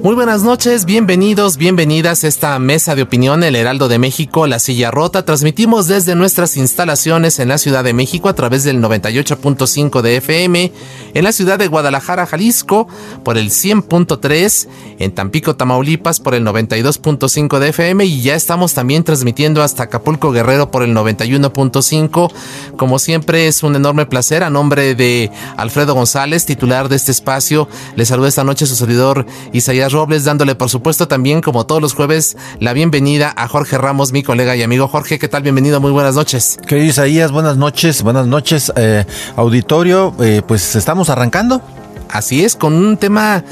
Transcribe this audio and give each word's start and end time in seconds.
Muy 0.00 0.14
buenas 0.14 0.44
noches, 0.44 0.84
bienvenidos, 0.84 1.56
bienvenidas 1.56 2.22
a 2.22 2.28
esta 2.28 2.56
mesa 2.60 2.94
de 2.94 3.02
opinión 3.02 3.42
El 3.42 3.56
Heraldo 3.56 3.88
de 3.88 3.98
México, 3.98 4.46
La 4.46 4.60
Silla 4.60 4.92
Rota. 4.92 5.24
Transmitimos 5.24 5.88
desde 5.88 6.14
nuestras 6.14 6.56
instalaciones 6.56 7.40
en 7.40 7.48
la 7.48 7.58
Ciudad 7.58 7.82
de 7.82 7.92
México 7.92 8.28
a 8.28 8.34
través 8.34 8.62
del 8.62 8.80
98.5 8.80 10.00
de 10.00 10.16
FM, 10.18 10.72
en 11.14 11.24
la 11.24 11.32
ciudad 11.32 11.58
de 11.58 11.66
Guadalajara, 11.66 12.26
Jalisco, 12.26 12.86
por 13.24 13.38
el 13.38 13.50
100.3, 13.50 14.68
en 15.00 15.12
Tampico, 15.12 15.56
Tamaulipas, 15.56 16.20
por 16.20 16.36
el 16.36 16.44
92.5 16.44 17.58
de 17.58 17.68
FM 17.70 18.04
y 18.04 18.22
ya 18.22 18.36
estamos 18.36 18.74
también 18.74 19.02
transmitiendo 19.02 19.64
hasta 19.64 19.84
Acapulco, 19.84 20.30
Guerrero, 20.30 20.70
por 20.70 20.84
el 20.84 20.94
91.5. 20.94 22.32
Como 22.76 23.00
siempre, 23.00 23.48
es 23.48 23.64
un 23.64 23.74
enorme 23.74 24.06
placer. 24.06 24.44
A 24.44 24.50
nombre 24.50 24.94
de 24.94 25.32
Alfredo 25.56 25.94
González, 25.94 26.46
titular 26.46 26.88
de 26.88 26.94
este 26.94 27.10
espacio, 27.10 27.68
le 27.96 28.06
saluda 28.06 28.28
esta 28.28 28.44
noche 28.44 28.64
su 28.64 28.76
servidor 28.76 29.26
Isaías 29.52 29.87
Robles, 29.92 30.24
dándole 30.24 30.54
por 30.54 30.70
supuesto 30.70 31.08
también, 31.08 31.40
como 31.40 31.66
todos 31.66 31.80
los 31.80 31.94
jueves, 31.94 32.36
la 32.60 32.72
bienvenida 32.72 33.32
a 33.36 33.48
Jorge 33.48 33.78
Ramos, 33.78 34.12
mi 34.12 34.22
colega 34.22 34.56
y 34.56 34.62
amigo. 34.62 34.88
Jorge, 34.88 35.18
¿qué 35.18 35.28
tal? 35.28 35.42
Bienvenido, 35.42 35.80
muy 35.80 35.90
buenas 35.90 36.14
noches. 36.14 36.58
Querido 36.66 36.88
Isaías, 36.88 37.32
buenas 37.32 37.56
noches, 37.56 38.02
buenas 38.02 38.26
noches, 38.26 38.72
eh, 38.76 39.04
auditorio, 39.36 40.14
eh, 40.20 40.42
pues 40.46 40.76
estamos 40.76 41.10
arrancando. 41.10 41.62
Así 42.10 42.44
es, 42.44 42.56
con 42.56 42.72
un 42.72 42.96
tema 42.96 43.44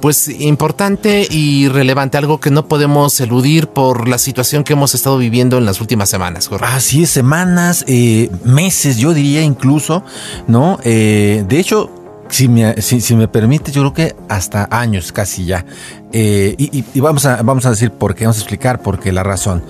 pues 0.00 0.28
importante 0.28 1.26
y 1.28 1.68
relevante, 1.68 2.16
algo 2.18 2.38
que 2.38 2.50
no 2.50 2.68
podemos 2.68 3.18
eludir 3.20 3.68
por 3.68 4.06
la 4.06 4.18
situación 4.18 4.62
que 4.62 4.74
hemos 4.74 4.94
estado 4.94 5.18
viviendo 5.18 5.58
en 5.58 5.64
las 5.64 5.80
últimas 5.80 6.10
semanas. 6.10 6.48
Así 6.60 7.02
es, 7.02 7.10
semanas, 7.10 7.84
eh, 7.88 8.30
meses, 8.44 8.98
yo 8.98 9.14
diría 9.14 9.42
incluso, 9.42 10.04
¿no? 10.46 10.78
De 10.84 11.58
hecho, 11.58 11.90
si 12.28 12.48
me, 12.48 12.80
si, 12.80 13.00
si 13.00 13.14
me 13.14 13.28
permite, 13.28 13.70
yo 13.70 13.82
creo 13.82 13.92
que 13.92 14.16
hasta 14.28 14.68
años 14.70 15.12
casi 15.12 15.44
ya. 15.44 15.64
Eh, 16.12 16.54
y, 16.58 17.00
vamos, 17.00 17.26
a, 17.26 17.42
vamos 17.42 17.66
a 17.66 17.70
decir 17.70 17.90
por 17.90 18.14
qué, 18.14 18.24
vamos 18.24 18.36
a 18.36 18.40
explicar 18.40 18.80
por 18.80 18.98
qué, 18.98 19.12
la 19.12 19.22
razón. 19.22 19.64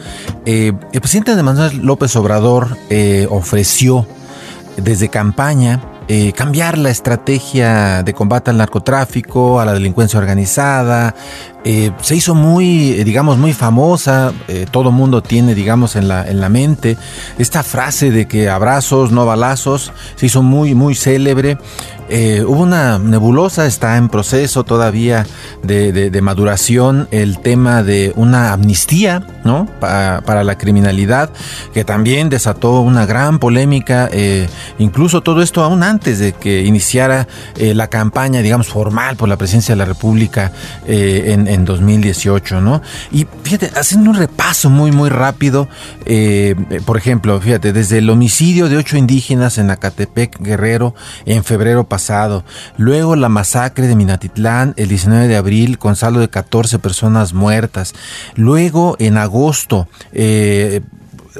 Eh, 0.44 0.72
el 0.92 1.00
presidente 1.00 1.36
de 1.36 1.42
Manuel 1.42 1.78
López 1.78 2.14
Obrador 2.16 2.76
eh, 2.90 3.26
ofreció 3.30 4.06
desde 4.76 5.08
campaña 5.08 5.80
eh, 6.06 6.32
cambiar 6.32 6.76
la 6.76 6.90
estrategia 6.90 8.02
de 8.02 8.12
combate 8.12 8.50
al 8.50 8.58
narcotráfico, 8.58 9.58
a 9.58 9.64
la 9.64 9.72
delincuencia 9.72 10.18
organizada. 10.18 11.14
Se 11.64 12.14
hizo 12.14 12.34
muy, 12.34 12.92
digamos, 13.04 13.38
muy 13.38 13.54
famosa. 13.54 14.34
Todo 14.70 14.92
mundo 14.92 15.22
tiene, 15.22 15.54
digamos, 15.54 15.96
en 15.96 16.08
la, 16.08 16.28
en 16.28 16.42
la 16.42 16.50
mente 16.50 16.98
esta 17.38 17.62
frase 17.62 18.10
de 18.10 18.28
que 18.28 18.50
abrazos, 18.50 19.12
no 19.12 19.24
balazos. 19.24 19.92
Se 20.16 20.26
hizo 20.26 20.42
muy, 20.42 20.74
muy 20.74 20.94
célebre. 20.94 21.56
Eh, 22.16 22.44
hubo 22.46 22.62
una 22.62 23.00
nebulosa, 23.00 23.66
está 23.66 23.96
en 23.96 24.08
proceso 24.08 24.62
todavía 24.62 25.26
de, 25.64 26.20
maduración 26.22 27.08
el 27.10 27.40
tema 27.40 27.82
de 27.82 28.12
una 28.14 28.52
amnistía, 28.52 29.26
¿no? 29.42 29.66
Pa, 29.80 30.22
para 30.24 30.44
la 30.44 30.56
criminalidad, 30.56 31.30
que 31.72 31.82
también 31.82 32.28
desató 32.28 32.82
una 32.82 33.04
gran 33.04 33.40
polémica, 33.40 34.08
eh, 34.12 34.48
incluso 34.78 35.22
todo 35.22 35.42
esto 35.42 35.64
aún 35.64 35.82
antes 35.82 36.20
de 36.20 36.34
que 36.34 36.62
iniciara 36.62 37.26
eh, 37.56 37.74
la 37.74 37.88
campaña, 37.88 38.42
digamos, 38.42 38.68
formal 38.68 39.16
por 39.16 39.28
la 39.28 39.36
presidencia 39.36 39.74
de 39.74 39.80
la 39.80 39.84
República 39.84 40.52
en, 40.86 41.48
en, 41.48 41.64
2018, 41.64 42.60
¿no? 42.60 42.80
Y 43.10 43.26
fíjate, 43.42 43.72
haciendo 43.74 44.10
un 44.10 44.16
repaso 44.16 44.70
muy, 44.70 44.92
muy 44.92 45.08
rápido, 45.08 45.66
por 46.86 46.96
ejemplo, 46.96 47.40
fíjate, 47.40 47.72
desde 47.72 47.98
el 47.98 48.08
homicidio 48.08 48.68
de 48.68 48.76
ocho 48.76 48.96
indígenas 48.96 49.58
en 49.58 49.68
Acatepec, 49.72 50.38
Guerrero, 50.40 50.94
en 51.26 51.42
febrero 51.42 51.82
pasado. 51.88 52.03
Luego 52.76 53.16
la 53.16 53.28
masacre 53.28 53.86
de 53.86 53.96
Minatitlán 53.96 54.74
el 54.76 54.88
19 54.88 55.28
de 55.28 55.36
abril 55.36 55.78
con 55.78 55.96
saldo 55.96 56.20
de 56.20 56.28
14 56.28 56.78
personas 56.78 57.32
muertas. 57.32 57.94
Luego 58.34 58.96
en 58.98 59.16
agosto 59.16 59.88
eh, 60.12 60.82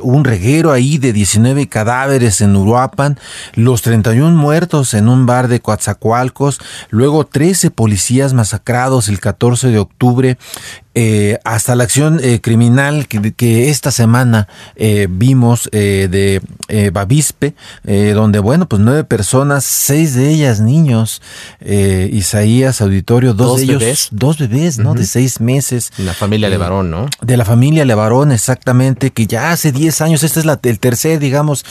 un 0.03 0.25
reguero 0.25 0.73
ahí 0.73 0.99
de 0.99 1.13
19 1.13 1.69
cadáveres 1.69 2.41
en 2.41 2.57
Uruapan, 2.57 3.19
los 3.55 3.83
31 3.83 4.37
muertos 4.37 4.95
en 4.95 5.09
un 5.09 5.27
bar 5.27 5.49
de 5.49 5.61
Coatzacoalcos, 5.61 6.61
luego 6.91 7.25
13 7.25 7.71
policías 7.71 8.35
masacrados 8.35 9.09
el 9.09 9.21
14 9.21 9.69
de 9.69 9.79
octubre, 9.79 10.39
eh, 10.97 11.41
hasta 11.43 11.75
la 11.75 11.83
acción 11.83 12.21
eh, 12.23 12.41
criminal 12.41 13.09
que, 13.09 13.33
que, 13.33 13.69
esta 13.69 13.91
semana 13.91 14.47
eh, 14.77 15.09
vimos 15.11 15.69
de 15.73 16.41
Bavispe, 16.93 17.55
donde, 17.85 18.39
bueno, 18.39 18.69
pues 18.69 18.81
nueve 18.81 19.03
personas, 19.05 19.65
seis 19.65 20.15
de 20.15 20.31
ellas 20.31 20.61
niños, 20.61 21.21
Isaías 21.61 22.81
Auditorio, 22.81 23.35
dos, 23.35 23.49
dos 23.49 23.59
de 23.59 23.65
ellos, 23.65 23.81
bebés. 23.81 24.09
dos 24.13 24.39
bebés, 24.39 24.79
¿no? 24.79 24.91
Uh 24.91 24.95
-huh. 24.95 24.99
De 24.99 25.07
seis 25.07 25.41
meses. 25.41 25.91
La 25.99 26.15
familia 26.15 26.49
Levarón, 26.49 26.91
¿no? 26.91 27.09
De 27.21 27.37
la 27.37 27.45
familia 27.45 27.85
Levarón, 27.85 28.31
exactamente, 28.31 29.11
que 29.11 29.27
ya 29.27 29.51
hace 29.51 29.73
10 29.73 30.01
años, 30.01 30.23
este 30.23 30.41
es 30.41 30.47
la, 30.47 30.59
el 30.63 30.79
tercer, 30.79 31.19
digamos, 31.19 31.65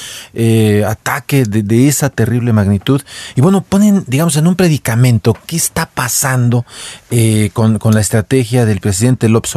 ataque 0.86 1.46
de, 1.46 1.64
de, 1.64 1.88
esa 1.88 2.10
terrible 2.10 2.52
magnitud. 2.54 3.02
Y 3.36 3.42
bueno, 3.42 3.64
ponen, 3.64 4.04
digamos, 4.08 4.36
en 4.36 4.48
un 4.48 4.56
predicamento, 4.56 5.36
¿qué 5.48 5.56
está 5.56 5.86
pasando 5.86 6.66
con, 7.54 7.80
con 7.80 7.94
la 7.94 8.02
estrategia 8.02 8.66
del 8.66 8.80
presidente? 8.80 9.13
Presidente 9.18 9.30
López 9.30 9.54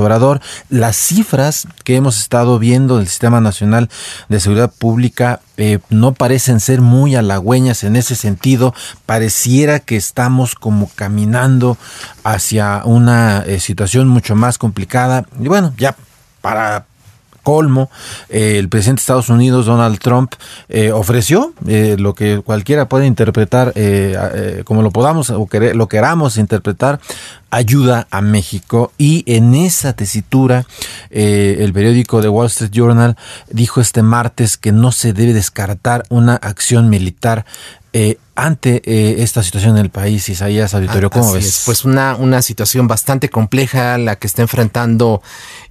las 0.69 0.97
cifras 0.97 1.67
que 1.85 1.97
hemos 1.97 2.19
estado 2.19 2.59
viendo 2.59 2.99
del 2.99 3.09
Sistema 3.09 3.41
Nacional 3.41 3.89
de 4.29 4.41
Seguridad 4.41 4.73
Pública 4.77 5.41
eh, 5.57 5.79
no 5.89 6.13
parecen 6.13 6.61
ser 6.61 6.81
muy 6.81 7.17
halagüeñas 7.17 7.85
en 7.85 7.97
ese 7.97 8.15
sentido. 8.15 8.75
Pareciera 9.07 9.81
que 9.81 9.97
estamos 9.97 10.55
como 10.55 10.91
caminando 10.95 11.79
hacia 12.25 12.83
una 12.85 13.43
eh, 13.47 13.61
situación 13.61 14.09
mucho 14.09 14.35
más 14.37 14.59
complicada. 14.59 15.25
Y 15.41 15.49
bueno, 15.49 15.73
ya 15.79 15.97
para 16.41 16.87
colmo, 17.47 17.91
eh, 18.29 18.59
el 18.59 18.69
presidente 18.69 18.99
de 18.99 19.03
Estados 19.03 19.29
Unidos, 19.29 19.67
Donald 19.67 20.01
Trump, 20.01 20.33
eh, 20.69 20.91
ofreció 20.91 21.53
eh, 21.69 21.95
lo 21.97 22.13
que 22.13 22.41
cualquiera 22.41 22.89
puede 22.89 23.07
interpretar 23.07 23.73
como 24.65 24.83
lo 24.83 24.91
podamos 24.91 25.31
o 25.31 25.47
quer 25.47 25.77
lo 25.77 25.87
queramos 25.87 26.39
interpretar, 26.39 26.99
ayuda 27.51 28.07
a 28.11 28.21
México. 28.21 28.93
Y 28.99 29.25
en 29.27 29.55
esa 29.55 29.93
tesitura, 29.95 30.67
eh, 31.11 31.59
el 31.61 31.73
periódico 31.73 32.21
The 32.21 32.29
Wall 32.29 32.47
Street 32.47 32.71
Journal 32.73 33.17
dijo 33.51 33.81
este 33.81 34.03
martes 34.03 34.57
que 34.57 34.73
no 34.73 34.93
se 34.93 35.13
debe 35.13 35.33
descartar 35.33 36.05
una 36.09 36.35
acción 36.37 36.89
militar 36.89 37.45
eh, 37.93 38.19
ante 38.35 38.83
eh, 38.85 39.23
esta 39.23 39.43
situación 39.43 39.79
en 39.79 39.85
el 39.87 39.91
país, 39.91 40.29
Isaías 40.29 40.75
Auditorio, 40.75 41.09
¿cómo 41.09 41.25
Así 41.29 41.37
ves? 41.37 41.47
Es, 41.47 41.63
pues 41.65 41.87
una, 41.87 42.15
una 42.17 42.43
situación 42.43 42.87
bastante 42.87 43.31
compleja 43.31 43.97
la 43.97 44.17
que 44.17 44.27
está 44.27 44.43
enfrentando 44.43 45.23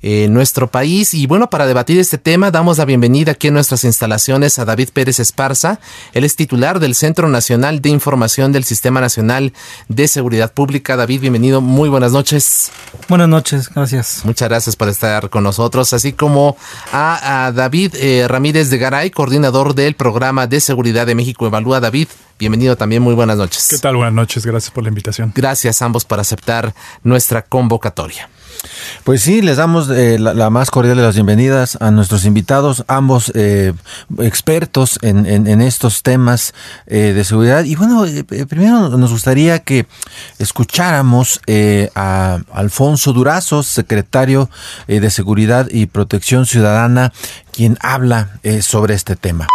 eh, 0.01 0.27
nuestro 0.29 0.71
país. 0.71 1.13
Y 1.13 1.27
bueno, 1.27 1.51
para 1.51 1.67
debatir 1.67 1.99
este 1.99 2.17
tema, 2.17 2.49
damos 2.49 2.79
la 2.79 2.85
bienvenida 2.85 3.33
aquí 3.33 3.49
en 3.49 3.53
nuestras 3.53 3.83
instalaciones 3.83 4.57
a 4.57 4.65
David 4.65 4.89
Pérez 4.91 5.19
Esparza. 5.19 5.79
Él 6.13 6.23
es 6.23 6.35
titular 6.35 6.79
del 6.79 6.95
Centro 6.95 7.29
Nacional 7.29 7.81
de 7.81 7.89
Información 7.89 8.51
del 8.51 8.63
Sistema 8.63 8.99
Nacional 8.99 9.53
de 9.87 10.07
Seguridad 10.07 10.51
Pública. 10.51 10.95
David, 10.95 11.21
bienvenido. 11.21 11.61
Muy 11.75 11.89
buenas 11.89 12.13
noches. 12.13 12.71
Buenas 13.09 13.27
noches, 13.27 13.69
gracias. 13.69 14.21
Muchas 14.23 14.47
gracias 14.49 14.75
por 14.75 14.87
estar 14.87 15.29
con 15.29 15.43
nosotros, 15.43 15.91
así 15.93 16.13
como 16.13 16.57
a, 16.91 17.51
David 17.53 17.93
eh, 17.95 18.25
Ramírez 18.27 18.69
de 18.69 18.77
Garay, 18.77 19.11
coordinador 19.11 19.75
del 19.75 19.93
programa 19.93 20.47
de 20.47 20.61
seguridad 20.61 21.05
de 21.05 21.13
México 21.15 21.45
Evalúa. 21.45 21.81
David, 21.81 22.07
bienvenido 22.39 22.77
también, 22.77 23.03
muy 23.03 23.13
buenas 23.13 23.37
noches. 23.37 23.67
¿Qué 23.69 23.77
tal? 23.77 23.97
Buenas 23.97 24.13
noches, 24.13 24.45
gracias 24.45 24.71
por 24.71 24.83
la 24.83 24.89
invitación. 24.89 25.33
Gracias 25.35 25.81
a 25.81 25.85
ambos 25.85 26.05
por 26.05 26.19
aceptar 26.19 26.73
nuestra 27.03 27.43
convocatoria. 27.43 28.29
Pues 29.03 29.21
sí, 29.21 29.41
les 29.41 29.57
damos 29.57 29.89
eh, 29.89 30.17
la, 30.19 30.49
más 30.49 30.71
cordial 30.71 30.97
de 30.97 31.03
las 31.03 31.15
bienvenidas 31.15 31.77
a 31.79 31.91
nuestros 31.91 32.25
invitados, 32.25 32.83
ambos 32.87 33.31
eh, 33.35 33.73
expertos 34.19 34.97
en, 35.01 35.61
estos 35.61 36.03
temas 36.03 36.53
eh, 36.87 37.13
de 37.15 37.23
seguridad. 37.23 37.63
Y 37.63 37.75
bueno, 37.75 38.05
primero 38.47 38.89
nos 38.89 39.11
gustaría 39.11 39.59
que 39.59 39.85
escucháramos 40.39 41.39
a 41.95 42.39
Alfonso 42.51 43.13
Durazo, 43.13 43.63
secretario 43.63 44.49
de 44.87 45.09
Seguridad 45.09 45.67
y 45.69 45.85
Protección 45.85 46.45
Ciudadana, 46.45 47.13
quien 47.51 47.77
habla 47.81 48.39
sobre 48.61 48.95
este 48.95 49.15
tema. 49.15 49.47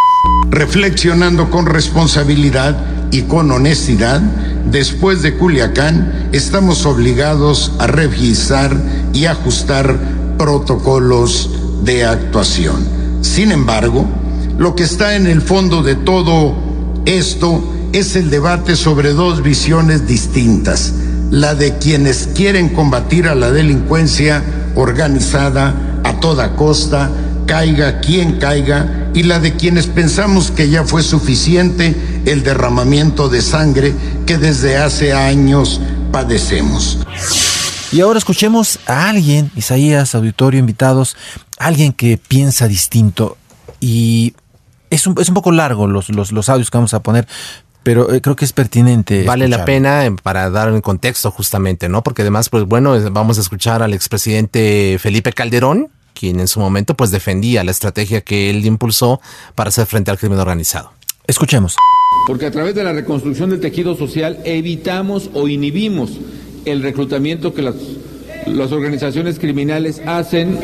Reflexionando 0.51 1.51
con 1.51 1.67
responsabilidad 1.67 2.77
y 3.11 3.23
con 3.23 3.51
honestidad, 3.51 4.21
después 4.21 5.23
de 5.23 5.37
Culiacán 5.37 6.29
estamos 6.33 6.87
obligados 6.87 7.73
a 7.79 7.87
revisar 7.87 8.77
y 9.13 9.27
ajustar 9.27 9.99
protocolos 10.39 11.51
de 11.85 12.05
actuación. 12.05 12.85
Sin 13.23 13.53
embargo, 13.53 14.07
lo 14.59 14.75
que 14.75 14.83
está 14.83 15.17
en 15.17 15.27
el 15.27 15.41
fondo 15.41 15.83
de 15.83 15.95
todo 15.95 16.55
esto 17.07 17.63
es 17.93 18.15
el 18.17 18.31
debate 18.31 18.77
sobre 18.77 19.13
dos 19.13 19.43
visiones 19.43 20.07
distintas, 20.07 20.93
la 21.31 21.55
de 21.55 21.79
quienes 21.79 22.29
quieren 22.35 22.69
combatir 22.69 23.27
a 23.27 23.35
la 23.35 23.51
delincuencia 23.51 24.43
organizada 24.75 26.01
a 26.05 26.21
toda 26.21 26.57
costa, 26.57 27.11
caiga 27.51 27.99
quien 27.99 28.39
caiga, 28.39 29.11
y 29.13 29.25
la 29.25 29.41
de 29.41 29.57
quienes 29.57 29.89
pensamos 29.89 30.53
que 30.53 30.71
ya 30.71 30.85
fue 30.85 31.03
suficiente 31.03 31.97
el 32.25 32.45
derramamiento 32.45 33.29
de 33.29 33.43
sangre 33.43 33.93
que 34.25 34.39
desde 34.39 34.77
hace 34.77 35.13
años 35.13 35.81
padecemos. 36.13 37.01
Y 37.91 38.03
ahora 38.03 38.21
escuchemos 38.21 38.79
a 38.87 39.09
alguien, 39.09 39.51
Isaías, 39.57 40.15
auditorio, 40.15 40.61
invitados, 40.61 41.17
alguien 41.59 41.93
que 41.93 42.19
piensa 42.19 42.69
distinto 42.69 43.37
y 43.81 44.35
es 44.91 45.09
un, 45.09 45.21
es 45.21 45.29
un 45.29 45.35
poco 45.35 45.51
largo 45.51 45.89
los, 45.89 46.09
los, 46.11 46.31
los 46.31 46.49
audios 46.49 46.71
que 46.71 46.79
vamos 46.79 46.95
a 46.95 47.03
poner, 47.03 47.27
pero 47.83 48.15
eh, 48.15 48.21
creo 48.21 48.37
que 48.37 48.45
es 48.45 48.53
pertinente. 48.53 49.25
Vale 49.25 49.49
la 49.49 49.65
pena 49.65 50.07
eh, 50.07 50.13
para 50.23 50.51
dar 50.51 50.71
un 50.71 50.83
contexto 50.83 51.33
justamente, 51.33 51.89
¿no? 51.89 52.05
Porque 52.05 52.23
además, 52.23 52.49
pues 52.49 52.63
bueno, 52.65 52.95
vamos 53.11 53.39
a 53.39 53.41
escuchar 53.41 53.83
al 53.83 53.93
expresidente 53.93 54.99
Felipe 55.01 55.33
Calderón, 55.33 55.89
quien 56.21 56.39
en 56.39 56.49
su 56.49 56.61
momento 56.61 56.95
pues 56.95 57.11
defendía 57.11 57.65
la 57.65 57.71
estrategia 57.71 58.21
que 58.21 58.51
él 58.51 58.67
impulsó 58.67 59.23
para 59.55 59.69
hacer 59.69 59.87
frente 59.87 60.11
al 60.11 60.19
crimen 60.19 60.39
organizado. 60.39 60.93
Escuchemos. 61.27 61.77
Porque 62.27 62.45
a 62.45 62.51
través 62.51 62.75
de 62.75 62.85
la 62.85 62.93
reconstrucción 62.93 63.49
del 63.49 63.61
tejido 63.61 63.97
social 63.97 64.39
evitamos 64.45 65.31
o 65.33 65.49
inhibimos 65.49 66.11
el 66.67 66.83
reclutamiento 66.83 67.55
que 67.55 67.63
las, 67.63 67.75
las 68.47 68.71
organizaciones 68.71 69.39
criminales 69.39 70.03
hacen. 70.07 70.59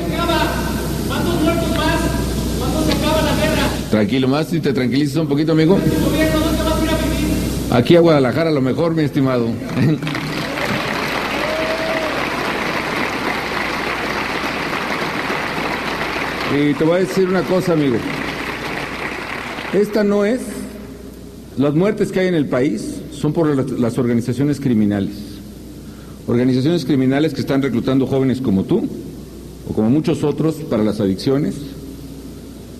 ¿Cuántos 1.08 1.40
muertos 1.40 1.70
más? 1.70 2.00
¿Cuándo 2.58 2.84
se 2.84 2.92
acaba 2.92 3.22
la 3.22 3.36
guerra? 3.36 3.62
Tranquilo, 3.90 4.28
más 4.28 4.48
si 4.48 4.60
te 4.60 4.74
tranquilizas 4.74 5.16
un 5.16 5.28
poquito, 5.28 5.52
amigo. 5.52 5.78
Aquí 7.70 7.96
a 7.96 8.00
Guadalajara 8.00 8.50
a 8.50 8.52
lo 8.52 8.60
mejor, 8.60 8.94
mi 8.94 9.04
estimado. 9.04 9.48
Y 16.56 16.72
te 16.72 16.84
voy 16.84 16.96
a 16.96 17.00
decir 17.00 17.28
una 17.28 17.42
cosa, 17.42 17.74
amigo. 17.74 17.96
Esta 19.74 20.02
no 20.02 20.24
es. 20.24 20.40
Las 21.58 21.74
muertes 21.74 22.10
que 22.10 22.20
hay 22.20 22.28
en 22.28 22.34
el 22.34 22.46
país 22.46 22.94
son 23.12 23.34
por 23.34 23.78
las 23.78 23.98
organizaciones 23.98 24.58
criminales. 24.58 25.12
Organizaciones 26.26 26.86
criminales 26.86 27.34
que 27.34 27.42
están 27.42 27.60
reclutando 27.60 28.06
jóvenes 28.06 28.40
como 28.40 28.64
tú 28.64 28.88
o 29.68 29.74
como 29.74 29.90
muchos 29.90 30.24
otros 30.24 30.54
para 30.54 30.82
las 30.82 30.98
adicciones, 30.98 31.56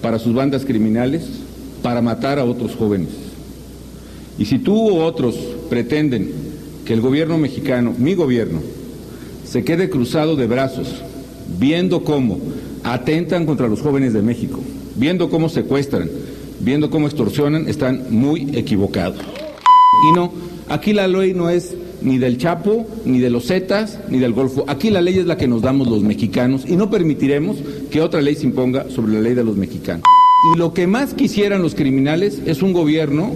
para 0.01 0.19
sus 0.19 0.33
bandas 0.33 0.65
criminales, 0.65 1.25
para 1.83 2.01
matar 2.01 2.39
a 2.39 2.45
otros 2.45 2.75
jóvenes. 2.77 3.11
Y 4.39 4.47
si 4.47 4.59
tú 4.59 4.75
u 4.75 5.01
otros 5.01 5.35
pretenden 5.69 6.33
que 6.87 6.95
el 6.95 7.03
gobierno 7.03 7.37
mexicano, 7.37 7.95
mi 7.99 8.15
gobierno, 8.15 8.61
se 9.45 9.65
quede 9.65 9.91
cruzado 9.91 10.35
de 10.35 10.47
brazos, 10.47 10.89
viendo 11.59 12.05
cómo 12.05 12.41
atentan 12.87 13.47
contra 13.47 13.67
los 13.67 13.81
jóvenes 13.81 14.13
de 14.13 14.23
México, 14.23 14.61
viendo 14.95 15.29
cómo 15.29 15.49
secuestran, 15.49 16.09
viendo 16.61 16.89
cómo 16.89 17.07
extorsionan, 17.07 17.69
están 17.69 18.07
muy 18.11 18.57
equivocados. 18.57 19.21
Y 20.09 20.13
no, 20.15 20.33
aquí 20.69 20.93
la 20.93 21.09
ley 21.09 21.35
no 21.35 21.51
es 21.51 21.75
ni 22.01 22.19
del 22.19 22.39
Chapo, 22.39 22.87
ni 23.05 23.19
de 23.19 23.31
los 23.31 23.47
Zetas, 23.47 23.99
ni 24.09 24.19
del 24.19 24.33
Golfo. 24.33 24.65
Aquí 24.69 24.91
la 24.91 25.01
ley 25.01 25.19
es 25.19 25.27
la 25.27 25.37
que 25.37 25.49
nos 25.49 25.63
damos 25.63 25.89
los 25.89 26.03
mexicanos 26.03 26.65
y 26.67 26.77
no 26.77 26.89
permitiremos 26.89 27.57
que 27.91 28.01
otra 28.03 28.21
ley 28.21 28.37
se 28.37 28.45
imponga 28.45 28.89
sobre 28.89 29.15
la 29.15 29.21
ley 29.21 29.35
de 29.35 29.43
los 29.43 29.57
mexicanos. 29.57 30.05
Y 30.55 30.59
lo 30.59 30.73
que 30.73 30.87
más 30.87 31.15
quisieran 31.15 31.63
los 31.63 31.75
criminales 31.75 32.41
es 32.47 32.63
un 32.63 32.73
gobierno 32.73 33.33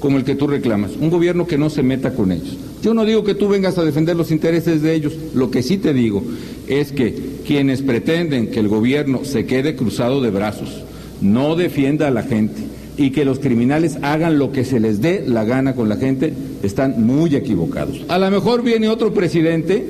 como 0.00 0.16
el 0.16 0.24
que 0.24 0.34
tú 0.34 0.48
reclamas, 0.48 0.92
un 1.00 1.10
gobierno 1.10 1.46
que 1.46 1.58
no 1.58 1.70
se 1.70 1.82
meta 1.82 2.14
con 2.14 2.32
ellos. 2.32 2.56
Yo 2.82 2.94
no 2.94 3.04
digo 3.04 3.22
que 3.24 3.34
tú 3.34 3.48
vengas 3.48 3.78
a 3.78 3.84
defender 3.84 4.16
los 4.16 4.30
intereses 4.30 4.82
de 4.82 4.94
ellos, 4.94 5.12
lo 5.34 5.50
que 5.50 5.62
sí 5.62 5.78
te 5.78 5.92
digo 5.92 6.22
es 6.68 6.92
que 6.92 7.14
quienes 7.46 7.82
pretenden 7.82 8.50
que 8.50 8.60
el 8.60 8.68
gobierno 8.68 9.24
se 9.24 9.46
quede 9.46 9.76
cruzado 9.76 10.20
de 10.20 10.30
brazos, 10.30 10.82
no 11.20 11.56
defienda 11.56 12.08
a 12.08 12.12
la 12.12 12.22
gente 12.22 12.62
y 12.96 13.10
que 13.10 13.24
los 13.24 13.38
criminales 13.38 13.98
hagan 14.02 14.38
lo 14.38 14.50
que 14.52 14.64
se 14.64 14.80
les 14.80 15.00
dé 15.00 15.24
la 15.26 15.44
gana 15.44 15.74
con 15.74 15.88
la 15.88 15.96
gente, 15.96 16.32
están 16.62 17.06
muy 17.06 17.34
equivocados. 17.36 18.02
A 18.08 18.18
lo 18.18 18.30
mejor 18.30 18.62
viene 18.62 18.88
otro 18.88 19.14
presidente 19.14 19.86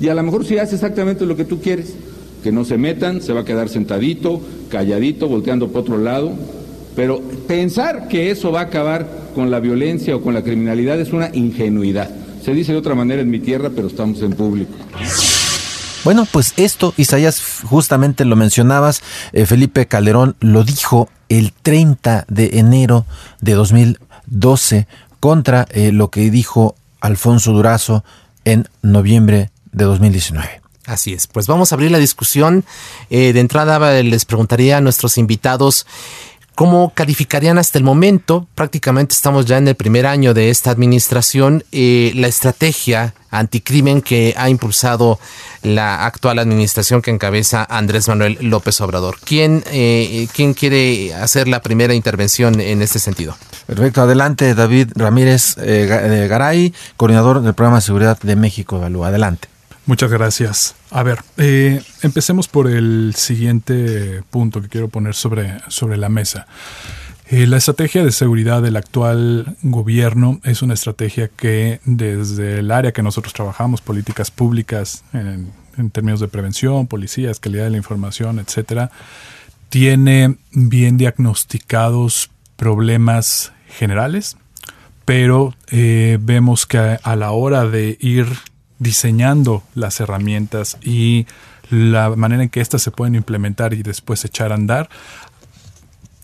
y 0.00 0.08
a 0.08 0.14
lo 0.14 0.22
mejor 0.22 0.44
sí 0.44 0.58
hace 0.58 0.74
exactamente 0.74 1.24
lo 1.24 1.36
que 1.36 1.44
tú 1.44 1.60
quieres, 1.60 1.94
que 2.42 2.52
no 2.52 2.64
se 2.64 2.76
metan, 2.76 3.22
se 3.22 3.32
va 3.32 3.40
a 3.40 3.44
quedar 3.44 3.68
sentadito, 3.68 4.40
calladito, 4.70 5.28
volteando 5.28 5.68
por 5.68 5.82
otro 5.82 5.98
lado, 5.98 6.32
pero 6.96 7.20
pensar 7.46 8.08
que 8.08 8.30
eso 8.30 8.50
va 8.50 8.60
a 8.60 8.64
acabar 8.64 9.08
con 9.36 9.52
la 9.52 9.60
violencia 9.60 10.16
o 10.16 10.20
con 10.20 10.34
la 10.34 10.42
criminalidad 10.42 11.00
es 11.00 11.12
una 11.12 11.30
ingenuidad. 11.32 12.10
Se 12.42 12.52
dice 12.52 12.72
de 12.72 12.78
otra 12.78 12.96
manera 12.96 13.22
en 13.22 13.30
mi 13.30 13.38
tierra, 13.38 13.70
pero 13.74 13.86
estamos 13.86 14.20
en 14.22 14.32
público. 14.32 14.74
Bueno, 16.08 16.26
pues 16.32 16.54
esto, 16.56 16.94
Isaías, 16.96 17.60
justamente 17.64 18.24
lo 18.24 18.34
mencionabas, 18.34 19.02
eh, 19.34 19.44
Felipe 19.44 19.88
Calderón 19.88 20.36
lo 20.40 20.64
dijo 20.64 21.10
el 21.28 21.52
30 21.52 22.24
de 22.28 22.52
enero 22.54 23.04
de 23.42 23.52
2012 23.52 24.86
contra 25.20 25.66
eh, 25.68 25.92
lo 25.92 26.08
que 26.08 26.30
dijo 26.30 26.76
Alfonso 27.02 27.52
Durazo 27.52 28.04
en 28.46 28.70
noviembre 28.80 29.50
de 29.72 29.84
2019. 29.84 30.62
Así 30.86 31.12
es, 31.12 31.26
pues 31.26 31.46
vamos 31.46 31.72
a 31.72 31.74
abrir 31.74 31.90
la 31.90 31.98
discusión. 31.98 32.64
Eh, 33.10 33.34
de 33.34 33.40
entrada 33.40 33.78
les 34.02 34.24
preguntaría 34.24 34.78
a 34.78 34.80
nuestros 34.80 35.18
invitados 35.18 35.86
¿Cómo 36.58 36.90
calificarían 36.92 37.56
hasta 37.56 37.78
el 37.78 37.84
momento? 37.84 38.48
Prácticamente 38.56 39.14
estamos 39.14 39.46
ya 39.46 39.58
en 39.58 39.68
el 39.68 39.76
primer 39.76 40.08
año 40.08 40.34
de 40.34 40.50
esta 40.50 40.72
administración, 40.72 41.62
eh, 41.70 42.10
la 42.16 42.26
estrategia 42.26 43.14
anticrimen 43.30 44.02
que 44.02 44.34
ha 44.36 44.50
impulsado 44.50 45.20
la 45.62 46.04
actual 46.04 46.40
administración 46.40 47.00
que 47.00 47.12
encabeza 47.12 47.64
Andrés 47.70 48.08
Manuel 48.08 48.38
López 48.40 48.80
Obrador. 48.80 49.18
¿Quién, 49.22 49.62
eh, 49.70 50.26
¿quién 50.34 50.52
quiere 50.52 51.14
hacer 51.14 51.46
la 51.46 51.62
primera 51.62 51.94
intervención 51.94 52.60
en 52.60 52.82
este 52.82 52.98
sentido? 52.98 53.36
Perfecto, 53.68 54.02
adelante 54.02 54.52
David 54.56 54.88
Ramírez 54.96 55.54
eh, 55.58 56.26
Garay, 56.28 56.74
coordinador 56.96 57.40
del 57.40 57.54
programa 57.54 57.76
de 57.76 57.82
seguridad 57.82 58.18
de 58.20 58.34
México 58.34 58.78
Evalúa. 58.78 59.06
Adelante. 59.06 59.46
Muchas 59.88 60.12
gracias. 60.12 60.74
A 60.90 61.02
ver, 61.02 61.20
eh, 61.38 61.80
empecemos 62.02 62.46
por 62.46 62.68
el 62.68 63.14
siguiente 63.16 64.22
punto 64.28 64.60
que 64.60 64.68
quiero 64.68 64.88
poner 64.88 65.14
sobre, 65.14 65.62
sobre 65.68 65.96
la 65.96 66.10
mesa. 66.10 66.46
Eh, 67.30 67.46
la 67.46 67.56
estrategia 67.56 68.04
de 68.04 68.12
seguridad 68.12 68.60
del 68.60 68.76
actual 68.76 69.56
gobierno 69.62 70.42
es 70.44 70.60
una 70.60 70.74
estrategia 70.74 71.28
que 71.28 71.80
desde 71.86 72.58
el 72.58 72.70
área 72.70 72.92
que 72.92 73.02
nosotros 73.02 73.32
trabajamos, 73.32 73.80
políticas 73.80 74.30
públicas 74.30 75.04
en, 75.14 75.54
términos 75.90 76.20
de 76.20 76.28
prevención, 76.28 76.86
policías, 76.86 77.40
calidad 77.40 77.64
de 77.64 77.70
la 77.70 77.78
información, 77.78 78.40
etcétera, 78.40 78.90
tiene 79.70 80.36
bien 80.52 80.98
diagnosticados 80.98 82.28
problemas 82.56 83.52
generales, 83.70 84.36
pero 85.06 85.54
eh, 85.70 86.18
vemos 86.20 86.66
que 86.66 86.98
a 87.02 87.16
la 87.16 87.30
hora 87.30 87.64
de 87.64 87.96
ir 88.02 88.26
diseñando 88.78 89.62
las 89.74 90.00
herramientas 90.00 90.78
y 90.82 91.26
la 91.70 92.10
manera 92.10 92.42
en 92.42 92.48
que 92.48 92.60
éstas 92.60 92.82
se 92.82 92.90
pueden 92.90 93.14
implementar 93.14 93.74
y 93.74 93.82
después 93.82 94.24
echar 94.24 94.52
a 94.52 94.54
andar, 94.54 94.88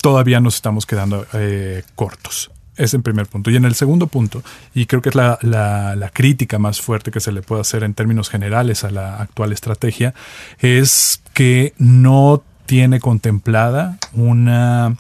todavía 0.00 0.40
nos 0.40 0.56
estamos 0.56 0.87
quedando 0.87 1.26
eh, 1.32 1.82
cortos. 1.94 2.50
Es 2.76 2.92
en 2.92 3.02
primer 3.02 3.26
punto. 3.26 3.50
Y 3.50 3.56
en 3.56 3.64
el 3.64 3.75
segundo 3.75 4.08
punto, 4.08 4.42
y 4.75 4.87
creo 4.87 5.00
que 5.00 5.11
es 5.11 5.14
la, 5.14 5.38
la, 5.42 6.11
crítica 6.12 6.58
más 6.58 6.80
fuerte 6.80 7.12
que 7.12 7.20
se 7.20 7.30
le 7.30 7.40
puede 7.40 7.61
hacer 7.61 7.84
en 7.84 7.94
términos 7.94 8.28
generales 8.28 8.82
a 8.82 8.90
la 8.90 9.16
actual 9.16 9.52
estrategia, 9.52 10.12
es 10.58 11.23
que 11.34 11.73
no 11.78 12.42
tiene 12.66 12.99
contemplada 12.99 13.99
una, 14.12 14.96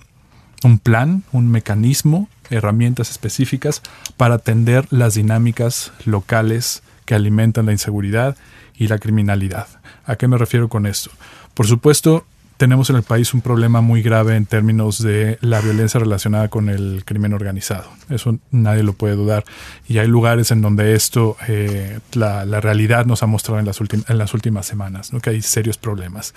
un 0.62 0.78
plan, 0.78 1.24
un 1.32 1.50
mecanismo, 1.50 2.28
herramientas 2.50 3.10
específicas 3.10 3.82
para 4.16 4.36
atender 4.36 4.86
las 4.90 5.14
dinámicas 5.14 5.92
locales 6.04 6.82
que 7.04 7.14
alimentan 7.14 7.66
la 7.66 7.72
inseguridad 7.72 8.36
y 8.76 8.88
la 8.88 8.98
criminalidad. 8.98 9.68
¿A 10.04 10.16
qué 10.16 10.28
me 10.28 10.38
refiero 10.38 10.68
con 10.68 10.86
esto? 10.86 11.10
Por 11.54 11.66
supuesto, 11.66 12.26
tenemos 12.56 12.88
en 12.90 12.96
el 12.96 13.02
país 13.02 13.34
un 13.34 13.40
problema 13.40 13.80
muy 13.80 14.02
grave 14.02 14.36
en 14.36 14.46
términos 14.46 15.02
de 15.02 15.38
la 15.40 15.60
violencia 15.60 15.98
relacionada 15.98 16.48
con 16.48 16.68
el 16.68 17.02
crimen 17.04 17.32
organizado. 17.32 17.90
Eso 18.08 18.38
nadie 18.50 18.82
lo 18.82 18.92
puede 18.92 19.16
dudar. 19.16 19.44
Y 19.88 19.98
hay 19.98 20.06
lugares 20.06 20.50
en 20.50 20.62
donde 20.62 20.94
esto, 20.94 21.36
eh, 21.48 21.98
la, 22.12 22.44
realidad 22.60 23.06
nos 23.06 23.22
ha 23.22 23.26
mostrado 23.26 23.58
en 23.58 23.66
las, 23.66 23.80
en 23.80 24.18
las 24.18 24.34
últimas 24.34 24.66
semanas, 24.66 25.12
¿no? 25.12 25.20
que 25.20 25.30
hay 25.30 25.42
serios 25.42 25.78
problemas. 25.78 26.34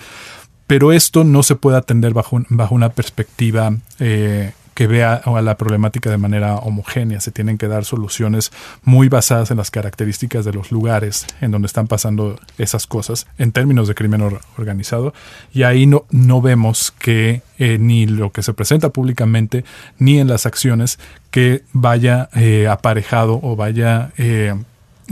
Pero 0.65 0.91
esto 0.91 1.23
no 1.23 1.43
se 1.43 1.55
puede 1.55 1.77
atender 1.77 2.13
bajo, 2.13 2.43
bajo 2.49 2.75
una 2.75 2.89
perspectiva 2.89 3.73
eh, 3.99 4.53
que 4.77 4.85
vea 4.85 5.15
a 5.15 5.41
la 5.41 5.57
problemática 5.57 6.11
de 6.11 6.19
manera 6.19 6.57
homogénea. 6.57 7.19
Se 7.19 7.31
tienen 7.31 7.57
que 7.57 7.67
dar 7.67 7.83
soluciones 7.83 8.51
muy 8.83 9.09
basadas 9.09 9.49
en 9.49 9.57
las 9.57 9.71
características 9.71 10.45
de 10.45 10.53
los 10.53 10.71
lugares 10.71 11.25
en 11.41 11.49
donde 11.49 11.65
están 11.65 11.87
pasando 11.87 12.39
esas 12.59 12.85
cosas 12.85 13.25
en 13.39 13.51
términos 13.51 13.87
de 13.87 13.95
crimen 13.95 14.21
organizado. 14.55 15.15
Y 15.51 15.63
ahí 15.63 15.87
no, 15.87 16.05
no 16.11 16.43
vemos 16.43 16.91
que 16.91 17.41
eh, 17.57 17.79
ni 17.79 18.05
lo 18.05 18.31
que 18.31 18.43
se 18.43 18.53
presenta 18.53 18.89
públicamente 18.89 19.65
ni 19.97 20.19
en 20.19 20.27
las 20.27 20.45
acciones 20.45 20.99
que 21.31 21.63
vaya 21.73 22.29
eh, 22.35 22.67
aparejado 22.67 23.39
o 23.41 23.55
vaya 23.55 24.11
eh, 24.19 24.53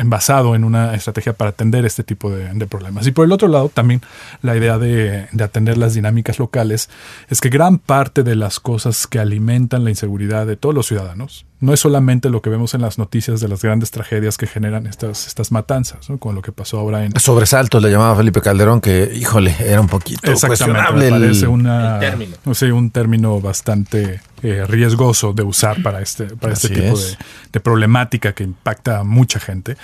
basado 0.03 0.55
en 0.55 0.63
una 0.63 0.93
estrategia 0.93 1.33
para 1.33 1.51
atender 1.51 1.85
este 1.85 2.03
tipo 2.03 2.29
de, 2.29 2.65
problemas. 2.67 3.07
Y 3.07 3.11
por 3.11 3.25
el 3.25 3.31
otro 3.31 3.47
lado, 3.47 3.69
también 3.69 4.01
la 4.41 4.55
idea 4.55 4.77
de, 4.77 5.27
atender 5.41 5.77
las 5.77 5.93
dinámicas 5.93 6.39
locales 6.39 6.89
es 7.29 7.41
que 7.41 7.49
gran 7.49 7.77
parte 7.77 8.23
de 8.23 8.35
las 8.35 8.59
cosas 8.59 9.07
que 9.07 9.19
alimentan 9.19 9.83
la 9.83 9.91
inseguridad 9.91 10.45
de 10.45 10.57
todos 10.57 10.75
los 10.75 10.87
ciudadanos 10.87 11.45
no 11.65 11.73
es 11.73 11.79
solamente 11.79 12.29
lo 12.29 12.41
que 12.41 12.49
vemos 12.49 12.75
en 12.75 12.81
las 12.81 12.97
noticias 12.97 13.41
de 13.41 13.47
las 13.47 13.61
grandes 13.61 13.89
tragedias 13.89 14.37
que 14.37 14.45
generan 14.45 14.85
estas, 14.85 15.27
estas 15.27 15.51
matanzas, 15.51 16.09
¿no? 16.09 16.19
con 16.19 16.35
lo 16.35 16.41
que 16.41 16.51
pasó 16.51 16.79
ahora 16.79 17.03
en... 17.03 17.19
Sobresaltos 17.19 17.81
le 17.81 17.89
llamaba 17.89 18.15
Felipe 18.15 18.39
Calderón, 18.39 18.81
que, 18.81 19.11
híjole, 19.13 19.55
era 19.59 19.81
un 19.81 19.87
poquito 19.87 20.31
cuestionable. 20.45 21.09
parece 21.09 21.47
una, 21.47 21.99
término. 21.99 22.35
un 22.73 22.91
término 22.91 23.41
bastante 23.41 24.21
eh, 24.43 24.65
riesgoso 24.67 25.33
de 25.33 25.41
usar 25.41 25.81
para 25.81 26.01
este, 26.01 26.25
para 26.35 26.53
este 26.53 26.69
tipo 26.69 26.97
de, 26.97 27.17
de, 27.51 27.59
problemática 27.59 28.33
que 28.33 28.43
impacta 28.43 28.99
a 28.99 29.03
mucha 29.03 29.39
gente. 29.39 29.75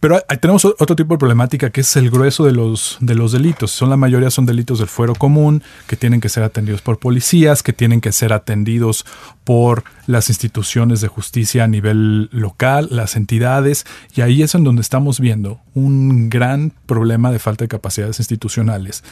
Pero 0.00 0.20
tenemos 0.40 0.64
otro 0.64 0.94
tipo 0.94 1.14
de 1.14 1.18
problemática 1.18 1.70
que 1.70 1.80
es 1.80 1.96
el 1.96 2.10
grueso 2.10 2.44
de 2.44 2.52
los, 2.52 2.98
de 3.00 3.16
los 3.16 3.32
delitos. 3.32 3.72
Son 3.72 3.90
la 3.90 3.96
mayoría 3.96 4.30
son 4.30 4.46
delitos 4.46 4.78
del 4.78 4.86
fuero 4.86 5.14
común, 5.16 5.62
que 5.88 5.96
tienen 5.96 6.20
que 6.20 6.28
ser 6.28 6.44
atendidos 6.44 6.82
por 6.82 6.98
policías, 6.98 7.64
que 7.64 7.72
tienen 7.72 8.00
que 8.00 8.12
ser 8.12 8.32
atendidos 8.32 9.04
por 9.42 9.82
las 10.06 10.28
instituciones 10.28 11.00
de 11.00 11.08
justicia 11.08 11.64
a 11.64 11.66
nivel 11.66 12.28
local, 12.30 12.88
las 12.92 13.16
entidades, 13.16 13.86
y 14.14 14.20
ahí 14.20 14.42
es 14.42 14.54
en 14.54 14.62
donde 14.62 14.82
estamos 14.82 15.18
viendo 15.18 15.60
un 15.74 16.30
gran 16.30 16.72
problema 16.86 17.32
de 17.32 17.40
falta 17.40 17.64
de 17.64 17.68
capacidades 17.68 18.20
institucionales 18.20 19.02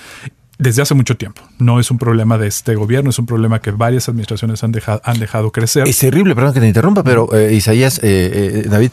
desde 0.58 0.82
hace 0.82 0.94
mucho 0.94 1.16
tiempo. 1.16 1.42
No 1.58 1.80
es 1.80 1.90
un 1.90 1.98
problema 1.98 2.38
de 2.38 2.46
este 2.46 2.76
gobierno, 2.76 3.10
es 3.10 3.18
un 3.18 3.26
problema 3.26 3.60
que 3.60 3.72
varias 3.72 4.08
administraciones 4.08 4.62
han 4.64 4.72
dejado, 4.72 5.00
han 5.04 5.18
dejado 5.18 5.50
crecer. 5.52 5.86
Es 5.86 5.98
terrible, 5.98 6.34
perdón 6.34 6.54
que 6.54 6.60
te 6.60 6.68
interrumpa, 6.68 7.02
pero 7.02 7.34
eh, 7.34 7.54
Isaías, 7.54 7.98
eh, 8.02 8.62
eh, 8.64 8.68
David, 8.68 8.92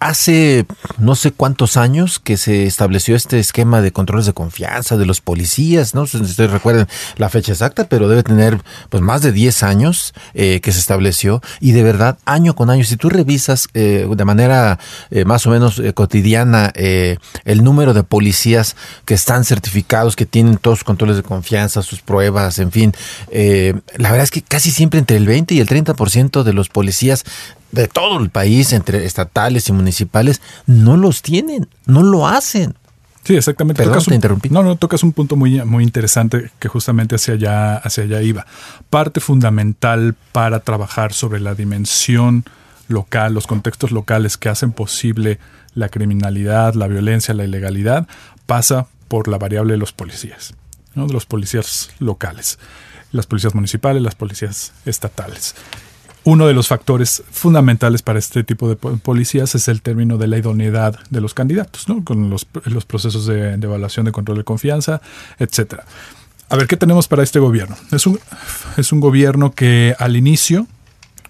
Hace 0.00 0.64
no 0.98 1.16
sé 1.16 1.32
cuántos 1.32 1.76
años 1.76 2.20
que 2.20 2.36
se 2.36 2.66
estableció 2.66 3.16
este 3.16 3.40
esquema 3.40 3.80
de 3.80 3.90
controles 3.90 4.26
de 4.26 4.32
confianza 4.32 4.96
de 4.96 5.06
los 5.06 5.20
policías, 5.20 5.92
no 5.92 6.06
sé 6.06 6.18
si 6.18 6.24
ustedes 6.24 6.52
recuerden 6.52 6.86
la 7.16 7.28
fecha 7.28 7.50
exacta, 7.50 7.88
pero 7.88 8.08
debe 8.08 8.22
tener 8.22 8.60
pues 8.90 9.02
más 9.02 9.22
de 9.22 9.32
10 9.32 9.64
años 9.64 10.14
eh, 10.34 10.60
que 10.60 10.70
se 10.70 10.78
estableció 10.78 11.42
y 11.60 11.72
de 11.72 11.82
verdad 11.82 12.16
año 12.26 12.54
con 12.54 12.70
año, 12.70 12.84
si 12.84 12.96
tú 12.96 13.08
revisas 13.08 13.66
eh, 13.74 14.08
de 14.08 14.24
manera 14.24 14.78
eh, 15.10 15.24
más 15.24 15.46
o 15.48 15.50
menos 15.50 15.82
cotidiana 15.94 16.72
el 16.76 17.64
número 17.64 17.92
de 17.92 18.04
policías 18.04 18.76
que 19.04 19.14
están 19.14 19.44
certificados, 19.44 20.14
que 20.14 20.26
tienen 20.26 20.58
todos 20.58 20.78
sus 20.78 20.84
controles 20.84 21.16
de 21.16 21.24
confianza, 21.24 21.82
sus 21.82 22.02
pruebas, 22.02 22.60
en 22.60 22.70
fin, 22.70 22.92
la 23.32 24.10
verdad 24.10 24.22
es 24.22 24.30
que 24.30 24.42
casi 24.42 24.70
siempre 24.70 25.00
entre 25.00 25.16
el 25.16 25.26
20 25.26 25.54
y 25.54 25.60
el 25.60 25.68
30% 25.68 26.44
de 26.44 26.52
los 26.52 26.68
policías 26.68 27.24
de 27.72 27.88
todo 27.88 28.18
el 28.18 28.30
país, 28.30 28.72
entre 28.72 29.04
estatales 29.04 29.68
y 29.68 29.72
municipales, 29.72 30.40
no 30.66 30.96
los 30.96 31.22
tienen, 31.22 31.68
no 31.86 32.02
lo 32.02 32.26
hacen. 32.26 32.74
Sí, 33.24 33.36
exactamente. 33.36 33.82
Perdón, 33.82 34.02
te 34.04 34.14
interrumpí. 34.14 34.48
No, 34.48 34.62
no, 34.62 34.76
tocas 34.76 35.02
un 35.02 35.12
punto 35.12 35.36
muy, 35.36 35.62
muy 35.64 35.84
interesante 35.84 36.50
que 36.58 36.68
justamente 36.68 37.16
hacia 37.16 37.34
allá, 37.34 37.76
hacia 37.76 38.04
allá 38.04 38.22
iba. 38.22 38.46
Parte 38.88 39.20
fundamental 39.20 40.14
para 40.32 40.60
trabajar 40.60 41.12
sobre 41.12 41.38
la 41.38 41.54
dimensión 41.54 42.44
local, 42.88 43.34
los 43.34 43.46
contextos 43.46 43.92
locales 43.92 44.38
que 44.38 44.48
hacen 44.48 44.72
posible 44.72 45.38
la 45.74 45.90
criminalidad, 45.90 46.72
la 46.72 46.88
violencia, 46.88 47.34
la 47.34 47.44
ilegalidad, 47.44 48.08
pasa 48.46 48.86
por 49.08 49.28
la 49.28 49.36
variable 49.36 49.74
de 49.74 49.78
los 49.78 49.92
policías, 49.92 50.54
¿no? 50.94 51.06
de 51.06 51.12
los 51.12 51.26
policías 51.26 51.90
locales, 51.98 52.58
las 53.12 53.26
policías 53.26 53.54
municipales, 53.54 54.02
las 54.02 54.14
policías 54.14 54.72
estatales. 54.86 55.54
Uno 56.24 56.46
de 56.46 56.54
los 56.54 56.68
factores 56.68 57.22
fundamentales 57.30 58.02
para 58.02 58.18
este 58.18 58.44
tipo 58.44 58.68
de 58.68 58.76
policías 58.76 59.54
es 59.54 59.68
el 59.68 59.80
término 59.82 60.18
de 60.18 60.26
la 60.26 60.38
idoneidad 60.38 60.98
de 61.10 61.20
los 61.20 61.32
candidatos, 61.32 61.88
¿no? 61.88 62.04
con 62.04 62.28
los, 62.28 62.44
procesos 62.44 63.26
de, 63.26 63.54
evaluación 63.54 64.04
de 64.04 64.12
control 64.12 64.38
de 64.38 64.44
confianza, 64.44 65.00
etcétera. 65.38 65.84
A 66.50 66.56
ver, 66.56 66.66
¿qué 66.66 66.76
tenemos 66.76 67.08
para 67.08 67.22
este 67.22 67.38
gobierno? 67.38 67.76
Es 67.92 68.06
un, 68.06 68.18
es 68.76 68.92
un 68.92 69.00
gobierno 69.00 69.52
que 69.52 69.94
al 69.98 70.16
inicio 70.16 70.66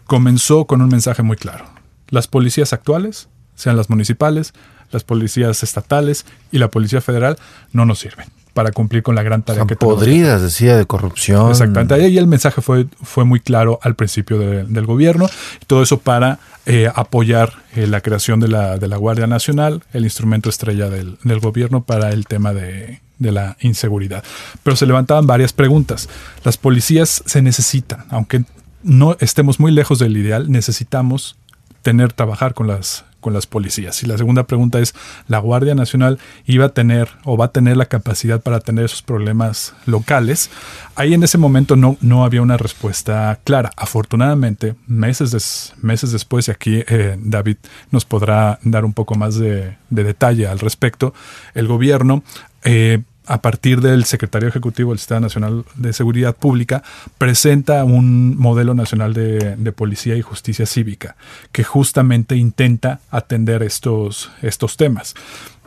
comenzó 0.07 0.67
con 0.67 0.81
un 0.81 0.89
mensaje 0.89 1.23
muy 1.23 1.37
claro. 1.37 1.67
Las 2.09 2.27
policías 2.27 2.73
actuales, 2.73 3.29
sean 3.55 3.77
las 3.77 3.91
municipales, 3.91 4.55
las 4.91 5.05
policías 5.05 5.63
estatales 5.63 6.25
y 6.51 6.59
la 6.59 6.69
policía 6.69 7.01
federal, 7.01 7.39
no 7.73 7.85
nos 7.85 7.99
sirven 7.99 8.38
para 8.59 8.73
cumplir 8.73 9.05
con 9.05 9.15
la 9.15 9.23
gran 9.23 9.45
tarea 9.45 9.65
que 9.69 9.77
tenemos. 9.77 10.01
Podridas, 10.01 10.43
decía, 10.43 10.77
de 10.77 10.85
corrupción. 10.85 11.49
Exactamente. 11.49 11.95
Ahí 11.95 12.19
el 12.19 12.27
mensaje 12.27 12.61
fue, 12.61 12.89
fue 13.05 13.25
muy 13.25 13.39
claro 13.39 13.79
al 13.83 13.95
principio 13.95 14.37
del 14.37 14.85
gobierno. 14.85 15.29
Todo 15.69 15.81
eso 15.81 16.01
para 16.01 16.41
eh, 16.67 16.91
apoyar 16.93 17.53
eh, 17.77 17.87
la 17.87 18.01
creación 18.01 18.41
de 18.41 18.49
la, 18.49 18.77
de 18.77 18.89
la 18.89 18.97
Guardia 18.97 19.29
Nacional, 19.29 19.85
el 19.93 20.03
instrumento 20.03 20.49
estrella 20.49 20.91
del, 20.91 21.19
del 21.23 21.39
gobierno 21.39 21.85
para 21.85 22.11
el 22.11 22.27
tema 22.27 22.53
de, 22.53 23.01
de 23.21 23.31
la 23.31 23.57
inseguridad. 23.61 24.25
Pero 24.65 24.75
se 24.75 24.87
levantaban 24.87 25.29
varias 25.29 25.53
preguntas. 25.53 26.09
Las 26.43 26.57
policías 26.57 27.23
se 27.27 27.41
necesitan, 27.41 28.07
aunque 28.11 28.43
no 28.83 29.17
estemos 29.21 29.61
muy 29.61 29.71
lejos 29.71 30.01
del 30.01 30.17
ideal, 30.17 30.51
necesitamos 30.51 31.37
tener, 31.83 32.13
trabajar 32.13 32.55
con 32.55 32.67
las 32.67 33.05
con 33.21 33.33
las 33.33 33.47
policías. 33.47 34.03
Y 34.03 34.07
la 34.07 34.17
segunda 34.19 34.45
pregunta 34.45 34.79
es, 34.79 34.95
¿la 35.27 35.39
Guardia 35.39 35.75
Nacional 35.75 36.19
iba 36.47 36.67
a 36.67 36.69
tener 36.71 37.09
o 37.25 37.37
va 37.37 37.47
a 37.47 37.53
tener 37.53 37.77
la 37.77 37.87
capacidad 37.87 38.41
para 38.41 38.59
atender 38.59 38.85
esos 38.85 39.03
problemas 39.03 39.75
locales? 39.87 40.51
Ahí 40.95 41.15
en 41.15 41.23
ese 41.23 41.39
momento 41.39 41.77
no, 41.77 41.97
no 42.01 42.25
había 42.25 42.43
una 42.43 42.57
respuesta 42.57 43.39
clara. 43.45 43.71
Afortunadamente, 43.77 44.75
meses, 44.87 45.75
meses 45.81 46.13
después, 46.13 46.49
y 46.49 46.51
aquí 46.51 46.85
eh, 46.89 47.17
David 47.19 47.57
nos 47.91 48.05
podrá 48.05 48.59
dar 48.63 48.85
un 48.85 48.93
poco 48.93 49.15
más 49.15 49.37
de, 49.37 49.77
detalle 49.91 50.47
al 50.47 50.59
respecto, 50.59 51.15
el 51.55 51.67
gobierno 51.67 52.23
eh, 52.65 53.03
a 53.29 53.43
partir 53.43 53.81
del 53.81 54.05
Secretario 54.05 54.49
Ejecutivo 54.49 54.91
del 54.91 54.99
Estado 54.99 55.21
Nacional 55.21 55.65
de 55.77 55.93
Seguridad 55.93 56.35
Pública, 56.35 56.83
presenta 57.19 57.85
un 57.85 58.37
modelo 58.37 58.75
nacional 58.75 59.13
de, 59.15 59.69
Policía 59.77 60.17
y 60.17 60.23
Justicia 60.23 60.65
Cívica 60.65 61.15
que 61.53 61.63
justamente 61.63 62.37
intenta 62.37 63.01
atender 63.11 63.63
estos, 63.63 64.31
estos 64.41 64.79
temas. 64.79 65.15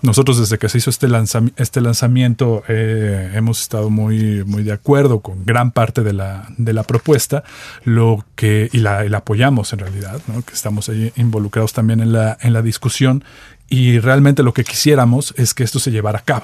Nosotros 0.02 0.40
desde 0.40 0.58
que 0.58 0.68
se 0.68 0.80
hizo 0.80 0.90
este, 0.90 1.08
este 1.58 1.80
lanzamiento 1.80 2.64
eh, 2.68 3.32
hemos 3.36 3.62
estado 3.62 3.92
muy, 3.92 4.44
muy 4.46 4.64
de 4.64 4.72
acuerdo 4.72 5.20
con 5.20 5.46
gran 5.46 5.72
parte 5.72 6.02
de 6.02 6.14
la, 6.14 6.48
de 6.58 6.74
la 6.74 6.82
propuesta 6.82 7.44
lo 7.84 8.26
que, 8.36 8.70
y, 8.74 8.80
la, 8.80 9.02
apoyamos 9.16 9.72
en 9.74 9.80
realidad, 9.80 10.20
que 10.48 10.54
estamos 10.56 10.90
ahí 10.90 11.14
involucrados 11.16 11.74
también 11.74 12.00
en 12.00 12.14
la, 12.14 12.36
en 12.42 12.54
la 12.54 12.64
discusión 12.64 13.24
y 13.72 14.00
realmente 14.00 14.44
lo 14.44 14.54
que 14.54 14.66
quisiéramos 14.66 15.34
es 15.38 15.54
que 15.54 15.64
esto 15.64 15.80
se 15.80 15.92
llevara 15.92 16.20
a 16.20 16.22
cabo, 16.24 16.44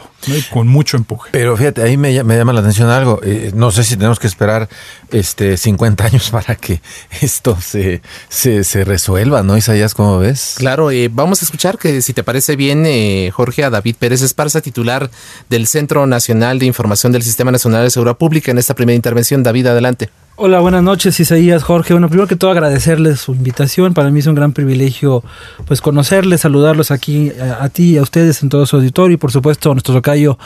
con 0.50 0.66
mucho 0.70 0.96
empuje. 0.96 1.30
Pero 1.34 1.58
fíjate, 1.58 1.82
ahí 1.82 1.98
me, 1.98 2.14
llama 2.14 2.54
la 2.54 2.62
atención 2.62 2.90
algo. 2.90 3.20
Eh, 3.22 3.52
no 3.54 3.70
sé 3.70 3.84
si 3.84 3.98
tenemos 3.98 4.18
que 4.18 4.28
esperar 4.28 4.70
este 5.12 5.58
50 5.58 6.06
años 6.06 6.30
para 6.32 6.56
que 6.56 6.82
esto 7.20 7.58
se, 7.60 8.02
se, 8.30 8.86
resuelva, 8.86 9.44
¿no, 9.44 9.58
Isaías? 9.58 9.94
¿Cómo 9.94 10.20
ves? 10.20 10.56
Claro, 10.58 10.90
eh, 10.90 11.10
vamos 11.12 11.42
a 11.42 11.46
escuchar 11.46 11.78
que 11.78 12.02
si 12.02 12.14
te 12.14 12.24
parece 12.24 12.56
bien, 12.56 12.86
eh, 12.86 13.30
Jorge, 13.34 13.66
a 13.66 13.70
David 13.70 13.98
Pérez 14.00 14.22
Esparza, 14.22 14.62
titular 14.62 15.12
del 15.50 15.68
Centro 15.68 16.08
Nacional 16.08 16.60
de 16.60 16.66
Información 16.66 17.12
del 17.12 17.24
Sistema 17.24 17.52
Nacional 17.52 17.84
de 17.84 17.90
Seguridad 17.90 18.18
Pública, 18.18 18.52
en 18.52 18.58
esta 18.58 18.74
primera 18.74 18.96
intervención. 18.96 19.44
David, 19.44 19.68
adelante. 19.68 20.10
Hola, 20.40 20.60
buenas 20.60 20.84
noches, 20.84 21.20
Isaías, 21.20 21.64
Jorge. 21.64 21.96
Bueno, 21.96 22.10
primero 22.10 22.28
que 22.28 22.36
todo 22.36 22.52
agradecerles 22.52 23.22
su 23.22 23.34
invitación. 23.34 23.96
Para 23.96 24.12
mí 24.12 24.20
es 24.20 24.28
un 24.28 24.36
gran 24.36 24.54
privilegio 24.54 25.24
pues 25.66 25.82
conocerles, 25.82 26.42
saludarlos 26.42 26.92
aquí 26.92 27.32
a, 27.32 27.48
eh, 27.48 27.56
a 27.60 27.70
ti 27.70 27.94
y 27.94 27.98
a 27.98 28.04
ustedes 28.04 28.44
en 28.44 28.50
todo 28.50 28.68
su 28.68 28.76
auditorio 28.76 29.16
y 29.16 29.18
por 29.18 29.32
supuesto 29.32 29.72
a 29.72 29.74
nuestro 29.74 29.96
tocayo 29.96 30.38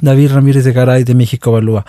David 0.00 0.32
Ramírez 0.32 0.64
de 0.64 0.74
Garay 0.74 1.02
de 1.02 1.14
México 1.14 1.50
Balúa. 1.50 1.86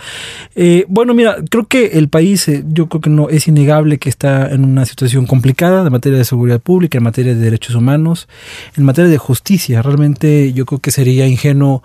Eh, 0.54 0.86
bueno, 0.88 1.12
mira, 1.12 1.36
creo 1.50 1.66
que 1.66 1.98
el 1.98 2.08
país, 2.08 2.48
eh, 2.48 2.64
yo 2.66 2.88
creo 2.88 3.02
que 3.02 3.10
no 3.10 3.28
es 3.28 3.46
innegable 3.46 3.98
que 3.98 4.08
está 4.08 4.48
en 4.48 4.64
una 4.64 4.86
situación 4.86 5.26
complicada 5.26 5.84
en 5.84 5.92
materia 5.92 6.16
de 6.16 6.24
seguridad 6.24 6.60
pública, 6.60 6.96
en 6.96 7.04
materia 7.04 7.34
de 7.34 7.40
derechos 7.40 7.74
humanos, 7.74 8.26
en 8.74 8.84
materia 8.84 9.10
de 9.10 9.18
justicia. 9.18 9.82
Realmente 9.82 10.54
yo 10.54 10.64
creo 10.64 10.78
que 10.78 10.92
sería 10.92 11.26
ingenuo 11.26 11.82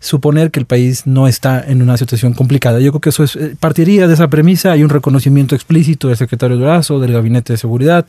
suponer 0.00 0.50
que 0.50 0.58
el 0.58 0.66
país 0.66 1.06
no 1.06 1.28
está 1.28 1.62
en 1.64 1.82
una 1.82 1.96
situación 1.96 2.32
complicada. 2.32 2.80
Yo 2.80 2.90
creo 2.90 3.00
que 3.00 3.10
eso 3.10 3.22
es, 3.22 3.36
eh, 3.36 3.54
partiría 3.60 4.08
de 4.08 4.14
esa 4.14 4.28
premisa, 4.28 4.72
hay 4.72 4.82
un 4.82 4.88
reconocimiento 4.88 5.54
explícito 5.54 6.08
del 6.08 6.16
secretario 6.16 6.56
Durazo, 6.56 6.98
del 6.98 7.12
Gabinete 7.12 7.52
de 7.52 7.58
Seguridad, 7.58 8.06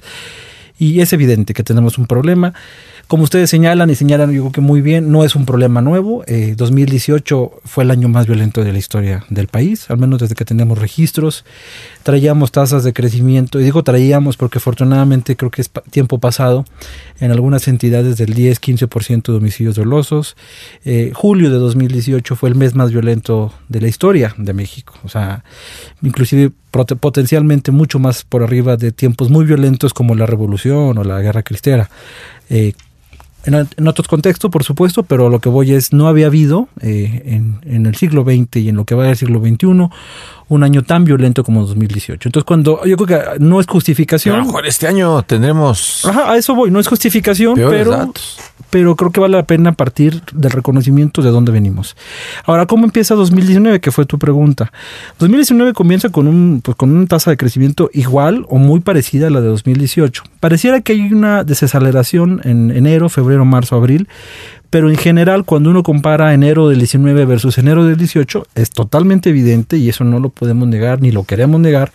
y 0.80 1.02
es 1.02 1.14
evidente 1.14 1.54
que 1.54 1.64
tenemos 1.64 1.98
un 1.98 2.08
problema. 2.08 2.54
Como 3.08 3.24
ustedes 3.24 3.50
señalan 3.50 3.90
y 3.90 3.96
señalan, 3.96 4.32
yo 4.32 4.42
creo 4.44 4.52
que 4.52 4.62
muy 4.62 4.82
bien, 4.82 5.12
no 5.12 5.24
es 5.24 5.36
un 5.36 5.46
problema 5.46 5.82
nuevo. 5.82 6.24
2018 6.56 7.52
eh, 7.54 7.60
fue 7.66 7.84
el 7.84 7.92
año 7.92 8.08
más 8.08 8.26
violento 8.26 8.64
de 8.64 8.72
la 8.72 8.80
historia 8.80 9.26
del 9.30 9.48
país, 9.48 9.90
al 9.90 9.98
menos 9.98 10.20
desde 10.20 10.36
que 10.36 10.46
tenemos 10.46 10.78
registros. 10.78 11.44
Traíamos 12.04 12.52
tasas 12.52 12.84
de 12.84 12.94
crecimiento, 12.94 13.60
y 13.60 13.64
digo 13.64 13.84
traíamos 13.84 14.38
porque 14.38 14.60
afortunadamente 14.60 15.36
creo 15.36 15.52
que 15.52 15.62
es 15.62 15.72
tiempo 15.90 16.20
pasado, 16.20 16.66
en 17.20 17.32
algunas 17.32 17.68
entidades 17.68 18.18
del 18.18 18.34
10-15% 18.34 19.32
de 19.32 19.38
homicidios 19.38 19.76
dolosos. 19.76 20.36
Eh, 20.86 21.12
julio 21.14 21.50
de 21.50 21.58
2018 21.58 22.36
fue 22.36 22.50
el 22.50 22.56
mes 22.56 22.76
más 22.76 22.92
violento 22.92 23.54
de 23.70 23.82
la 23.82 23.88
historia 23.88 24.34
de 24.38 24.54
México, 24.54 24.94
o 25.04 25.10
sea, 25.10 25.44
inclusive 26.02 26.52
potencialmente 26.72 27.72
mucho 27.72 28.00
más 28.00 28.24
por 28.24 28.44
arriba 28.44 28.78
de 28.78 28.92
tiempos 28.92 29.30
muy 29.30 29.46
violentos 29.46 29.94
como 29.94 30.16
la 30.16 30.26
revolución 30.26 30.98
o 30.98 31.04
la 31.04 31.20
guerra 31.20 31.44
cristera. 31.44 31.90
Eh, 32.50 32.74
en, 33.46 33.88
otros 33.88 34.08
contextos, 34.08 34.52
por 34.52 34.64
supuesto, 34.64 35.04
pero 35.04 35.30
lo 35.30 35.40
que 35.40 35.50
voy 35.50 35.74
es, 35.74 35.94
no 35.94 36.08
había 36.08 36.28
habido 36.28 36.70
eh, 36.80 37.24
en, 37.26 37.60
en, 37.64 37.88
el 37.88 37.96
siglo 37.96 38.24
XX 38.24 38.58
y 38.58 38.70
en 38.70 38.76
lo 38.76 38.86
que 38.86 38.94
va 38.94 39.06
del 39.06 39.18
siglo 39.18 39.40
XXI 39.40 39.90
un 40.52 40.64
año 40.64 40.84
tan 40.84 41.06
violento 41.06 41.46
como 41.46 41.62
2018. 41.62 42.28
Entonces, 42.28 42.46
cuando 42.46 42.84
yo 42.86 42.98
creo 42.98 43.08
que 43.08 43.40
no 43.40 43.62
es 43.62 43.68
justificación. 43.68 44.36
a 44.36 44.40
lo 44.40 44.46
mejor 44.48 44.68
este 44.68 44.86
año 44.86 45.24
tendremos. 45.24 46.04
Ajá, 46.04 46.30
a 46.30 46.36
eso 46.36 46.54
voy, 46.54 46.70
no 46.70 46.82
es 46.82 46.90
justificación, 46.90 47.56
pero, 47.56 48.12
pero 48.70 48.98
creo 48.98 49.12
que 49.12 49.22
vale 49.22 49.38
la 49.38 49.44
pena 49.44 49.72
partir 49.72 50.22
del 50.34 50.52
reconocimiento 50.52 51.22
de 51.22 51.30
dónde 51.30 51.54
venimos. 51.54 51.96
Ahora, 52.44 52.66
¿cómo 52.66 52.84
empieza 52.84 53.16
2019? 53.16 53.80
Que 53.80 53.92
fue 53.92 54.06
tu 54.06 54.20
pregunta. 54.20 54.74
2019 55.20 55.72
comienza 55.72 56.10
con, 56.10 56.28
un, 56.28 56.60
pues, 56.62 56.76
con 56.76 56.92
una 56.92 57.08
tasa 57.08 57.32
de 57.32 57.38
crecimiento 57.38 57.90
igual 57.94 58.46
o 58.50 58.58
muy 58.58 58.82
parecida 58.82 59.28
a 59.28 59.30
la 59.30 59.40
de 59.40 59.48
2018. 59.48 60.24
Pareciera 60.42 60.82
que 60.82 60.92
hay 60.92 61.14
una 61.14 61.46
desaceleración 61.46 62.42
en 62.44 62.72
enero, 62.72 63.08
febrero, 63.08 63.46
marzo, 63.46 63.78
abril, 63.78 64.10
pero 64.72 64.90
en 64.90 64.96
general 64.96 65.46
cuando 65.46 65.70
uno 65.70 65.84
compara 65.84 66.34
enero 66.34 66.70
del 66.70 66.80
19 66.80 67.26
versus 67.26 67.60
enero 67.60 67.86
del 67.86 67.98
18 67.98 68.48
es 68.56 68.72
totalmente 68.72 69.30
evidente 69.30 69.78
y 69.78 69.90
eso 69.90 70.04
no 70.04 70.20
lo 70.20 70.30
podemos 70.30 70.68
negar 70.68 71.02
ni 71.02 71.12
lo 71.12 71.24
queremos 71.26 71.62
negar 71.62 71.92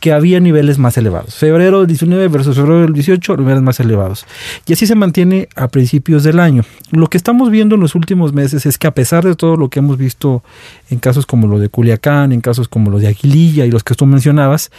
que 0.00 0.12
había 0.12 0.40
niveles 0.40 0.78
más 0.78 0.96
elevados. 0.96 1.34
Febrero 1.34 1.80
del 1.80 1.88
19 1.88 2.28
versus 2.28 2.56
febrero 2.56 2.80
del 2.80 2.94
18, 2.94 3.36
niveles 3.36 3.62
más 3.62 3.80
elevados. 3.80 4.26
Y 4.66 4.72
así 4.72 4.86
se 4.86 4.94
mantiene 4.94 5.48
a 5.54 5.68
principios 5.68 6.24
del 6.24 6.40
año. 6.40 6.64
Lo 6.90 7.08
que 7.08 7.18
estamos 7.18 7.50
viendo 7.50 7.74
en 7.74 7.82
los 7.82 7.94
últimos 7.94 8.32
meses 8.32 8.64
es 8.64 8.78
que 8.78 8.86
a 8.86 8.94
pesar 8.94 9.24
de 9.24 9.34
todo 9.34 9.56
lo 9.56 9.68
que 9.68 9.80
hemos 9.80 9.98
visto 9.98 10.42
en 10.88 10.98
casos 10.98 11.26
como 11.26 11.46
lo 11.46 11.58
de 11.58 11.68
Culiacán, 11.68 12.32
en 12.32 12.40
casos 12.40 12.66
como 12.66 12.90
lo 12.90 12.98
de 12.98 13.08
Aguililla 13.08 13.66
y 13.66 13.70
los 13.70 13.84
que 13.84 13.94
tú 13.94 14.06
mencionabas, 14.06 14.70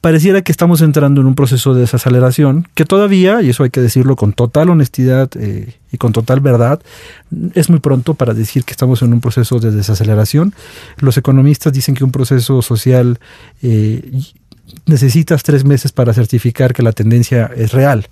pareciera 0.00 0.42
que 0.42 0.52
estamos 0.52 0.80
entrando 0.80 1.20
en 1.20 1.26
un 1.26 1.34
proceso 1.34 1.74
de 1.74 1.82
desaceleración 1.82 2.68
que 2.74 2.84
todavía, 2.84 3.42
y 3.42 3.50
eso 3.50 3.64
hay 3.64 3.70
que 3.70 3.80
decirlo 3.80 4.16
con 4.16 4.32
total 4.32 4.70
honestidad 4.70 5.30
eh, 5.34 5.74
y 5.92 5.96
con 5.96 6.12
total 6.12 6.40
verdad, 6.40 6.80
es 7.54 7.68
muy 7.68 7.80
pronto 7.80 8.14
para 8.14 8.34
decir 8.34 8.64
que 8.64 8.72
estamos 8.72 9.02
en 9.02 9.12
un 9.12 9.20
proceso 9.20 9.58
de 9.58 9.70
desaceleración. 9.70 10.54
Los 10.98 11.16
economistas 11.16 11.72
dicen 11.72 11.94
que 11.94 12.04
un 12.04 12.12
proceso 12.12 12.62
social 12.62 13.18
eh, 13.62 14.20
necesitas 14.86 15.42
tres 15.42 15.64
meses 15.64 15.92
para 15.92 16.12
certificar 16.12 16.72
que 16.74 16.82
la 16.82 16.92
tendencia 16.92 17.50
es 17.56 17.72
real. 17.72 18.06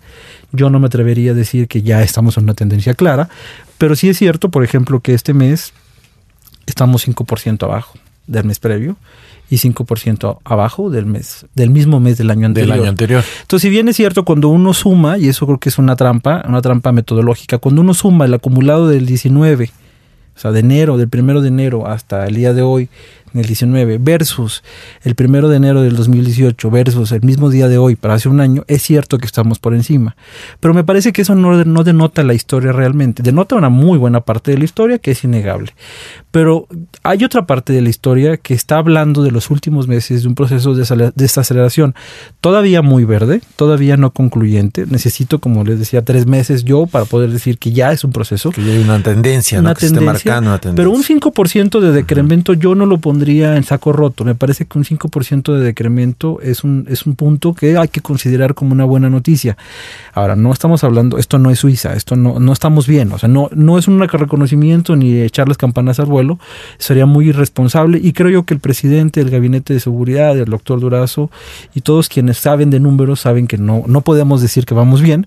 Yo 0.52 0.71
no 0.71 0.81
me 0.81 0.87
atrevería 0.87 1.33
a 1.33 1.35
decir 1.35 1.69
que 1.69 1.83
ya 1.83 2.02
estamos 2.02 2.37
en 2.37 2.45
una 2.45 2.55
tendencia 2.55 2.95
clara, 2.95 3.28
pero 3.78 3.95
sí 3.95 4.09
es 4.09 4.19
cierto, 4.19 4.50
por 4.50 4.64
ejemplo, 4.64 5.00
que 5.00 5.14
este 5.14 5.35
mes 5.35 5.73
estamos 6.66 7.07
5% 7.07 7.62
abajo 7.62 7.99
del 8.26 8.44
mes 8.44 8.59
previo 8.59 8.96
y 9.48 9.56
5% 9.56 10.38
abajo 10.44 10.90
del 10.90 11.06
mes, 11.06 11.46
del 11.54 11.70
mismo 11.70 12.00
mes 12.00 12.18
del 12.18 12.30
año 12.30 12.46
anterior. 12.46 12.72
Del 12.72 12.80
año 12.82 12.90
anterior. 12.90 13.24
Entonces, 13.42 13.62
si 13.62 13.70
bien 13.70 13.88
es 13.88 13.96
cierto, 13.96 14.24
cuando 14.24 14.48
uno 14.48 14.74
suma, 14.74 15.18
y 15.18 15.28
eso 15.28 15.46
creo 15.46 15.59
que 15.59 15.68
es 15.68 15.78
una 15.78 15.96
trampa, 15.96 16.44
una 16.48 16.62
trampa 16.62 16.92
metodológica, 16.92 17.59
cuando 17.59 17.82
uno 17.82 17.94
suma 17.94 18.24
el 18.24 18.35
acumulado 18.35 18.88
del 18.88 19.06
19, 19.06 19.70
o 20.35 20.38
sea, 20.38 20.52
de 20.52 20.61
enero, 20.61 20.98
del 20.98 21.09
primero 21.09 21.40
de 21.40 21.48
enero 21.48 21.87
hasta 21.87 22.26
el 22.26 22.35
día 22.35 22.52
de 22.52 22.62
hoy, 22.62 22.88
en 23.33 23.41
el 23.41 23.47
19 23.47 23.99
versus 23.99 24.62
el 25.03 25.15
primero 25.15 25.49
de 25.49 25.57
enero 25.57 25.83
del 25.83 25.97
2018 25.97 26.71
versus 26.71 27.12
el 27.12 27.23
mismo 27.23 27.51
día 27.51 27.69
de 27.69 27.79
hoy 27.79 27.97
para 27.97 28.15
hace 28.15 28.29
un 28.29 28.41
año, 28.41 28.65
es 28.69 28.83
cierto 28.83 29.19
que 29.19 29.27
estamos 29.27 29.59
por 29.59 29.75
encima. 29.75 30.17
Pero 30.61 30.75
me 30.75 30.85
parece 30.85 31.12
que 31.12 31.23
eso 31.23 31.35
no, 31.35 31.65
no 31.65 31.85
denota 31.85 32.23
la 32.23 32.35
historia 32.35 32.73
realmente. 32.73 33.23
Denota 33.23 33.57
una 33.57 33.69
muy 33.69 33.99
buena 33.99 34.21
parte 34.21 34.53
de 34.53 34.59
la 34.59 34.65
historia 34.65 34.99
que 34.99 35.11
es 35.11 35.25
innegable. 35.25 35.75
Pero 36.31 36.69
hay 37.03 37.25
otra 37.25 37.47
parte 37.47 37.73
de 37.73 37.81
la 37.81 37.89
historia 37.89 38.37
que 38.37 38.55
está 38.55 38.77
hablando 38.77 39.23
de 39.23 39.31
los 39.31 39.51
últimos 39.51 39.89
meses 39.89 40.23
de 40.23 40.29
un 40.29 40.35
proceso 40.35 40.75
de 40.75 41.12
desaceleración 41.15 41.95
todavía 42.41 42.83
muy 42.83 43.05
verde, 43.05 43.41
todavía 43.57 43.97
no 43.97 44.11
concluyente. 44.11 44.85
Necesito, 44.87 45.39
como 45.39 45.65
les 45.65 45.79
decía, 45.79 46.05
tres 46.05 46.27
meses 46.27 46.65
yo 46.65 46.87
para 46.87 47.07
poder 47.07 47.31
decir 47.31 47.59
que 47.59 47.73
ya 47.73 47.93
es 47.93 48.05
un 48.05 48.12
proceso. 48.12 48.51
Que 48.51 48.62
ya 48.62 48.73
hay 48.73 48.83
una 48.83 49.03
tendencia, 49.03 49.61
una 49.61 49.75
tendencia, 49.75 50.07
marcando 50.07 50.51
una 50.51 50.59
tendencia. 50.59 50.77
Pero 50.77 50.91
un 50.91 51.03
5% 51.03 51.81
de 51.81 51.93
decremento 51.93 52.53
yo 52.53 52.75
no 52.75 52.87
lo 52.87 52.99
pondría 52.99 53.15
en 53.22 53.64
saco 53.64 53.92
roto. 53.92 54.24
Me 54.24 54.35
parece 54.35 54.66
que 54.66 54.79
un 54.79 54.85
5% 54.85 55.55
de 55.55 55.64
decremento 55.64 56.40
es 56.40 56.64
un, 56.64 56.87
es 56.88 57.07
un 57.07 57.16
punto 57.16 57.55
que 57.55 57.76
hay 57.76 57.88
que 57.88 58.00
considerar 58.00 58.55
como 58.55 58.72
una 58.72 58.85
buena 58.85 59.11
noticia. 59.11 59.57
Ahora, 60.12 60.37
no 60.37 60.52
estamos 60.52 60.85
hablando, 60.85 61.18
esto 61.18 61.38
no 61.38 61.50
es 61.50 61.59
Suiza, 61.59 61.94
esto 61.94 62.16
no, 62.16 62.38
no 62.38 62.52
estamos 62.52 62.87
bien, 62.87 63.12
o 63.12 63.18
sea, 63.18 63.29
no, 63.29 63.48
no 63.55 63.79
es 63.79 63.88
un 63.88 64.00
reconocimiento 64.00 64.96
ni 64.96 65.20
echar 65.20 65.48
las 65.48 65.57
campanas 65.57 65.98
al 66.00 66.07
vuelo, 66.07 66.38
sería 66.79 67.07
muy 67.07 67.29
irresponsable 67.29 67.98
y 68.02 68.12
creo 68.12 68.31
yo 68.31 68.44
que 68.44 68.55
el 68.55 68.61
presidente 68.61 69.20
del 69.20 69.31
Gabinete 69.31 69.74
de 69.74 69.81
Seguridad, 69.81 70.38
el 70.38 70.46
doctor 70.46 70.81
Durazo 70.81 71.31
y 71.74 71.81
todos 71.81 72.09
quienes 72.09 72.38
saben 72.38 72.70
de 72.70 72.81
números 72.81 73.20
saben 73.20 73.46
que 73.46 73.59
no, 73.59 73.85
no 73.87 74.00
podemos 74.00 74.40
decir 74.40 74.64
que 74.64 74.74
vamos 74.74 75.02
bien, 75.02 75.26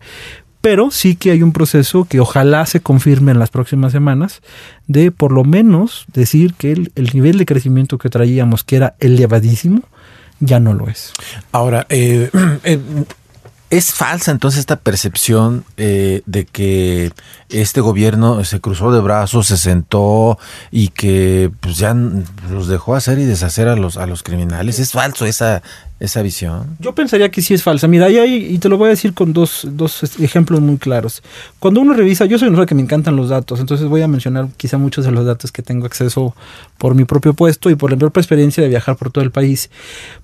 pero 0.62 0.91
sí 0.91 1.15
que 1.15 1.32
hay 1.32 1.43
un 1.43 1.54
proceso 1.54 2.06
que 2.06 2.19
ojalá 2.19 2.65
se 2.65 2.82
confirme 2.82 3.32
en 3.32 3.39
las 3.39 3.50
próximas 3.50 3.91
semanas 3.91 4.41
de 4.88 5.12
por 5.12 5.32
lo 5.32 5.43
menos 5.43 6.06
decir 6.13 6.54
que 6.56 6.72
el, 6.72 7.10
nivel 7.13 7.38
de 7.38 7.45
crecimiento 7.45 7.98
que 7.98 8.10
traíamos, 8.10 8.63
que 8.63 8.76
era 8.76 8.95
elevadísimo, 9.00 9.82
ya 10.39 10.60
no 10.60 10.74
lo 10.74 10.88
es. 10.88 11.13
Ahora, 11.52 11.86
eh, 11.89 12.30
eh, 12.63 12.80
¿Es 13.69 13.93
falsa 13.93 14.32
entonces 14.32 14.62
esta 14.62 14.78
percepción 14.78 15.63
eh, 15.78 16.24
de 16.26 16.45
que 16.45 17.12
este 17.50 17.82
gobierno 17.82 18.43
se 18.43 18.60
cruzó 18.60 18.91
de 18.91 19.00
brazos, 19.00 19.45
se 19.45 19.58
sentó 19.58 20.39
y 20.72 20.88
que 20.88 21.52
pues 21.60 21.78
ya 21.78 21.93
los 21.93 22.67
dejó 22.67 22.95
hacer 22.95 23.19
y 23.19 23.26
deshacer 23.26 23.67
a 23.67 23.76
los 23.76 23.98
a 23.98 24.08
los 24.08 24.24
criminales? 24.24 24.80
¿Es 24.80 24.93
falso 24.93 25.28
esa 25.28 25.62
esa 26.00 26.22
visión? 26.22 26.78
Yo 26.80 26.96
pensaría 26.96 27.30
que 27.30 27.42
sí 27.42 27.54
es 27.54 27.64
falsa. 27.64 27.88
Mira, 27.88 28.10
y, 28.10 28.58
te 28.58 28.70
lo 28.70 28.78
voy 28.78 28.88
a 28.88 28.90
decir 28.90 29.14
con 29.14 29.34
dos, 29.34 29.68
dos 29.72 30.04
ejemplos 30.20 30.62
muy 30.62 30.78
claros. 30.78 31.22
Cuando 31.60 31.82
uno 31.82 31.94
revisa, 31.94 32.26
yo 32.26 32.38
soy 32.38 32.48
una 32.48 32.56
persona 32.56 32.68
que 32.68 32.76
me 32.76 32.82
encantan 32.82 33.16
los 33.16 33.30
datos, 33.30 33.60
entonces 33.60 33.88
voy 33.88 34.02
a 34.02 34.08
mencionar 34.08 34.48
quizá 34.58 34.78
muchos 34.78 35.06
de 35.06 35.12
los 35.12 35.26
datos 35.26 35.52
que 35.52 35.62
tengo 35.62 35.86
acceso 35.86 36.36
por 36.78 36.96
mi 36.96 37.06
propio 37.06 37.34
puesto 37.34 37.70
y 37.70 37.76
por 37.76 37.92
la 37.92 37.98
propia 37.98 38.22
experiencia 38.22 38.64
de 38.64 38.70
viajar 38.70 38.96
por 38.96 39.12
todo 39.12 39.24
el 39.24 39.32
país. 39.32 39.70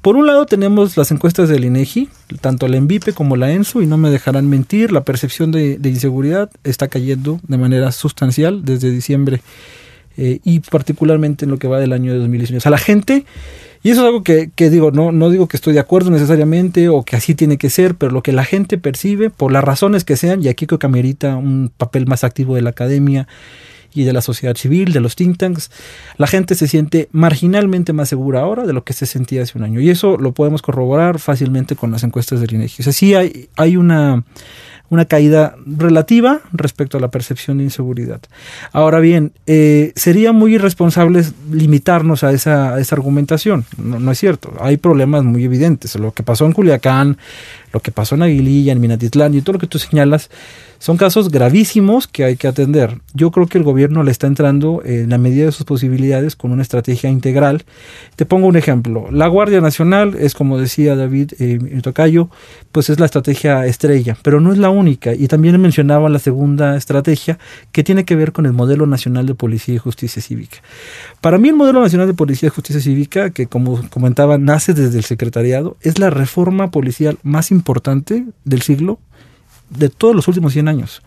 Por 0.02 0.16
un 0.16 0.28
lado 0.28 0.46
tenemos 0.46 0.96
las 0.98 1.12
encuestas 1.12 1.50
del 1.50 1.66
INEGI, 1.66 2.10
tanto 2.42 2.68
la 2.68 2.78
ENVIPE 2.78 3.14
como 3.14 3.36
la 3.36 3.52
ENSO, 3.52 3.82
y 3.82 3.88
no 3.88 3.98
me 3.98 4.10
dejarán 4.10 4.50
mentir, 4.50 4.92
la 4.92 5.04
percepción 5.04 5.52
de, 5.52 5.80
inseguridad 5.84 6.50
está 6.64 6.88
cayendo 6.88 7.40
de 7.48 7.58
manera 7.58 7.92
sustancial 7.92 8.66
desde 8.66 8.92
diciembre 8.92 9.42
eh, 10.18 10.40
y 10.44 10.60
particularmente 10.60 11.46
en 11.46 11.52
lo 11.52 11.58
que 11.58 11.68
va 11.68 11.80
del 11.80 11.94
año 11.94 12.12
de 12.12 12.20
2019. 12.20 12.58
O 12.58 12.62
sea, 12.62 12.72
la 12.72 12.78
gente 12.78 13.26
y 13.86 13.92
eso 13.92 14.02
es 14.02 14.08
algo 14.08 14.24
que, 14.24 14.50
digo, 14.72 14.90
no, 14.90 15.12
no 15.12 15.30
digo 15.30 15.48
que 15.48 15.58
estoy 15.58 15.76
de 15.76 15.80
acuerdo 15.80 16.10
necesariamente 16.10 16.90
o 16.90 17.04
que 17.04 17.16
así 17.16 17.36
tiene 17.36 17.60
que 17.60 17.70
ser, 17.70 17.94
pero 17.94 18.12
lo 18.12 18.24
que 18.24 18.32
la 18.32 18.44
gente 18.44 18.80
percibe, 18.80 19.30
por 19.30 19.52
las 19.52 19.64
razones 19.64 20.04
que 20.04 20.18
sean, 20.18 20.42
y 20.42 20.48
aquí 20.48 20.66
creo 20.66 20.80
que 20.80 20.88
amerita 20.88 21.36
un 21.36 21.72
papel 21.78 22.08
más 22.08 22.24
activo 22.24 22.56
de 22.56 22.64
la 22.64 22.72
academia 22.72 23.28
y 23.94 24.04
de 24.04 24.12
la 24.12 24.22
sociedad 24.22 24.56
civil, 24.56 24.92
de 24.92 25.02
los 25.02 25.16
think 25.16 25.38
tanks, 25.38 25.70
la 26.18 26.26
gente 26.26 26.56
se 26.56 26.68
siente 26.68 27.10
marginalmente 27.12 27.94
más 27.94 28.10
segura 28.10 28.42
ahora 28.42 28.66
de 28.66 28.74
lo 28.74 28.84
que 28.84 28.94
se 28.94 29.06
sentía 29.06 29.44
hace 29.44 29.56
un 29.56 29.64
año. 29.64 29.80
Y 29.80 29.92
eso 29.92 30.18
lo 30.18 30.32
podemos 30.32 30.64
corroborar 30.64 31.20
fácilmente 31.20 31.76
con 31.76 31.92
las 31.92 32.04
encuestas 32.04 32.42
del 32.42 32.56
INEGI. 32.56 32.82
O 32.82 32.84
sea, 32.86 32.92
sí 32.92 33.14
hay, 33.14 33.50
hay 33.56 33.78
una 33.78 34.24
una 34.90 35.06
caída 35.06 35.56
relativa 35.66 36.42
respecto 36.52 36.98
a 36.98 37.02
la 37.02 37.10
percepción 37.10 37.58
de 37.58 37.64
inseguridad. 37.66 38.22
Ahora 38.72 39.00
bien, 39.00 39.32
eh, 39.48 39.94
sería 39.96 40.32
muy 40.32 40.56
irresponsable 40.56 41.24
limitarnos 41.52 42.24
a 42.24 42.32
esa, 42.32 42.80
esa 42.80 42.96
argumentación. 42.96 43.66
No, 43.78 44.00
no, 44.00 44.12
es 44.12 44.20
cierto. 44.20 44.54
Hay 44.60 44.78
problemas 44.78 45.24
muy 45.24 45.44
evidentes. 45.44 45.96
Lo 45.96 46.14
que 46.14 46.24
pasó 46.24 46.46
en 46.46 46.54
Culiacán, 46.54 47.18
lo 47.74 47.80
que 47.80 47.92
pasó 47.92 48.16
en 48.16 48.24
Aguililla, 48.24 48.72
en 48.72 48.80
Minatitlán 48.80 49.34
y 49.34 49.42
todo 49.42 49.54
lo 49.54 49.60
que 49.60 49.68
tú 49.68 49.80
señalas 49.80 50.30
son 50.86 50.98
casos 50.98 51.32
gravísimos 51.32 52.08
que 52.08 52.26
hay 52.26 52.36
que 52.36 52.48
atender. 52.48 53.00
Yo 53.16 53.32
creo 53.32 53.48
que 53.48 53.58
el 53.58 53.64
gobierno 53.64 54.04
le 54.04 54.12
está 54.12 54.28
entrando 54.28 54.84
en 54.86 55.10
la 55.10 55.18
medida 55.18 55.46
de 55.46 55.52
sus 55.52 55.66
posibilidades 55.66 56.36
con 56.36 56.52
una 56.52 56.62
estrategia 56.62 57.10
integral. 57.10 57.64
Te 58.16 58.28
pongo 58.28 58.46
un 58.46 58.56
ejemplo. 58.56 59.08
La 59.10 59.26
Guardia 59.26 59.62
Nacional 59.62 60.14
es, 60.14 60.36
como 60.36 60.60
decía 60.60 60.96
David 60.96 61.32
eh, 61.40 61.58
Tocayo, 61.82 62.30
pues 62.72 62.92
es 62.92 63.00
la 63.00 63.08
estrategia 63.08 63.66
estrella, 63.66 64.16
pero 64.22 64.40
no 64.40 64.52
es 64.52 64.60
la 64.60 64.70
única. 64.70 65.16
Y 65.16 65.28
también 65.28 65.60
mencionaba 65.60 66.08
la 66.08 66.20
segunda 66.20 66.78
estrategia 66.78 67.40
que 67.72 67.84
tiene 67.84 68.06
que 68.06 68.16
ver 68.16 68.32
con 68.32 68.46
el 68.46 68.54
modelo 68.54 68.86
nacional 68.86 69.26
de 69.26 69.34
policía 69.34 69.74
y 69.74 69.80
justicia 69.80 70.22
cívica. 70.22 70.58
Para 71.20 71.40
mí 71.40 71.50
el 71.50 71.56
modelo 71.56 71.82
nacional 71.82 72.06
de 72.06 72.14
policía 72.14 72.46
y 72.46 72.52
justicia 72.52 72.80
cívica, 72.80 73.32
que 73.32 73.48
como 73.48 73.90
comentaba, 73.90 74.38
nace 74.38 74.76
desde 74.76 75.00
el 75.00 75.04
secretariado, 75.04 75.78
es 75.82 75.98
la 75.98 76.12
reforma 76.12 76.70
policial 76.70 77.18
más 77.24 77.50
importante 77.50 78.24
del 78.44 78.62
siglo 78.62 79.00
de 79.70 79.90
todos 79.90 80.16
los 80.16 80.28
últimos 80.28 80.54
100 80.54 80.68
años. 80.68 81.02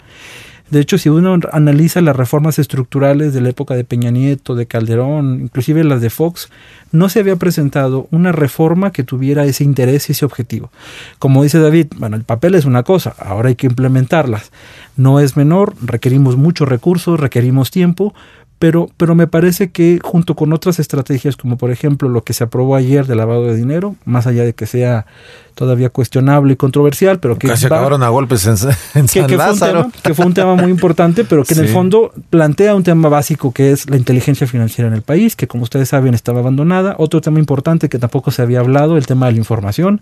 De 0.71 0.81
hecho, 0.81 0.99
si 0.99 1.09
uno 1.09 1.39
analiza 1.53 2.03
las 2.03 2.15
reformas 2.15 2.59
estructurales 2.59 3.33
de 3.33 3.41
la 3.41 3.49
época 3.49 3.75
de 3.75 3.85
Peña 3.85 4.11
Nieto, 4.11 4.55
de 4.55 4.67
Calderón, 4.67 5.41
inclusive 5.41 5.83
las 5.83 6.03
de 6.03 6.11
Fox, 6.11 6.51
no 6.93 7.09
se 7.09 7.21
había 7.21 7.37
presentado 7.37 8.07
una 8.11 8.33
reforma 8.33 8.93
que 8.93 9.03
tuviera 9.03 9.47
ese 9.47 9.65
interés 9.65 10.09
y 10.09 10.13
ese 10.13 10.27
objetivo. 10.27 10.71
Como 11.19 11.43
dice 11.43 11.59
David, 11.59 11.87
bueno, 11.97 12.17
el 12.17 12.25
papel 12.25 12.55
es 12.55 12.67
una 12.67 12.83
cosa, 12.83 13.15
ahora 13.19 13.49
hay 13.49 13.55
que 13.55 13.67
implementarlas. 13.67 14.53
No 14.97 15.21
es 15.21 15.39
menor, 15.39 15.75
requerimos 15.81 16.37
muchos 16.37 16.69
recursos, 16.69 17.19
requerimos 17.19 17.71
tiempo, 17.71 18.15
pero, 18.59 18.91
pero 18.97 19.15
me 19.15 19.27
parece 19.27 19.71
que 19.71 20.01
junto 20.03 20.35
con 20.35 20.53
otras 20.53 20.81
estrategias, 20.81 21.37
como 21.37 21.57
por 21.57 21.71
ejemplo 21.71 22.09
lo 22.09 22.25
que 22.25 22.33
se 22.33 22.45
aprobó 22.45 22.75
ayer 22.75 23.07
de 23.07 23.15
lavado 23.15 23.45
de 23.45 23.55
dinero, 23.55 23.95
más 24.05 24.27
allá 24.27 24.45
de 24.45 24.53
que 24.53 24.67
sea 24.67 25.07
todavía 25.55 25.91
cuestionable 25.91 26.55
y 26.55 26.57
controversial, 26.57 27.21
pero 27.21 27.39
que... 27.39 27.49
Casi 27.49 27.67
acabaron 27.67 28.03
a 28.03 28.09
golpes 28.09 28.47
en, 28.47 28.55
en 28.95 29.09
San 29.09 29.27
que, 29.27 29.37
Lázaro. 29.37 29.83
Fue 29.83 29.91
tema, 29.91 30.03
que 30.03 30.15
fue 30.15 30.27
un 30.27 30.35
tema 30.35 30.55
muy 30.57 30.71
importante, 30.71 31.25
pero 31.25 31.45
que 31.45 31.55
sí. 31.55 31.61
en 31.61 31.67
el 31.67 31.73
fondo 31.73 32.13
plantea 32.31 32.75
un 32.75 32.83
tema 32.83 33.09
básico 33.09 33.53
que 33.53 33.71
es 33.71 33.89
la 33.89 33.97
inteligencia 33.97 34.47
financiera 34.47 34.89
en 34.89 34.95
el 34.95 35.03
país, 35.03 35.37
que 35.37 35.47
como 35.47 35.63
ustedes 35.63 35.89
saben 35.89 36.15
estaba 36.15 36.41
abandonada. 36.41 36.97
Otro 36.99 37.21
tema 37.21 37.39
importante 37.39 37.89
que 37.89 37.99
tampoco 37.99 38.31
se 38.33 38.43
había 38.43 38.61
hablado, 38.61 38.97
el 38.97 39.07
tema 39.07 39.27
de 39.27 39.33
la 39.33 39.39
información. 39.39 40.01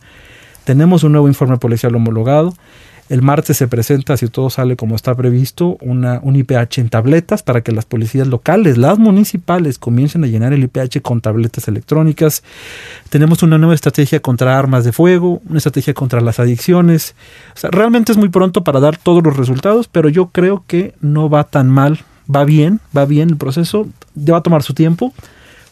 Tenemos 0.64 1.04
un 1.04 1.12
nuevo 1.12 1.28
informe 1.28 1.58
policial 1.58 1.94
homologado. 1.94 2.54
El 3.08 3.22
martes 3.22 3.56
se 3.56 3.68
presenta, 3.68 4.16
si 4.16 4.26
todo 4.26 4.50
sale 4.50 4.74
como 4.74 4.96
está 4.96 5.14
previsto, 5.14 5.78
una, 5.80 6.18
un 6.24 6.34
IPH 6.34 6.78
en 6.78 6.88
tabletas 6.88 7.44
para 7.44 7.60
que 7.60 7.70
las 7.70 7.84
policías 7.84 8.26
locales, 8.26 8.78
las 8.78 8.98
municipales, 8.98 9.78
comiencen 9.78 10.24
a 10.24 10.26
llenar 10.26 10.52
el 10.52 10.64
IPH 10.64 11.02
con 11.02 11.20
tabletas 11.20 11.68
electrónicas. 11.68 12.42
Tenemos 13.08 13.44
una 13.44 13.58
nueva 13.58 13.74
estrategia 13.74 14.18
contra 14.20 14.58
armas 14.58 14.84
de 14.84 14.90
fuego, 14.90 15.40
una 15.48 15.58
estrategia 15.58 15.94
contra 15.94 16.20
las 16.20 16.40
adicciones. 16.40 17.14
O 17.54 17.58
sea, 17.58 17.70
realmente 17.70 18.10
es 18.10 18.18
muy 18.18 18.28
pronto 18.28 18.64
para 18.64 18.80
dar 18.80 18.96
todos 18.96 19.22
los 19.22 19.36
resultados, 19.36 19.86
pero 19.86 20.08
yo 20.08 20.30
creo 20.30 20.64
que 20.66 20.94
no 21.00 21.30
va 21.30 21.44
tan 21.44 21.70
mal, 21.70 22.00
va 22.34 22.44
bien, 22.44 22.80
va 22.96 23.04
bien 23.04 23.30
el 23.30 23.36
proceso, 23.36 23.86
ya 24.16 24.32
va 24.32 24.38
a 24.38 24.42
tomar 24.42 24.64
su 24.64 24.74
tiempo, 24.74 25.12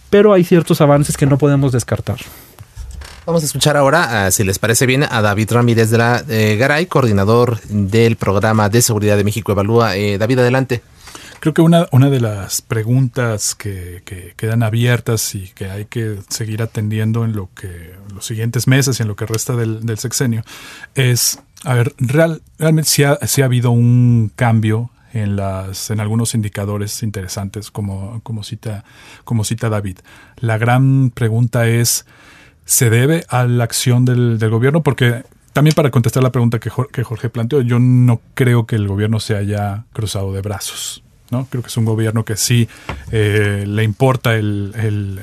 pero 0.09 0.33
hay 0.33 0.45
ciertos 0.45 0.81
avances 0.81 1.17
que 1.17 1.27
no 1.27 1.37
podemos 1.37 1.73
descartar. 1.73 2.19
Vamos 3.27 3.43
a 3.43 3.47
escuchar 3.47 3.79
ahora, 3.79 4.27
uh, 4.29 4.31
si 4.31 4.45
les 4.45 4.59
parece 4.59 4.85
bien, 4.85 5.03
a 5.03 5.23
David 5.23 5.53
Ramírez 5.53 5.89
de 5.89 5.97
la 5.97 6.23
eh, 6.29 6.57
Garay, 6.57 6.85
coordinador 6.85 7.59
del 7.63 8.17
programa 8.17 8.69
de 8.69 8.83
seguridad 8.83 9.17
de 9.17 9.25
México 9.25 9.51
Evalúa. 9.51 9.97
Eh, 9.97 10.19
David, 10.19 10.41
adelante. 10.41 10.83
Creo 11.41 11.55
que 11.55 11.63
una, 11.63 11.89
una 11.91 12.11
de 12.11 12.21
las 12.21 12.61
preguntas 12.61 13.55
que, 13.55 14.03
que, 14.05 14.35
quedan 14.37 14.63
abiertas 14.63 15.35
y 15.35 15.49
que 15.55 15.71
hay 15.71 15.87
que 15.87 16.19
seguir 16.29 16.61
atendiendo 16.61 17.25
en 17.25 17.35
lo 17.35 17.49
que 17.55 17.95
los 18.15 18.27
siguientes 18.27 18.67
meses 18.67 18.99
y 18.99 19.03
en 19.03 19.09
lo 19.09 19.17
que 19.17 19.25
resta 19.25 19.57
del, 19.57 19.99
sexenio 19.99 20.43
es, 20.95 21.39
a 21.65 21.73
ver, 21.73 21.95
real, 21.97 22.43
realmente 22.59 22.91
si 22.91 23.05
ha, 23.05 23.19
si 23.27 23.41
ha 23.41 23.47
habido 23.47 23.71
un 23.71 24.33
cambio 24.37 24.91
en 25.15 25.37
las 25.37 25.91
en 25.91 26.01
algunos 26.01 26.35
indicadores 26.35 27.03
interesantes 27.03 27.71
como, 27.71 28.21
como 28.23 28.43
cita 28.43 28.85
como 29.25 29.45
cita 29.45 29.71
David. 29.71 29.99
La 30.41 30.59
gran 30.59 31.11
pregunta 31.11 31.67
es 31.69 32.05
se 32.65 32.91
debe 32.91 33.25
a 33.29 33.45
la 33.45 33.65
acción 33.65 34.05
del, 34.05 34.39
del 34.39 34.51
gobierno 34.51 34.83
porque 34.83 35.23
también 35.55 35.75
para 35.75 35.91
contestar 35.91 36.23
la 36.23 36.33
pregunta 36.33 36.59
que 36.59 36.69
Jorge, 36.69 36.91
que 36.93 37.05
Jorge, 37.05 37.31
planteó, 37.31 37.61
yo 37.61 37.79
no 37.79 38.21
creo 38.35 38.67
que 38.67 38.75
el 38.75 38.89
gobierno 38.89 39.21
se 39.21 39.37
haya 39.37 39.85
cruzado 39.93 40.33
de 40.33 40.43
brazos. 40.43 41.05
¿no? 41.31 41.47
Creo 41.47 41.63
que 41.63 41.69
es 41.69 41.77
un 41.77 41.85
gobierno 41.85 42.25
que 42.25 42.37
sí 42.37 42.69
eh, 43.13 43.65
le 43.67 43.85
importa 43.85 44.35
el, 44.35 44.73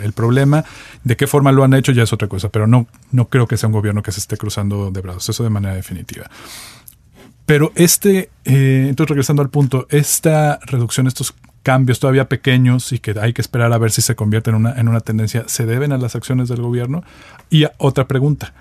el, 0.02 0.14
problema. 0.14 0.64
De 1.04 1.18
qué 1.18 1.28
forma 1.28 1.52
lo 1.52 1.64
han 1.64 1.74
hecho 1.74 1.92
ya 1.92 2.04
es 2.04 2.14
otra 2.14 2.28
cosa, 2.28 2.50
pero 2.50 2.66
no, 2.66 2.88
no 3.12 3.28
creo 3.28 3.46
que 3.46 3.58
sea 3.58 3.68
un 3.68 3.74
gobierno 3.74 4.02
que 4.04 4.12
se 4.12 4.20
esté 4.22 4.38
cruzando 4.38 4.90
de 4.90 5.02
brazos, 5.02 5.30
eso 5.30 5.44
de 5.44 5.50
manera 5.50 5.76
definitiva. 5.76 6.30
Pero 7.46 7.74
este, 7.76 8.30
eh, 8.46 8.86
entonces 8.88 9.10
regresando 9.10 9.42
al 9.42 9.50
punto, 9.50 9.86
esta 9.90 10.60
reducción, 10.66 11.08
estos 11.08 11.36
cambios 11.64 12.00
todavía 12.00 12.28
pequeños 12.28 12.92
y 12.92 13.00
que 13.00 13.16
hay 13.20 13.34
que 13.34 13.42
esperar 13.42 13.72
a 13.74 13.78
ver 13.78 13.92
si 13.92 14.02
se 14.02 14.16
convierte 14.16 14.50
en 14.50 14.56
una, 14.58 14.74
en 14.80 14.88
una 14.88 15.00
tendencia, 15.00 15.44
¿se 15.48 15.66
deben 15.66 15.92
a 15.92 15.98
las 15.98 16.16
acciones 16.16 16.50
del 16.50 16.62
gobierno? 16.62 17.04
Y 17.50 17.66
otra 17.78 18.08
pregunta, 18.08 18.54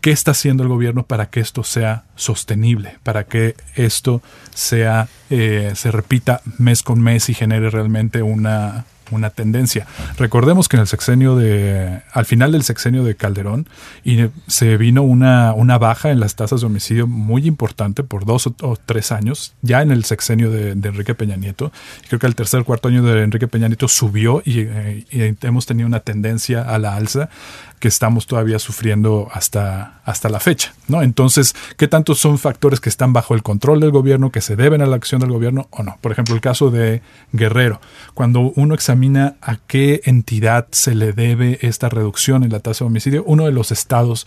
¿qué 0.00 0.10
está 0.10 0.32
haciendo 0.32 0.62
el 0.62 0.68
gobierno 0.68 1.04
para 1.04 1.30
que 1.30 1.40
esto 1.40 1.64
sea 1.64 2.04
sostenible, 2.14 2.98
para 3.02 3.24
que 3.24 3.56
esto 3.74 4.22
sea, 4.54 5.08
eh, 5.30 5.72
se 5.74 5.90
repita 5.90 6.42
mes 6.58 6.82
con 6.82 7.00
mes 7.00 7.28
y 7.28 7.34
genere 7.34 7.70
realmente 7.70 8.22
una, 8.22 8.84
una 9.10 9.30
tendencia. 9.30 9.86
Recordemos 10.18 10.68
que 10.68 10.76
en 10.76 10.82
el 10.82 10.86
sexenio 10.86 11.36
de, 11.36 12.00
al 12.12 12.24
final 12.24 12.52
del 12.52 12.62
sexenio 12.62 13.04
de 13.04 13.14
Calderón, 13.14 13.68
y 14.04 14.26
se 14.46 14.76
vino 14.76 15.02
una, 15.02 15.52
una 15.54 15.78
baja 15.78 16.10
en 16.10 16.20
las 16.20 16.34
tasas 16.34 16.60
de 16.60 16.66
homicidio 16.66 17.06
muy 17.06 17.46
importante 17.46 18.02
por 18.02 18.24
dos 18.24 18.46
o, 18.46 18.78
tres 18.84 19.12
años, 19.12 19.54
ya 19.62 19.82
en 19.82 19.90
el 19.90 20.04
sexenio 20.04 20.50
de, 20.50 20.70
Enrique 20.70 21.14
Peña 21.14 21.36
Nieto. 21.36 21.72
Creo 22.08 22.20
que 22.20 22.26
el 22.26 22.34
tercer 22.34 22.64
cuarto 22.64 22.88
año 22.88 23.02
de 23.02 23.22
Enrique 23.22 23.48
Peña 23.48 23.68
Nieto 23.68 23.88
subió 23.88 24.42
y, 24.44 24.60
eh, 24.60 25.04
y 25.10 25.46
hemos 25.46 25.66
tenido 25.66 25.86
una 25.86 26.00
tendencia 26.00 26.62
a 26.62 26.78
la 26.78 26.94
alza 26.94 27.30
que 27.78 27.88
estamos 27.88 28.26
todavía 28.26 28.58
sufriendo 28.58 29.28
hasta, 29.32 30.00
hasta 30.04 30.28
la 30.28 30.40
fecha, 30.40 30.74
¿no? 30.88 31.02
Entonces, 31.02 31.54
¿qué 31.76 31.88
tantos 31.88 32.18
son 32.18 32.38
factores 32.38 32.80
que 32.80 32.88
están 32.88 33.12
bajo 33.12 33.34
el 33.34 33.42
control 33.42 33.80
del 33.80 33.90
gobierno, 33.90 34.30
que 34.30 34.40
se 34.40 34.56
deben 34.56 34.80
a 34.80 34.86
la 34.86 34.96
acción 34.96 35.20
del 35.20 35.30
gobierno 35.30 35.68
o 35.70 35.82
no? 35.82 35.98
Por 36.00 36.12
ejemplo, 36.12 36.34
el 36.34 36.40
caso 36.40 36.70
de 36.70 37.02
Guerrero. 37.32 37.80
Cuando 38.14 38.52
uno 38.56 38.74
examina 38.74 39.36
a 39.42 39.56
qué 39.56 40.00
entidad 40.04 40.66
se 40.70 40.94
le 40.94 41.12
debe 41.12 41.58
esta 41.62 41.88
reducción 41.88 42.44
en 42.44 42.52
la 42.52 42.60
tasa 42.60 42.84
de 42.84 42.88
homicidio, 42.88 43.24
uno 43.26 43.44
de 43.44 43.52
los 43.52 43.70
estados 43.70 44.26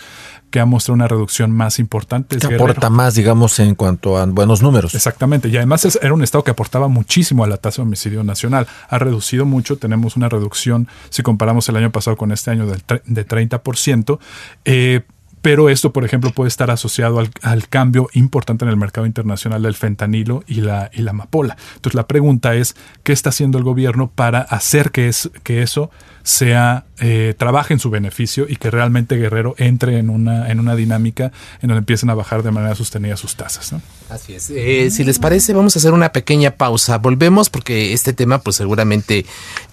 que 0.49 0.59
ha 0.59 0.65
mostrado 0.65 0.95
una 0.95 1.07
reducción 1.07 1.51
más 1.51 1.79
importante. 1.79 2.37
Es 2.37 2.47
que 2.47 2.55
aporta 2.55 2.89
más, 2.89 3.15
digamos, 3.15 3.59
en 3.59 3.75
cuanto 3.75 4.17
a 4.17 4.25
buenos 4.25 4.61
números. 4.61 4.95
Exactamente. 4.95 5.49
Y 5.49 5.57
además 5.57 5.85
es, 5.85 5.99
era 6.01 6.13
un 6.13 6.23
estado 6.23 6.43
que 6.43 6.51
aportaba 6.51 6.87
muchísimo 6.87 7.43
a 7.43 7.47
la 7.47 7.57
tasa 7.57 7.81
de 7.81 7.87
homicidio 7.87 8.23
nacional. 8.23 8.67
Ha 8.89 8.97
reducido 8.97 9.45
mucho. 9.45 9.77
Tenemos 9.77 10.15
una 10.15 10.29
reducción, 10.29 10.87
si 11.09 11.23
comparamos 11.23 11.67
el 11.69 11.75
año 11.75 11.91
pasado 11.91 12.17
con 12.17 12.31
este 12.31 12.51
año, 12.51 12.65
del 12.65 12.81
de 13.05 13.27
30%. 13.27 14.19
Eh, 14.65 15.01
pero 15.41 15.69
esto, 15.69 15.93
por 15.93 16.03
ejemplo, 16.03 16.31
puede 16.31 16.47
estar 16.49 16.71
asociado 16.71 17.19
al, 17.19 17.29
al, 17.41 17.67
cambio 17.67 18.09
importante 18.13 18.65
en 18.65 18.69
el 18.69 18.77
mercado 18.77 19.05
internacional 19.05 19.61
del 19.61 19.75
fentanilo 19.75 20.43
y 20.47 20.55
la, 20.55 20.89
y 20.91 21.03
la 21.03 21.11
amapola. 21.11 21.55
Entonces 21.75 21.95
la 21.95 22.07
pregunta 22.07 22.55
es, 22.55 22.75
¿qué 23.03 23.13
está 23.13 23.29
haciendo 23.29 23.57
el 23.57 23.63
gobierno 23.63 24.09
para 24.13 24.41
hacer 24.41 24.91
que, 24.91 25.07
es, 25.07 25.29
que 25.43 25.61
eso 25.61 25.89
sea, 26.27 26.83
eh, 26.99 27.35
trabaje 27.37 27.73
en 27.73 27.79
su 27.79 27.89
beneficio 27.89 28.47
y 28.49 28.57
que 28.57 28.69
realmente 28.69 29.15
Guerrero 29.15 29.55
entre 29.57 29.97
en 29.97 30.09
una, 30.09 30.51
en 30.51 30.59
una 30.59 30.75
dinámica 30.75 31.31
en 31.61 31.69
donde 31.69 31.79
empiecen 31.79 32.09
a 32.09 32.15
bajar 32.15 32.43
de 32.43 32.51
manera 32.51 32.75
sostenida 32.75 33.15
sus 33.15 33.37
tasas? 33.37 33.73
Así 34.09 34.33
es. 34.33 34.49
Eh, 34.49 34.89
si 34.91 35.05
les 35.05 35.19
parece, 35.19 35.53
vamos 35.53 35.77
a 35.77 35.79
hacer 35.79 35.93
una 35.93 36.11
pequeña 36.11 36.51
pausa. 36.51 36.97
Volvemos 36.97 37.49
porque 37.49 37.93
este 37.93 38.11
tema, 38.11 38.39
pues 38.39 38.57
seguramente 38.57 39.25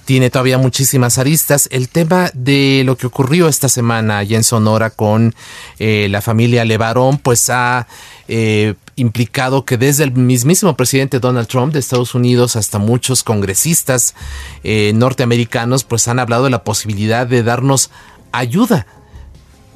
tiene 0.05 0.31
todavía 0.31 0.57
muchísimas 0.59 1.19
aristas. 1.19 1.69
El 1.73 1.89
tema 1.89 2.31
de 2.35 2.83
lo 2.85 2.97
que 2.97 3.09
ocurrió 3.09 3.49
esta 3.49 3.69
semana 3.69 4.19
allá 4.19 4.37
en 4.37 4.45
Sonora 4.45 4.91
con 4.91 5.35
eh, 5.81 6.07
la 6.09 6.23
familia 6.23 6.65
Levarón, 6.65 7.19
pues 7.19 7.51
ha 7.51 7.89
eh, 8.29 8.75
implicado 8.97 9.65
que 9.65 9.77
desde 9.77 10.05
el 10.05 10.13
mismísimo 10.13 10.77
presidente 10.77 11.21
Donald 11.21 11.49
Trump 11.49 11.73
de 11.73 11.81
Estados 11.81 12.15
Unidos 12.15 12.57
hasta 12.57 12.79
muchos 12.79 13.23
congresistas 13.23 14.15
eh, 14.63 14.93
norteamericanos, 14.95 15.85
pues 15.85 16.09
han 16.09 16.19
hablado 16.19 16.45
de 16.45 16.51
la 16.51 16.65
posibilidad 16.65 17.27
de 17.27 17.43
darnos 17.43 17.91
ayuda. 18.33 18.87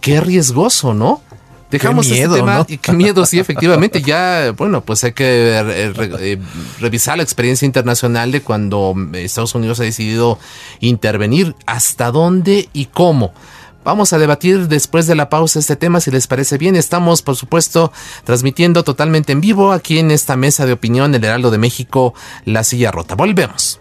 Qué 0.00 0.20
riesgoso, 0.20 0.94
¿no? 0.94 1.22
Dejamos 1.70 2.06
qué 2.06 2.14
miedo, 2.14 2.34
este 2.34 2.40
tema. 2.40 2.54
¿no? 2.58 2.66
Y 2.68 2.78
qué 2.78 2.92
miedo, 2.92 3.26
sí, 3.26 3.38
efectivamente. 3.38 4.00
Ya, 4.00 4.52
bueno, 4.56 4.82
pues 4.82 5.04
hay 5.04 5.12
que 5.12 5.62
re, 5.62 5.92
re, 5.92 6.38
revisar 6.80 7.18
la 7.18 7.22
experiencia 7.22 7.66
internacional 7.66 8.32
de 8.32 8.40
cuando 8.40 8.94
Estados 9.12 9.54
Unidos 9.54 9.78
ha 9.80 9.82
decidido 9.82 10.38
intervenir. 10.80 11.54
¿Hasta 11.66 12.10
dónde 12.10 12.68
y 12.72 12.86
cómo? 12.86 13.34
Vamos 13.84 14.12
a 14.12 14.18
debatir 14.18 14.68
después 14.68 15.06
de 15.06 15.14
la 15.14 15.30
pausa 15.30 15.58
este 15.58 15.76
tema, 15.76 16.00
si 16.00 16.10
les 16.10 16.26
parece 16.26 16.58
bien. 16.58 16.76
Estamos, 16.76 17.22
por 17.22 17.36
supuesto, 17.36 17.92
transmitiendo 18.24 18.84
totalmente 18.84 19.32
en 19.32 19.40
vivo 19.40 19.72
aquí 19.72 19.98
en 19.98 20.10
esta 20.10 20.36
mesa 20.36 20.66
de 20.66 20.72
opinión, 20.72 21.14
el 21.14 21.24
Heraldo 21.24 21.50
de 21.50 21.58
México, 21.58 22.14
La 22.44 22.64
Silla 22.64 22.90
Rota. 22.90 23.14
Volvemos. 23.14 23.80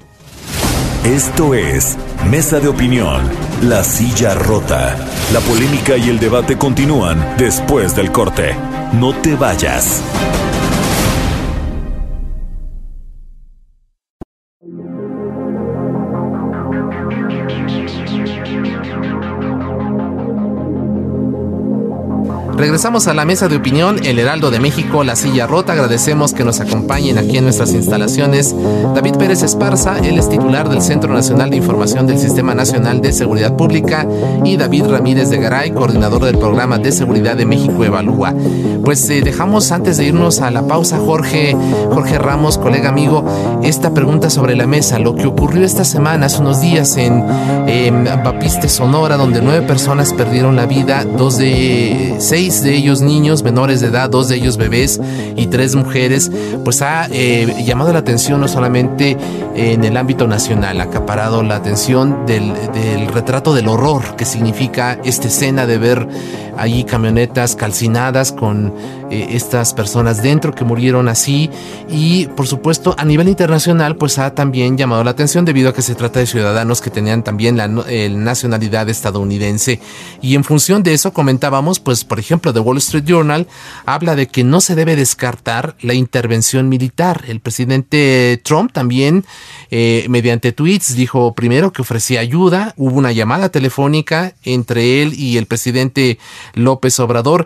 Esto 1.04 1.54
es 1.54 1.96
Mesa 2.30 2.60
de 2.60 2.68
Opinión, 2.68 3.22
La 3.62 3.84
Silla 3.84 4.34
Rota. 4.36 4.98
La 5.32 5.40
polémica 5.40 5.96
y 5.96 6.10
el 6.10 6.20
debate 6.20 6.58
continúan 6.58 7.36
después 7.38 7.96
del 7.96 8.12
corte. 8.12 8.56
No 8.94 9.16
te 9.16 9.36
vayas. 9.36 10.02
Regresamos 22.58 23.06
a 23.06 23.14
la 23.14 23.24
mesa 23.24 23.48
de 23.48 23.56
opinión, 23.56 24.04
el 24.04 24.18
Heraldo 24.18 24.50
de 24.50 24.60
México, 24.60 25.04
la 25.04 25.16
silla 25.16 25.46
rota. 25.46 25.74
Agradecemos 25.74 26.34
que 26.34 26.44
nos 26.44 26.60
acompañen 26.60 27.20
aquí 27.20 27.38
en 27.38 27.44
nuestras 27.44 27.72
instalaciones. 27.74 28.56
David 28.96 29.18
Pérez 29.18 29.44
Esparza, 29.44 30.00
él 30.00 30.18
es 30.18 30.28
titular 30.28 30.68
del 30.68 30.82
Centro 30.82 31.14
Nacional 31.14 31.52
de 31.52 31.58
Información 31.58 32.08
del 32.08 32.18
Sistema 32.18 32.56
Nacional 32.56 33.00
de 33.00 33.14
Seguridad 33.14 33.56
Pública, 33.56 34.08
y 34.44 34.58
David 34.58 34.88
Ramírez 34.88 35.30
de 35.30 35.38
Garay, 35.38 35.70
coordinador 35.70 36.26
del 36.26 36.40
programa 36.40 36.80
de 36.80 36.92
seguridad 36.92 37.36
de 37.36 37.46
México 37.46 37.84
Evalúa. 37.86 38.34
Pues 38.84 39.08
eh, 39.12 39.22
dejamos 39.22 39.72
antes 39.72 39.98
de 39.98 40.06
irnos 40.06 40.42
a 40.42 40.50
la 40.50 40.66
pausa, 40.66 40.98
Jorge, 40.98 41.56
Jorge 41.92 42.18
Ramos, 42.18 42.58
colega 42.58 42.90
amigo, 42.90 43.24
esta 43.62 43.94
pregunta 43.94 44.32
sobre 44.32 44.56
la 44.56 44.66
mesa, 44.66 44.98
lo 44.98 45.14
que 45.14 45.28
ocurrió 45.28 45.64
esta 45.64 45.84
semana, 45.84 46.26
hace 46.26 46.40
unos 46.40 46.60
días 46.60 46.98
en 46.98 47.24
Bapiste, 48.24 48.68
Sonora, 48.68 49.16
donde 49.16 49.42
nueve 49.42 49.68
personas 49.68 50.12
perdieron 50.14 50.56
la 50.56 50.66
vida, 50.66 51.06
dos 51.06 51.38
de 51.38 52.16
seis 52.18 52.47
de 52.48 52.76
ellos 52.76 53.02
niños 53.02 53.44
menores 53.44 53.82
de 53.82 53.88
edad, 53.88 54.10
dos 54.10 54.30
de 54.30 54.36
ellos 54.38 54.58
bebés 54.58 55.00
y 55.36 55.48
tres 55.48 55.76
mujeres, 55.76 56.32
pues 56.64 56.82
ha 56.82 57.08
eh, 57.12 57.64
llamado 57.66 57.92
la 57.92 58.00
atención 58.00 58.40
no 58.40 58.48
solamente 58.48 59.18
en 59.56 59.84
el 59.84 59.98
ámbito 59.98 60.28
nacional, 60.28 60.80
ha 60.80 60.86
acaparado 60.86 61.44
la 61.44 61.58
atención 61.58 62.26
del, 62.26 62.54
del 62.74 63.08
retrato 63.08 63.54
del 63.54 63.68
horror 63.68 64.16
que 64.16 64.26
significa 64.26 65.00
esta 65.04 65.28
escena 65.28 65.66
de 65.66 65.78
ver 65.78 66.08
allí 66.58 66.84
camionetas 66.84 67.56
calcinadas 67.56 68.32
con 68.32 68.74
eh, 69.10 69.28
estas 69.32 69.74
personas 69.74 70.22
dentro 70.22 70.54
que 70.54 70.64
murieron 70.64 71.08
así. 71.10 71.50
Y 71.90 72.28
por 72.28 72.48
supuesto 72.48 72.96
a 72.98 73.06
nivel 73.06 73.28
internacional 73.28 73.96
pues 73.96 74.18
ha 74.20 74.34
también 74.34 74.78
llamado 74.78 75.04
la 75.04 75.12
atención 75.12 75.46
debido 75.46 75.70
a 75.70 75.74
que 75.74 75.82
se 75.82 75.96
trata 75.96 76.20
de 76.20 76.28
ciudadanos 76.28 76.82
que 76.82 76.90
tenían 76.90 77.24
también 77.24 77.58
la 77.58 77.68
nacionalidad 77.68 78.90
estadounidense. 78.90 79.80
Y 80.22 80.36
en 80.36 80.44
función 80.44 80.84
de 80.84 80.94
eso 80.94 81.14
comentábamos 81.14 81.80
pues 81.80 82.04
por 82.04 82.20
ejemplo 82.20 82.54
The 82.54 82.60
Wall 82.60 82.78
Street 82.78 83.06
Journal 83.06 83.48
habla 83.86 84.16
de 84.16 84.28
que 84.28 84.44
no 84.44 84.62
se 84.62 84.76
debe 84.76 84.96
descartar 84.96 85.76
la 85.82 85.94
intervención 85.94 86.70
militar. 86.70 87.24
El 87.28 87.40
presidente 87.40 88.42
Trump 88.44 88.72
también 88.72 89.26
eh, 89.72 90.06
mediante 90.10 90.52
tweets 90.52 90.96
dijo 90.96 91.34
primero 91.34 91.72
que 91.72 91.82
ofrecía 91.82 92.20
ayuda. 92.20 92.74
Hubo 92.78 92.96
una 92.96 93.12
llamada 93.12 93.50
telefónica 93.50 94.34
entre 94.44 95.02
él 95.02 95.14
y 95.14 95.38
el 95.38 95.46
presidente 95.46 96.20
López 96.54 97.00
Obrador. 97.00 97.46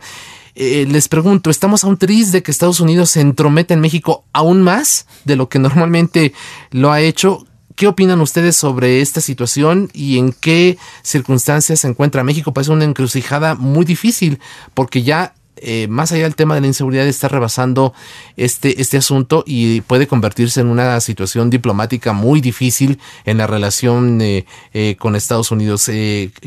Eh, 0.55 0.85
les 0.89 1.07
pregunto, 1.07 1.49
¿estamos 1.49 1.83
a 1.83 1.87
un 1.87 1.97
tris 1.97 2.31
de 2.31 2.43
que 2.43 2.51
Estados 2.51 2.79
Unidos 2.79 3.11
se 3.11 3.21
entrometa 3.21 3.73
en 3.73 3.79
México 3.79 4.25
aún 4.33 4.61
más 4.61 5.07
de 5.23 5.35
lo 5.35 5.49
que 5.49 5.59
normalmente 5.59 6.33
lo 6.71 6.91
ha 6.91 7.01
hecho? 7.01 7.45
¿Qué 7.75 7.87
opinan 7.87 8.21
ustedes 8.21 8.57
sobre 8.57 9.01
esta 9.01 9.21
situación 9.21 9.89
y 9.93 10.17
en 10.17 10.33
qué 10.33 10.77
circunstancias 11.03 11.79
se 11.79 11.87
encuentra 11.87 12.23
México? 12.23 12.53
Parece 12.53 12.71
una 12.71 12.85
encrucijada 12.85 13.55
muy 13.55 13.85
difícil 13.85 14.39
porque 14.73 15.03
ya 15.03 15.33
eh, 15.57 15.87
más 15.87 16.11
allá 16.11 16.23
del 16.23 16.35
tema 16.35 16.55
de 16.55 16.61
la 16.61 16.67
inseguridad, 16.67 17.05
está 17.05 17.27
rebasando 17.27 17.93
este, 18.37 18.81
este 18.81 18.97
asunto 18.97 19.43
y 19.45 19.81
puede 19.81 20.07
convertirse 20.07 20.61
en 20.61 20.67
una 20.67 20.99
situación 21.01 21.49
diplomática 21.49 22.13
muy 22.13 22.41
difícil 22.41 22.99
en 23.25 23.37
la 23.37 23.47
relación 23.47 24.21
eh, 24.21 24.45
eh, 24.73 24.95
con 24.97 25.15
Estados 25.15 25.51
Unidos. 25.51 25.85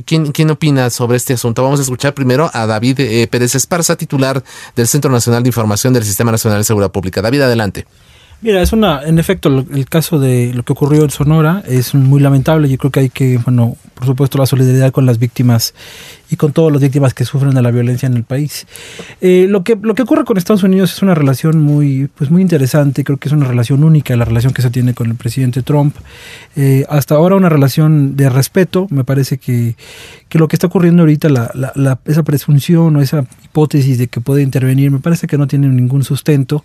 ¿quién, 0.04 0.32
¿quién, 0.32 0.50
opina 0.50 0.90
sobre 0.90 1.16
este 1.16 1.34
asunto? 1.34 1.62
Vamos 1.62 1.80
a 1.80 1.82
escuchar 1.82 2.14
primero 2.14 2.50
a 2.52 2.66
David 2.66 3.28
Pérez 3.28 3.54
Esparza, 3.54 3.96
titular 3.96 4.42
del 4.74 4.88
Centro 4.88 5.10
Nacional 5.10 5.42
de 5.42 5.48
Información 5.48 5.92
del 5.92 6.04
Sistema 6.04 6.32
Nacional 6.32 6.60
de 6.60 6.64
Seguridad 6.64 6.90
Pública. 6.90 7.22
David, 7.22 7.42
adelante. 7.42 7.86
Mira, 8.40 8.60
es 8.60 8.74
una, 8.74 9.02
en 9.02 9.18
efecto, 9.18 9.48
el 9.72 9.86
caso 9.86 10.18
de 10.18 10.52
lo 10.54 10.64
que 10.64 10.74
ocurrió 10.74 11.02
en 11.02 11.10
Sonora 11.10 11.62
es 11.66 11.94
muy 11.94 12.20
lamentable. 12.20 12.68
Yo 12.68 12.76
creo 12.76 12.90
que 12.90 13.00
hay 13.00 13.08
que, 13.08 13.38
bueno, 13.38 13.76
por 13.94 14.04
supuesto, 14.06 14.36
la 14.36 14.44
solidaridad 14.44 14.92
con 14.92 15.06
las 15.06 15.18
víctimas 15.18 15.72
y 16.30 16.36
con 16.36 16.52
todas 16.52 16.72
las 16.72 16.82
víctimas 16.82 17.14
que 17.14 17.24
sufren 17.24 17.54
de 17.54 17.62
la 17.62 17.70
violencia 17.70 18.06
en 18.06 18.14
el 18.14 18.24
país. 18.24 18.66
Eh, 19.20 19.46
lo 19.48 19.64
que 19.64 19.78
lo 19.80 19.94
que 19.94 20.02
ocurre 20.02 20.24
con 20.24 20.36
Estados 20.36 20.62
Unidos 20.62 20.92
es 20.92 21.02
una 21.02 21.14
relación 21.14 21.62
muy, 21.62 22.10
pues 22.14 22.30
muy 22.30 22.42
interesante. 22.42 23.02
Creo 23.02 23.16
que 23.16 23.28
es 23.28 23.32
una 23.32 23.46
relación 23.46 23.82
única, 23.82 24.14
la 24.14 24.26
relación 24.26 24.52
que 24.52 24.60
se 24.60 24.70
tiene 24.70 24.92
con 24.92 25.08
el 25.08 25.16
presidente 25.16 25.62
Trump. 25.62 25.96
Eh, 26.54 26.84
hasta 26.90 27.14
ahora 27.14 27.36
una 27.36 27.48
relación 27.48 28.14
de 28.16 28.28
respeto. 28.28 28.88
Me 28.90 29.04
parece 29.04 29.38
que, 29.38 29.74
que 30.28 30.38
lo 30.38 30.48
que 30.48 30.56
está 30.56 30.66
ocurriendo 30.66 31.02
ahorita, 31.04 31.30
la, 31.30 31.50
la, 31.54 31.98
esa 32.04 32.22
presunción 32.24 32.94
o 32.96 33.00
esa 33.00 33.24
hipótesis 33.44 33.96
de 33.96 34.08
que 34.08 34.20
puede 34.20 34.42
intervenir, 34.42 34.90
me 34.90 34.98
parece 34.98 35.26
que 35.26 35.38
no 35.38 35.46
tiene 35.46 35.68
ningún 35.68 36.04
sustento 36.04 36.64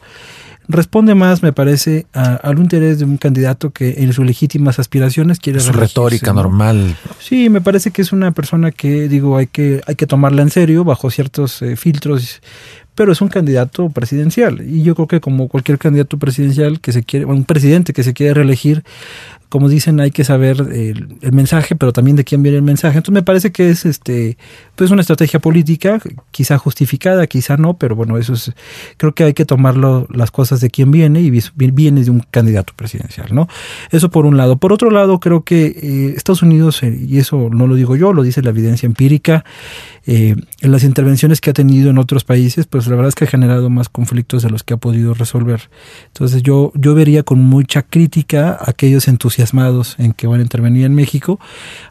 responde 0.70 1.16
más, 1.16 1.44
me 1.44 1.52
parece, 1.52 2.06
a, 2.14 2.36
al 2.36 2.60
interés 2.60 3.00
de 3.00 3.06
un 3.06 3.18
candidato 3.18 3.72
que 3.72 3.96
en 3.98 4.14
sus 4.14 4.26
legítimas 4.26 4.80
aspiraciones 4.80 5.40
quiere... 5.40 5.60
Su 5.60 5.74
retórica 5.74 6.32
normal. 6.32 6.96
Sí, 7.20 7.50
me 7.50 7.60
parece 7.60 7.92
que 7.92 8.02
es 8.04 8.14
una 8.14 8.32
persona 8.32 8.72
que, 8.72 9.10
digo, 9.10 9.36
hay 9.36 9.48
que, 9.48 9.82
hay 9.88 9.96
que 9.96 10.08
tomarla 10.08 10.44
en 10.44 10.52
serio 10.52 10.84
bajo 10.84 11.10
ciertos 11.10 11.62
eh, 11.62 11.76
filtros 11.76 12.42
pero 13.00 13.14
es 13.14 13.22
un 13.22 13.30
candidato 13.30 13.88
presidencial. 13.88 14.60
Y 14.60 14.84
yo 14.84 14.94
creo 14.94 15.08
que 15.08 15.22
como 15.22 15.48
cualquier 15.48 15.78
candidato 15.78 16.20
presidencial 16.20 16.82
que 16.82 16.92
se 16.92 17.02
quiere, 17.02 17.24
un 17.24 17.46
presidente 17.46 17.94
que 17.94 18.04
se 18.04 18.14
quiere 18.14 18.34
reelegir, 18.34 18.84
como 19.50 19.68
dicen, 19.68 20.00
hay 20.00 20.12
que 20.12 20.24
saber 20.24 20.58
el, 20.72 21.34
mensaje, 21.34 21.76
pero 21.76 21.92
también 21.92 22.16
de 22.16 22.24
quién 22.24 22.44
viene 22.44 22.58
el 22.58 22.64
mensaje. 22.64 22.98
Entonces 22.98 23.14
me 23.14 23.24
parece 23.24 23.52
que 23.52 23.72
es 23.72 23.86
este 23.86 24.38
pues 24.76 24.92
una 24.92 25.02
estrategia 25.02 25.40
política, 25.40 26.00
quizá 26.32 26.58
justificada, 26.58 27.26
quizá 27.28 27.58
no, 27.58 27.78
pero 27.78 27.96
bueno, 27.96 28.18
eso 28.18 28.34
es 28.34 28.54
creo 28.98 29.14
que 29.14 29.24
hay 29.24 29.34
que 29.34 29.46
tomarlo 29.46 30.08
las 30.12 30.30
cosas 30.30 30.62
de 30.62 30.70
quién 30.70 30.92
viene 30.92 31.22
y 31.22 31.32
viene 31.56 32.04
de 32.04 32.12
un 32.12 32.20
candidato 32.20 32.74
presidencial, 32.76 33.34
¿no? 33.34 33.48
Eso 33.92 34.10
por 34.10 34.26
un 34.26 34.38
lado. 34.38 34.58
Por 34.58 34.72
otro 34.72 34.92
lado, 34.92 35.20
creo 35.20 35.44
que 35.44 35.66
eh, 35.66 36.14
Estados 36.16 36.44
Unidos 36.44 36.84
eh, 36.84 36.98
y 37.08 37.18
eso 37.18 37.50
no 37.52 37.66
lo 37.66 37.74
digo 37.76 37.96
yo, 37.96 38.14
lo 38.14 38.22
dice 38.22 38.44
la 38.44 38.52
evidencia 38.52 38.86
empírica, 38.86 39.44
eh, 40.06 40.36
en 40.62 40.72
las 40.72 40.84
intervenciones 40.84 41.42
que 41.42 41.50
ha 41.50 41.54
tenido 41.54 41.90
en 41.90 41.98
otros 41.98 42.24
países, 42.24 42.68
pues 42.68 42.88
la 42.88 42.96
verdad 42.96 43.10
es 43.10 43.16
que 43.16 43.26
ha 43.26 43.28
generado 43.28 43.70
más 43.70 43.90
conflictos 43.90 44.44
de 44.44 44.50
los 44.50 44.64
que 44.64 44.76
ha 44.76 44.78
podido 44.78 45.14
resolver. 45.14 45.70
Entonces 46.08 46.44
yo 46.44 46.72
yo 46.76 46.94
vería 46.94 47.24
con 47.24 47.40
mucha 47.40 47.82
crítica 47.82 48.58
aquellos 48.62 49.08
entusiastas 49.08 49.39
en 49.98 50.14
que 50.14 50.28
van 50.28 50.40
a 50.40 50.44
intervenir 50.44 50.86
en 50.86 50.96
México. 50.96 51.40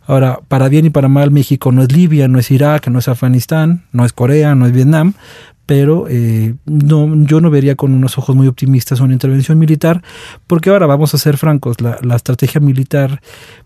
Ahora, 0.07 0.41
para 0.49 0.69
bien 0.69 0.87
y 0.87 0.91
para 0.91 1.09
mal, 1.09 1.31
México 1.31 1.73
no 1.73 1.83
es 1.83 1.93
Libia, 1.93 2.29
no 2.29 2.39
es 2.39 2.51
Irak, 2.51 2.89
no 2.89 2.99
es 2.99 3.09
Afganistán, 3.09 3.85
no 3.93 4.05
es 4.05 4.13
Corea, 4.13 4.55
no 4.55 4.67
es 4.67 4.73
Vietnam, 4.73 5.15
pero 5.69 6.07
eh, 6.09 6.55
no, 6.65 7.15
yo 7.27 7.43
no 7.43 7.51
vería 7.51 7.75
con 7.75 7.93
unos 7.93 8.17
ojos 8.17 8.35
muy 8.35 8.47
optimistas 8.47 9.01
una 9.01 9.13
intervención 9.13 9.59
militar, 9.59 10.03
porque 10.47 10.71
ahora 10.71 10.87
vamos 10.87 11.13
a 11.13 11.19
ser 11.19 11.37
francos, 11.37 11.83
la, 11.83 11.99
la 12.03 12.17
estrategia 12.17 12.59
militar 12.59 13.21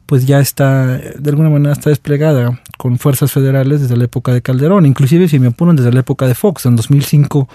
pues 0.06 0.26
ya 0.26 0.40
está, 0.40 0.98
de 0.98 1.30
alguna 1.30 1.48
manera 1.48 1.72
está 1.72 1.90
desplegada 1.90 2.60
con 2.76 2.98
fuerzas 2.98 3.30
federales 3.30 3.82
desde 3.82 3.96
la 3.96 4.04
época 4.04 4.34
de 4.34 4.42
Calderón, 4.42 4.84
inclusive 4.84 5.28
si 5.28 5.38
me 5.38 5.46
apuran 5.46 5.76
desde 5.76 5.92
la 5.92 6.00
época 6.00 6.26
de 6.26 6.34
Fox, 6.34 6.66
en 6.66 6.74
2005 6.74 7.48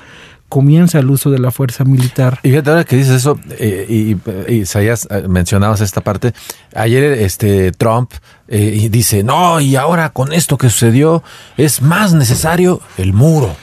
comienza 0.50 1.00
el 1.00 1.10
uso 1.10 1.30
de 1.30 1.40
la 1.40 1.52
fuerza 1.52 1.84
militar. 1.84 2.40
Y 2.44 2.50
fíjate 2.50 2.70
ahora 2.70 2.84
que 2.84 2.96
dices 2.96 3.16
eso, 3.16 3.40
eh, 3.58 3.86
y, 3.90 4.52
y 4.52 4.62
Isaías, 4.62 5.08
eh, 5.12 5.26
mencionabas 5.28 5.82
esta 5.82 6.02
parte, 6.02 6.34
ayer 6.76 7.04
este 7.04 7.72
Trump 7.72 8.12
eh, 8.48 8.88
dice, 8.90 9.24
no, 9.24 9.60
y 9.60 9.76
ahora 9.76 10.10
con 10.10 10.34
esto 10.34 10.58
que 10.58 10.70
sucedió 10.70 11.24
es 11.58 11.82
más 11.82 12.14
necesario 12.14 12.82
el 12.98 13.14
muro. 13.14 13.56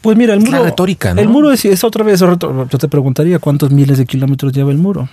Pues 0.00 0.16
mira, 0.16 0.34
el 0.34 0.40
muro... 0.40 0.52
la 0.52 0.62
retórica, 0.62 1.14
¿no? 1.14 1.20
El 1.20 1.28
muro 1.28 1.52
es, 1.52 1.64
es 1.64 1.84
otra 1.84 2.04
vez, 2.04 2.20
yo 2.20 2.66
te 2.66 2.88
preguntaría 2.88 3.38
cuántos 3.38 3.70
miles 3.70 3.98
de 3.98 4.06
kilómetros 4.06 4.52
lleva 4.52 4.70
el 4.70 4.78
muro 4.78 5.08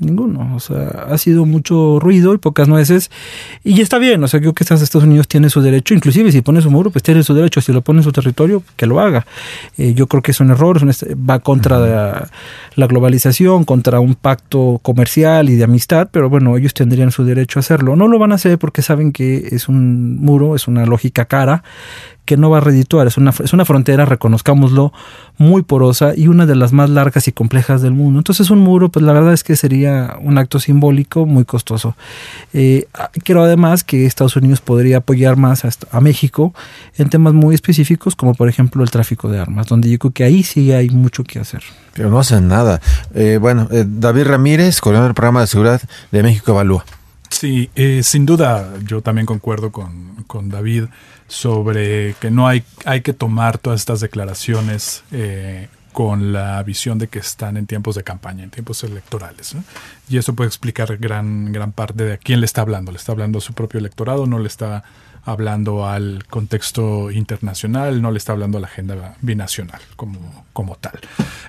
ninguno. 0.00 0.54
O 0.54 0.60
sea, 0.60 1.06
ha 1.08 1.18
sido 1.18 1.46
mucho 1.46 1.98
ruido 2.00 2.34
y 2.34 2.38
pocas 2.38 2.68
nueces. 2.68 3.10
Y 3.62 3.80
está 3.80 3.98
bien, 3.98 4.22
o 4.24 4.28
sea, 4.28 4.40
creo 4.40 4.54
que 4.54 4.64
Estados 4.64 4.94
Unidos 4.94 5.28
tiene 5.28 5.50
su 5.50 5.60
derecho, 5.60 5.94
inclusive 5.94 6.32
si 6.32 6.40
pone 6.42 6.60
su 6.60 6.70
muro, 6.70 6.90
pues 6.90 7.02
tiene 7.02 7.22
su 7.22 7.34
derecho, 7.34 7.60
si 7.60 7.72
lo 7.72 7.82
pone 7.82 8.00
en 8.00 8.04
su 8.04 8.12
territorio, 8.12 8.62
que 8.76 8.86
lo 8.86 9.00
haga. 9.00 9.26
Eh, 9.76 9.94
yo 9.94 10.06
creo 10.06 10.22
que 10.22 10.32
es 10.32 10.40
un 10.40 10.50
error, 10.50 10.80
va 10.84 11.38
contra 11.38 11.78
la, 12.76 12.86
globalización, 12.86 13.64
contra 13.64 14.00
un 14.00 14.14
pacto 14.14 14.80
comercial 14.82 15.50
y 15.50 15.56
de 15.56 15.64
amistad, 15.64 16.08
pero 16.10 16.30
bueno, 16.30 16.56
ellos 16.56 16.74
tendrían 16.74 17.12
su 17.12 17.24
derecho 17.24 17.58
a 17.58 17.60
hacerlo. 17.60 17.94
No 17.94 18.08
lo 18.08 18.18
van 18.18 18.32
a 18.32 18.36
hacer 18.36 18.58
porque 18.58 18.82
saben 18.82 19.12
que 19.12 19.48
es 19.52 19.68
un 19.68 20.16
muro, 20.16 20.56
es 20.56 20.66
una 20.66 20.86
lógica 20.86 21.26
cara 21.26 21.62
que 22.24 22.36
no 22.36 22.50
va 22.50 22.58
a 22.58 22.60
redituar. 22.60 23.06
Es 23.06 23.16
una, 23.16 23.32
es 23.42 23.52
una 23.52 23.64
frontera, 23.64 24.04
reconozcámoslo, 24.04 24.92
muy 25.38 25.62
porosa 25.62 26.12
y 26.16 26.28
una 26.28 26.46
de 26.46 26.54
las 26.54 26.72
más 26.72 26.90
largas 26.90 27.26
y 27.28 27.32
complejas 27.32 27.82
del 27.82 27.92
mundo. 27.92 28.20
Entonces 28.20 28.50
un 28.50 28.60
muro, 28.60 28.90
pues 28.90 29.04
la 29.04 29.12
verdad 29.12 29.32
es 29.32 29.42
que 29.42 29.56
sería 29.56 30.16
un 30.20 30.38
acto 30.38 30.60
simbólico 30.60 31.26
muy 31.26 31.44
costoso. 31.44 31.96
Eh, 32.52 32.86
creo 33.24 33.42
además 33.42 33.84
que 33.84 34.06
Estados 34.06 34.36
Unidos 34.36 34.60
podría 34.60 34.98
apoyar 34.98 35.36
más 35.36 35.64
a, 35.64 36.00
México 36.00 36.54
en 36.96 37.10
temas 37.10 37.34
muy 37.34 37.54
específicos, 37.54 38.16
como 38.16 38.34
por 38.34 38.48
ejemplo 38.48 38.82
el 38.82 38.90
tráfico 38.90 39.28
de 39.28 39.38
armas, 39.38 39.66
donde 39.66 39.90
yo 39.90 39.98
creo 39.98 40.12
que 40.12 40.24
ahí 40.24 40.42
sí 40.42 40.72
hay 40.72 40.88
mucho 40.90 41.24
que 41.24 41.38
hacer. 41.38 41.62
Pero 41.94 42.10
no 42.10 42.18
hacen 42.18 42.48
nada. 42.48 42.80
Eh, 43.14 43.38
bueno, 43.40 43.68
eh, 43.70 43.84
David 43.86 44.24
Ramírez, 44.24 44.80
coordinador 44.80 45.08
del 45.08 45.14
programa 45.14 45.40
de 45.40 45.46
seguridad 45.46 45.80
de 46.10 46.22
México 46.22 46.52
Evalúa. 46.52 46.84
Sí, 47.30 47.70
eh, 47.76 48.02
sin 48.02 48.26
duda, 48.26 48.68
yo 48.84 49.02
también 49.02 49.24
concuerdo 49.24 49.70
con, 49.70 50.24
con, 50.26 50.48
David 50.48 50.84
sobre 51.30 52.14
que 52.14 52.30
no 52.30 52.48
hay, 52.48 52.64
hay 52.84 53.02
que 53.02 53.12
tomar 53.12 53.56
todas 53.58 53.80
estas 53.80 54.00
declaraciones 54.00 55.04
eh, 55.12 55.68
con 55.92 56.32
la 56.32 56.60
visión 56.64 56.98
de 56.98 57.06
que 57.06 57.20
están 57.20 57.56
en 57.56 57.66
tiempos 57.66 57.94
de 57.94 58.02
campaña, 58.02 58.42
en 58.42 58.50
tiempos 58.50 58.82
electorales. 58.82 59.54
Y 60.08 60.18
eso 60.18 60.34
puede 60.34 60.48
explicar 60.48 60.96
gran, 60.98 61.52
gran 61.52 61.70
parte 61.70 62.04
de 62.04 62.14
a 62.14 62.16
quién 62.16 62.40
le 62.40 62.46
está 62.46 62.62
hablando. 62.62 62.90
Le 62.90 62.98
está 62.98 63.12
hablando 63.12 63.38
a 63.38 63.40
su 63.40 63.52
propio 63.52 63.78
electorado, 63.78 64.26
no 64.26 64.40
le 64.40 64.48
está 64.48 64.82
hablando 65.24 65.86
al 65.86 66.24
contexto 66.28 67.12
internacional, 67.12 68.02
no 68.02 68.10
le 68.10 68.18
está 68.18 68.32
hablando 68.32 68.58
a 68.58 68.62
la 68.62 68.66
agenda 68.66 69.16
binacional 69.20 69.80
como, 69.94 70.46
como 70.52 70.76
tal. 70.76 70.98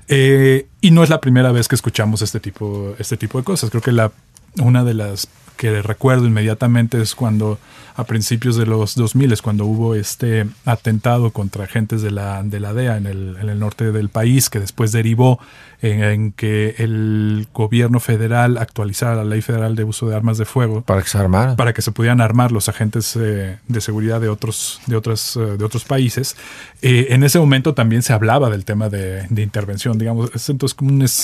Eh, 0.07 0.67
y 0.79 0.91
no 0.91 1.03
es 1.03 1.09
la 1.09 1.21
primera 1.21 1.51
vez 1.51 1.67
que 1.67 1.75
escuchamos 1.75 2.21
este 2.21 2.39
tipo, 2.39 2.95
este 2.99 3.17
tipo 3.17 3.39
de 3.39 3.43
cosas. 3.43 3.71
Creo 3.71 3.81
que 3.81 3.91
la, 3.91 4.11
una 4.57 4.83
de 4.83 4.93
las 4.93 5.27
que 5.61 5.83
recuerdo 5.83 6.25
inmediatamente 6.25 6.99
es 6.99 7.13
cuando 7.13 7.59
a 7.95 8.03
principios 8.05 8.55
de 8.55 8.65
los 8.65 8.95
2000 8.95 9.31
es 9.31 9.43
cuando 9.43 9.65
hubo 9.65 9.93
este 9.93 10.47
atentado 10.65 11.29
contra 11.29 11.65
agentes 11.65 12.01
de 12.01 12.09
la, 12.09 12.41
de 12.41 12.59
la 12.59 12.73
DEA 12.73 12.97
en 12.97 13.05
el, 13.05 13.37
en 13.39 13.47
el 13.47 13.59
norte 13.59 13.91
del 13.91 14.09
país 14.09 14.49
que 14.49 14.59
después 14.59 14.91
derivó 14.91 15.39
en, 15.83 16.31
que 16.31 16.75
el 16.79 17.47
gobierno 17.53 17.99
federal 17.99 18.57
actualizara 18.57 19.15
la 19.15 19.23
ley 19.23 19.43
federal 19.43 19.75
de 19.75 19.83
uso 19.83 20.09
de 20.09 20.15
armas 20.15 20.39
de 20.39 20.45
fuego 20.45 20.81
para 20.81 21.03
que 21.03 21.09
se 21.09 21.19
armaran 21.19 21.55
para 21.55 21.73
que 21.73 21.83
se 21.83 21.91
pudieran 21.91 22.21
armar 22.21 22.51
los 22.51 22.67
agentes 22.67 23.15
eh, 23.15 23.59
de 23.67 23.81
seguridad 23.81 24.19
de 24.19 24.29
otros 24.29 24.81
de 24.87 24.95
otras 24.95 25.35
eh, 25.35 25.57
de 25.57 25.63
otros 25.63 25.83
países. 25.83 26.35
Eh, 26.81 27.07
en 27.09 27.23
ese 27.23 27.37
momento 27.37 27.75
también 27.75 28.01
se 28.01 28.13
hablaba 28.13 28.49
del 28.49 28.65
tema 28.65 28.89
de, 28.89 29.27
intervención 29.29 29.99
digamos. 29.99 30.31
Es 30.33 30.49
entonces 30.49 30.77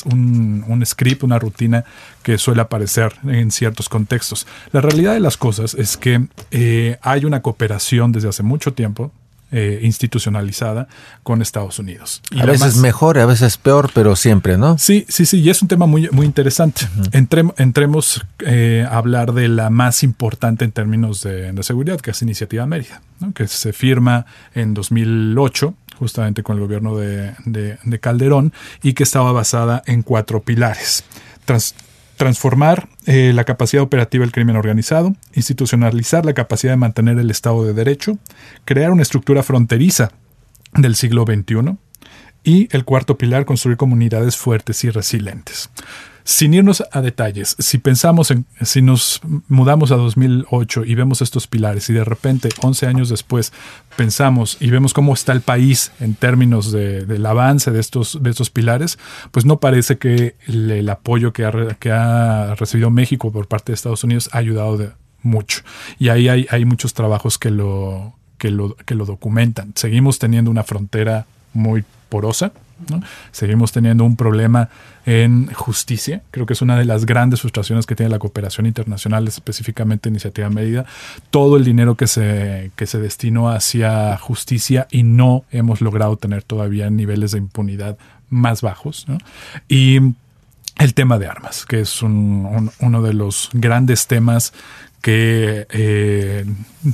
un, 0.06 0.64
un 0.68 0.86
script 0.86 1.24
una 1.24 1.40
rutina 1.40 1.86
que 2.28 2.38
suele 2.38 2.60
aparecer 2.60 3.14
en 3.24 3.52
ciertos 3.52 3.88
contextos 3.88 4.48
la 4.74 4.82
realidad 4.82 5.14
de 5.14 5.22
las 5.22 5.38
cosas 5.38 5.76
es 5.76 5.96
que 5.96 6.28
hay 7.02 7.24
una 7.24 7.42
cooperación 7.42 8.12
desde 8.12 8.28
hace 8.28 8.44
mucho 8.44 8.74
tiempo 8.74 9.14
eh, 9.50 9.80
institucionalizada 9.82 10.90
con 11.24 11.42
Estados 11.42 11.80
Unidos. 11.80 12.22
Y 12.32 12.42
a 12.42 12.46
veces 12.46 12.76
mejor, 12.76 13.18
a 13.18 13.26
veces 13.26 13.56
peor, 13.56 13.92
pero 13.94 14.18
siempre, 14.18 14.58
¿no? 14.58 14.78
Sí, 14.78 15.06
sí, 15.08 15.26
sí, 15.26 15.40
y 15.40 15.50
es 15.50 15.62
un 15.62 15.70
tema 15.70 15.86
muy, 15.86 16.10
muy 16.12 16.26
interesante. 16.26 16.82
entremos 17.14 18.26
eh, 18.40 18.86
a 18.86 18.98
hablar 18.98 19.32
de 19.32 19.48
la 19.48 19.70
más 19.70 20.04
importante 20.04 20.66
en 20.66 20.74
términos 20.74 21.22
de, 21.24 21.58
seguridad, 21.64 22.02
que 22.02 22.12
es 22.12 22.22
Iniciativa 22.22 22.66
Mérida, 22.66 23.02
que 23.34 23.48
se 23.48 23.72
firma 23.72 24.26
en 24.54 24.74
2008 24.74 25.74
justamente 25.98 26.44
con 26.44 26.58
el 26.58 26.64
gobierno 26.64 26.98
de, 26.98 27.34
de 27.46 28.00
Calderón 28.02 28.52
y 28.84 28.94
que 28.94 29.04
estaba 29.04 29.32
basada 29.32 29.82
en 29.86 30.04
cuatro 30.04 30.42
pilares. 30.42 31.06
Trans 31.46 31.74
transformar 32.18 32.90
eh, 33.06 33.32
la 33.34 33.46
capacidad 33.46 33.84
operativa 33.84 34.24
del 34.24 34.32
crimen 34.32 34.58
organizado, 34.58 35.16
institucionalizar 35.34 36.26
la 36.26 36.34
capacidad 36.34 36.74
de 36.74 36.78
mantener 36.78 37.18
el 37.20 37.32
Estado 37.32 37.64
de 37.64 37.74
Derecho, 37.74 38.18
crear 38.66 38.92
una 38.92 39.04
estructura 39.04 39.44
fronteriza 39.44 40.12
del 40.74 40.96
siglo 40.96 41.24
XXI 41.26 41.78
y 42.44 42.68
el 42.76 42.86
cuarto 42.86 43.18
pilar, 43.18 43.46
construir 43.46 43.78
comunidades 43.78 44.36
fuertes 44.36 44.84
y 44.84 44.90
resilientes. 44.90 45.70
Sin 46.28 46.54
irnos 46.54 46.84
a 46.92 47.00
detalles, 47.00 47.56
si 47.58 47.78
pensamos 47.78 48.32
en, 48.32 48.46
si 48.62 48.82
nos 48.82 49.22
mudamos 49.48 49.94
a 49.94 49.96
2008 49.96 50.84
y 50.84 50.94
vemos 50.94 51.22
estos 51.22 51.48
pilares 51.48 51.90
y 51.90 51.94
de 51.94 52.04
repente 52.04 52.50
11 52.62 52.86
años 52.86 53.08
después 53.08 53.54
pensamos 53.96 54.58
y 54.60 54.70
vemos 54.70 54.94
cómo 54.94 55.14
está 55.14 55.32
el 55.32 55.40
país 55.40 55.94
en 56.02 56.16
términos 56.16 56.74
del 56.74 57.26
avance 57.26 57.72
de 57.72 57.80
estos, 57.80 58.22
de 58.22 58.30
estos 58.30 58.50
pilares, 58.50 59.00
pues 59.32 59.46
no 59.46 59.62
parece 59.62 60.00
que 60.00 60.36
el, 60.48 60.90
apoyo 60.90 61.32
que 61.32 61.46
ha, 61.46 61.52
que 61.80 61.92
ha 61.92 62.56
recibido 62.56 62.90
México 62.90 63.32
por 63.32 63.48
parte 63.48 63.72
de 63.72 63.76
Estados 63.76 64.04
Unidos 64.04 64.30
ha 64.34 64.40
ayudado 64.40 64.76
de 64.76 64.90
mucho. 65.22 65.62
Y 65.98 66.10
ahí 66.10 66.28
hay, 66.28 66.46
hay 66.50 66.66
muchos 66.66 66.94
trabajos 66.94 67.38
que 67.38 67.52
lo, 67.52 68.16
que 68.38 68.52
lo, 68.52 68.76
que 68.76 68.96
lo 68.96 69.06
documentan. 69.06 69.72
Seguimos 69.76 70.20
teniendo 70.20 70.52
una 70.52 70.66
frontera 70.66 71.26
muy 71.54 71.86
porosa, 72.10 72.52
Seguimos 73.32 73.72
teniendo 73.72 74.04
un 74.04 74.16
problema 74.16 74.70
en 75.06 75.52
justicia. 75.54 76.22
Creo 76.32 76.46
que 76.46 76.54
es 76.54 76.62
una 76.62 76.78
de 76.78 76.86
las 76.86 77.06
grandes 77.06 77.42
frustraciones 77.42 77.86
que 77.86 77.96
tiene 77.96 78.10
la 78.10 78.20
cooperación 78.20 78.66
internacional, 78.66 79.28
específicamente 79.28 80.10
Iniciativa 80.10 80.50
Medida. 80.50 80.86
Todo 81.32 81.58
el 81.58 81.64
dinero 81.64 81.96
que 81.96 82.08
se, 82.08 82.72
que 82.76 82.86
se 82.86 83.00
destinó 83.00 83.50
hacia 83.50 84.18
justicia 84.18 84.88
y 84.92 85.04
no 85.04 85.46
hemos 85.52 85.82
logrado 85.82 86.18
tener 86.18 86.44
todavía 86.44 86.90
niveles 86.90 87.32
de 87.32 87.40
impunidad 87.40 87.98
más 88.30 88.62
bajos. 88.62 89.06
Y 89.68 90.00
el 90.78 90.94
tema 90.94 91.18
de 91.18 91.28
armas, 91.28 91.66
que 91.66 91.82
es 91.82 92.02
uno 92.02 93.02
de 93.02 93.14
los 93.14 93.50
grandes 93.54 94.08
temas 94.08 94.54
que 95.02 95.68
eh, 95.70 96.46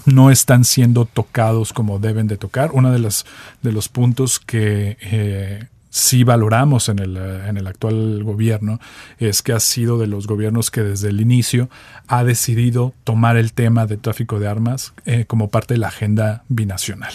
no 0.06 0.30
están 0.30 0.65
siendo 0.65 1.06
tocados 1.06 1.74
como 1.74 2.00
deben 2.00 2.28
de 2.28 2.38
tocar. 2.38 2.72
Uno 2.74 2.91
de 2.91 3.00
los, 3.00 3.26
de 3.62 3.72
los 3.72 3.89
puntos 3.89 4.39
que 4.39 4.98
eh, 5.02 5.65
sí 5.94 6.24
valoramos 6.24 6.90
en 6.90 6.98
el, 6.98 7.18
en 7.18 7.56
el 7.56 7.68
actual 7.68 8.24
gobierno 8.24 8.80
es 9.20 9.44
que 9.44 9.54
ha 9.54 9.60
sido 9.60 10.00
de 10.00 10.08
los 10.08 10.26
gobiernos 10.26 10.72
que 10.72 10.82
desde 10.82 11.10
el 11.10 11.22
inicio 11.22 11.70
ha 12.08 12.24
decidido 12.24 12.96
tomar 13.04 13.38
el 13.38 13.54
tema 13.54 13.86
de 13.86 13.98
tráfico 13.98 14.40
de 14.40 14.48
armas 14.48 14.94
eh, 15.06 15.26
como 15.26 15.50
parte 15.50 15.76
de 15.76 15.80
la 15.80 15.90
agenda 15.90 16.46
binacional. 16.50 17.14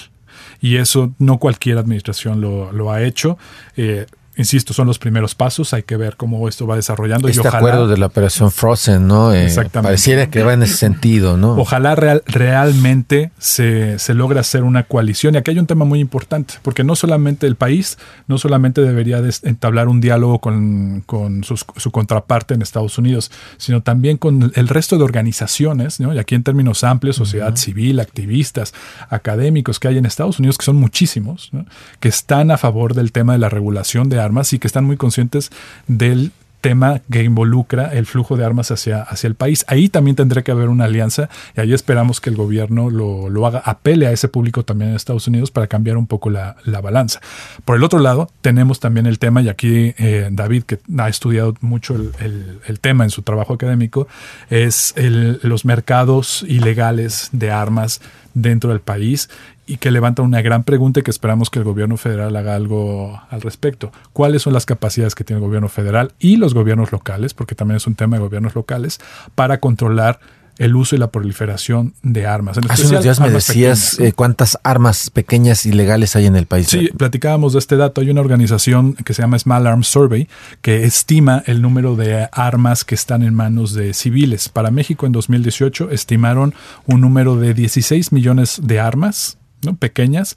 Y 0.60 0.76
eso 0.76 1.12
no 1.18 1.38
cualquier 1.38 1.76
administración 1.76 2.40
lo, 2.40 2.70
lo 2.70 2.92
ha 2.92 3.02
hecho. 3.02 3.36
Eh, 3.76 4.06
insisto, 4.38 4.72
son 4.72 4.86
los 4.86 4.98
primeros 4.98 5.34
pasos, 5.34 5.74
hay 5.74 5.82
que 5.82 5.96
ver 5.96 6.16
cómo 6.16 6.48
esto 6.48 6.66
va 6.66 6.76
desarrollando. 6.76 7.28
Este 7.28 7.46
acuerdo 7.46 7.88
de 7.88 7.98
la 7.98 8.06
operación 8.06 8.50
Frozen, 8.50 9.06
¿no? 9.06 9.32
Eh, 9.32 9.44
Exactamente. 9.44 9.88
Pareciera 9.88 10.30
que 10.30 10.42
va 10.42 10.54
en 10.54 10.62
ese 10.62 10.76
sentido, 10.76 11.36
¿no? 11.36 11.52
Ojalá 11.52 11.94
real, 11.94 12.22
realmente 12.26 13.32
se, 13.38 13.98
se 13.98 14.14
logre 14.14 14.40
hacer 14.40 14.62
una 14.62 14.84
coalición. 14.84 15.34
Y 15.34 15.38
aquí 15.38 15.50
hay 15.50 15.58
un 15.58 15.66
tema 15.66 15.84
muy 15.84 15.98
importante, 16.00 16.54
porque 16.62 16.84
no 16.84 16.94
solamente 16.96 17.46
el 17.46 17.56
país, 17.56 17.98
no 18.28 18.38
solamente 18.38 18.80
debería 18.80 19.20
entablar 19.42 19.88
un 19.88 20.00
diálogo 20.00 20.38
con, 20.38 21.02
con 21.04 21.42
su 21.44 21.90
contraparte 21.90 22.54
en 22.54 22.62
Estados 22.62 22.96
Unidos, 22.96 23.30
sino 23.56 23.82
también 23.82 24.16
con 24.16 24.52
el 24.54 24.68
resto 24.68 24.96
de 24.96 25.04
organizaciones, 25.04 26.00
¿no? 26.00 26.14
Y 26.14 26.18
aquí 26.18 26.34
en 26.34 26.44
términos 26.44 26.84
amplios, 26.84 27.16
sociedad 27.16 27.56
civil, 27.56 27.98
activistas, 27.98 28.72
académicos 29.10 29.80
que 29.80 29.88
hay 29.88 29.98
en 29.98 30.06
Estados 30.06 30.38
Unidos, 30.38 30.58
que 30.58 30.64
son 30.64 30.76
muchísimos, 30.76 31.50
que 31.98 32.08
están 32.08 32.50
a 32.50 32.56
favor 32.56 32.94
del 32.94 33.10
tema 33.10 33.32
de 33.32 33.38
la 33.38 33.48
regulación 33.48 34.08
de 34.08 34.20
armas 34.28 34.52
y 34.52 34.58
que 34.58 34.66
están 34.66 34.84
muy 34.84 34.96
conscientes 34.96 35.50
del 35.86 36.32
tema 36.60 37.00
que 37.10 37.22
involucra 37.22 37.92
el 37.92 38.06
flujo 38.06 38.36
de 38.36 38.44
armas 38.44 38.70
hacia, 38.70 39.02
hacia 39.02 39.28
el 39.28 39.34
país. 39.34 39.64
Ahí 39.68 39.88
también 39.88 40.16
tendrá 40.16 40.42
que 40.42 40.50
haber 40.50 40.68
una 40.68 40.84
alianza 40.84 41.28
y 41.56 41.60
ahí 41.60 41.72
esperamos 41.72 42.20
que 42.20 42.30
el 42.30 42.36
gobierno 42.36 42.90
lo, 42.90 43.28
lo 43.30 43.46
haga, 43.46 43.60
apele 43.64 44.06
a 44.06 44.12
ese 44.12 44.28
público 44.28 44.64
también 44.64 44.90
en 44.90 44.96
Estados 44.96 45.26
Unidos 45.28 45.50
para 45.50 45.66
cambiar 45.66 45.96
un 45.96 46.06
poco 46.06 46.30
la, 46.30 46.56
la 46.64 46.80
balanza. 46.80 47.20
Por 47.64 47.76
el 47.76 47.84
otro 47.84 48.00
lado, 48.00 48.30
tenemos 48.40 48.80
también 48.80 49.06
el 49.06 49.18
tema, 49.18 49.40
y 49.42 49.48
aquí 49.48 49.94
eh, 49.98 50.28
David, 50.30 50.64
que 50.64 50.78
ha 50.98 51.08
estudiado 51.08 51.54
mucho 51.60 51.94
el, 51.94 52.60
el, 52.66 52.80
tema 52.80 53.04
en 53.04 53.10
su 53.10 53.22
trabajo 53.22 53.54
académico, 53.54 54.08
es 54.50 54.94
los 54.96 55.64
mercados 55.64 56.44
ilegales 56.48 57.28
de 57.32 57.50
armas 57.50 58.00
dentro 58.34 58.70
del 58.70 58.80
país 58.80 59.28
y 59.68 59.76
que 59.76 59.90
levanta 59.90 60.22
una 60.22 60.40
gran 60.40 60.64
pregunta 60.64 61.00
y 61.00 61.02
que 61.02 61.10
esperamos 61.10 61.50
que 61.50 61.58
el 61.58 61.64
gobierno 61.64 61.96
federal 61.98 62.34
haga 62.34 62.54
algo 62.54 63.20
al 63.30 63.42
respecto. 63.42 63.92
¿Cuáles 64.14 64.42
son 64.42 64.54
las 64.54 64.66
capacidades 64.66 65.14
que 65.14 65.24
tiene 65.24 65.38
el 65.38 65.46
gobierno 65.46 65.68
federal 65.68 66.12
y 66.18 66.36
los 66.36 66.54
gobiernos 66.54 66.90
locales, 66.90 67.34
porque 67.34 67.54
también 67.54 67.76
es 67.76 67.86
un 67.86 67.94
tema 67.94 68.16
de 68.16 68.22
gobiernos 68.22 68.54
locales, 68.54 68.98
para 69.34 69.60
controlar 69.60 70.20
el 70.58 70.74
uso 70.74 70.96
y 70.96 70.98
la 70.98 71.10
proliferación 71.10 71.94
de 72.02 72.26
armas. 72.26 72.58
Hace 72.68 72.88
unos 72.88 73.02
días 73.02 73.20
me 73.20 73.30
decías 73.30 73.98
eh, 74.00 74.12
cuántas 74.12 74.58
armas 74.64 75.08
pequeñas 75.10 75.64
ilegales 75.64 76.16
hay 76.16 76.26
en 76.26 76.34
el 76.34 76.46
país. 76.46 76.66
Sí, 76.66 76.90
platicábamos 76.96 77.52
de 77.52 77.60
este 77.60 77.76
dato. 77.76 78.00
Hay 78.00 78.10
una 78.10 78.20
organización 78.20 78.94
que 78.94 79.14
se 79.14 79.22
llama 79.22 79.38
Small 79.38 79.66
Arms 79.66 79.86
Survey 79.86 80.28
que 80.60 80.84
estima 80.84 81.44
el 81.46 81.62
número 81.62 81.94
de 81.94 82.28
armas 82.32 82.84
que 82.84 82.96
están 82.96 83.22
en 83.22 83.34
manos 83.34 83.72
de 83.72 83.94
civiles. 83.94 84.48
Para 84.48 84.70
México 84.70 85.06
en 85.06 85.12
2018 85.12 85.90
estimaron 85.90 86.54
un 86.86 87.00
número 87.00 87.36
de 87.36 87.54
16 87.54 88.12
millones 88.12 88.60
de 88.62 88.80
armas 88.80 89.37
¿no? 89.62 89.76
pequeñas 89.76 90.36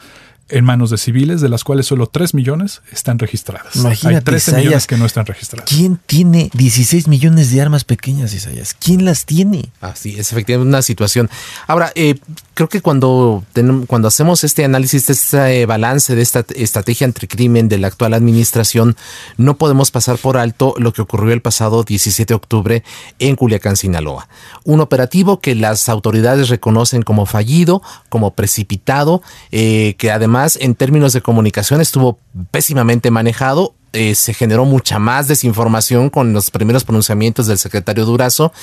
en 0.52 0.66
manos 0.66 0.90
de 0.90 0.98
civiles, 0.98 1.42
de 1.42 1.50
las 1.50 1.64
cuales 1.64 1.86
solo 1.88 2.08
3 2.08 2.34
millones 2.34 2.82
están 2.92 3.18
registradas. 3.20 3.76
Imagínate, 3.76 4.18
Hay 4.18 4.24
13 4.24 4.52
Isaías, 4.52 4.64
millones 4.66 4.88
que 4.88 4.98
no 4.98 5.06
están 5.06 5.26
registradas. 5.26 5.70
¿Quién 5.70 6.00
tiene 6.06 6.50
16 6.54 7.08
millones 7.08 7.52
de 7.52 7.62
armas 7.62 7.84
pequeñas, 7.84 8.34
Isaías? 8.34 8.76
¿Quién 8.80 9.06
las 9.06 9.26
tiene? 9.26 9.72
Así 9.82 10.20
es, 10.20 10.32
efectivamente, 10.32 10.70
una 10.70 10.82
situación. 10.82 11.30
Ahora, 11.68 11.92
eh, 11.96 12.16
creo 12.54 12.70
que 12.70 12.82
cuando, 12.82 13.44
tenem- 13.56 13.86
cuando 13.88 14.08
hacemos 14.08 14.44
este 14.44 14.66
análisis, 14.66 15.10
este 15.10 15.66
balance 15.66 16.16
de 16.16 16.22
esta 16.22 16.46
estrategia 16.56 17.06
anticrimen 17.08 17.70
de 17.70 17.78
la 17.78 17.88
actual 17.88 18.14
administración, 18.14 18.96
no 19.38 19.58
podemos 19.58 19.92
pasar 19.92 20.18
por 20.18 20.38
alto 20.38 20.74
lo 20.78 20.92
que 20.94 21.02
ocurrió 21.02 21.34
el 21.34 21.42
pasado 21.42 21.84
17 21.84 22.32
de 22.32 22.36
octubre 22.36 22.84
en 23.20 23.36
Culiacán, 23.36 23.78
Sinaloa. 23.78 24.28
Un 24.64 24.80
operativo 24.82 25.40
que 25.40 25.56
las 25.56 25.88
autoridades 25.90 26.50
reconocen 26.50 27.02
como 27.04 27.26
fallido, 27.26 27.82
como 28.10 28.34
precipitado, 28.36 29.22
eh, 29.52 29.96
que 29.98 30.12
además 30.12 30.41
en 30.60 30.76
términos 30.76 31.14
de 31.14 31.22
comunicación 31.22 31.82
estuvo 31.82 32.20
pésimamente 32.52 33.12
manejado. 33.12 33.76
Eh, 33.94 34.16
se 34.16 34.34
generó 34.34 34.64
mucha 34.64 35.00
más 35.00 35.28
desinformación 35.28 36.10
con 36.10 36.32
los 36.32 36.50
primeros 36.50 36.86
pronunciamientos 36.86 37.48
del 37.48 37.58
secretario 37.58 38.06
Durazo. 38.06 38.54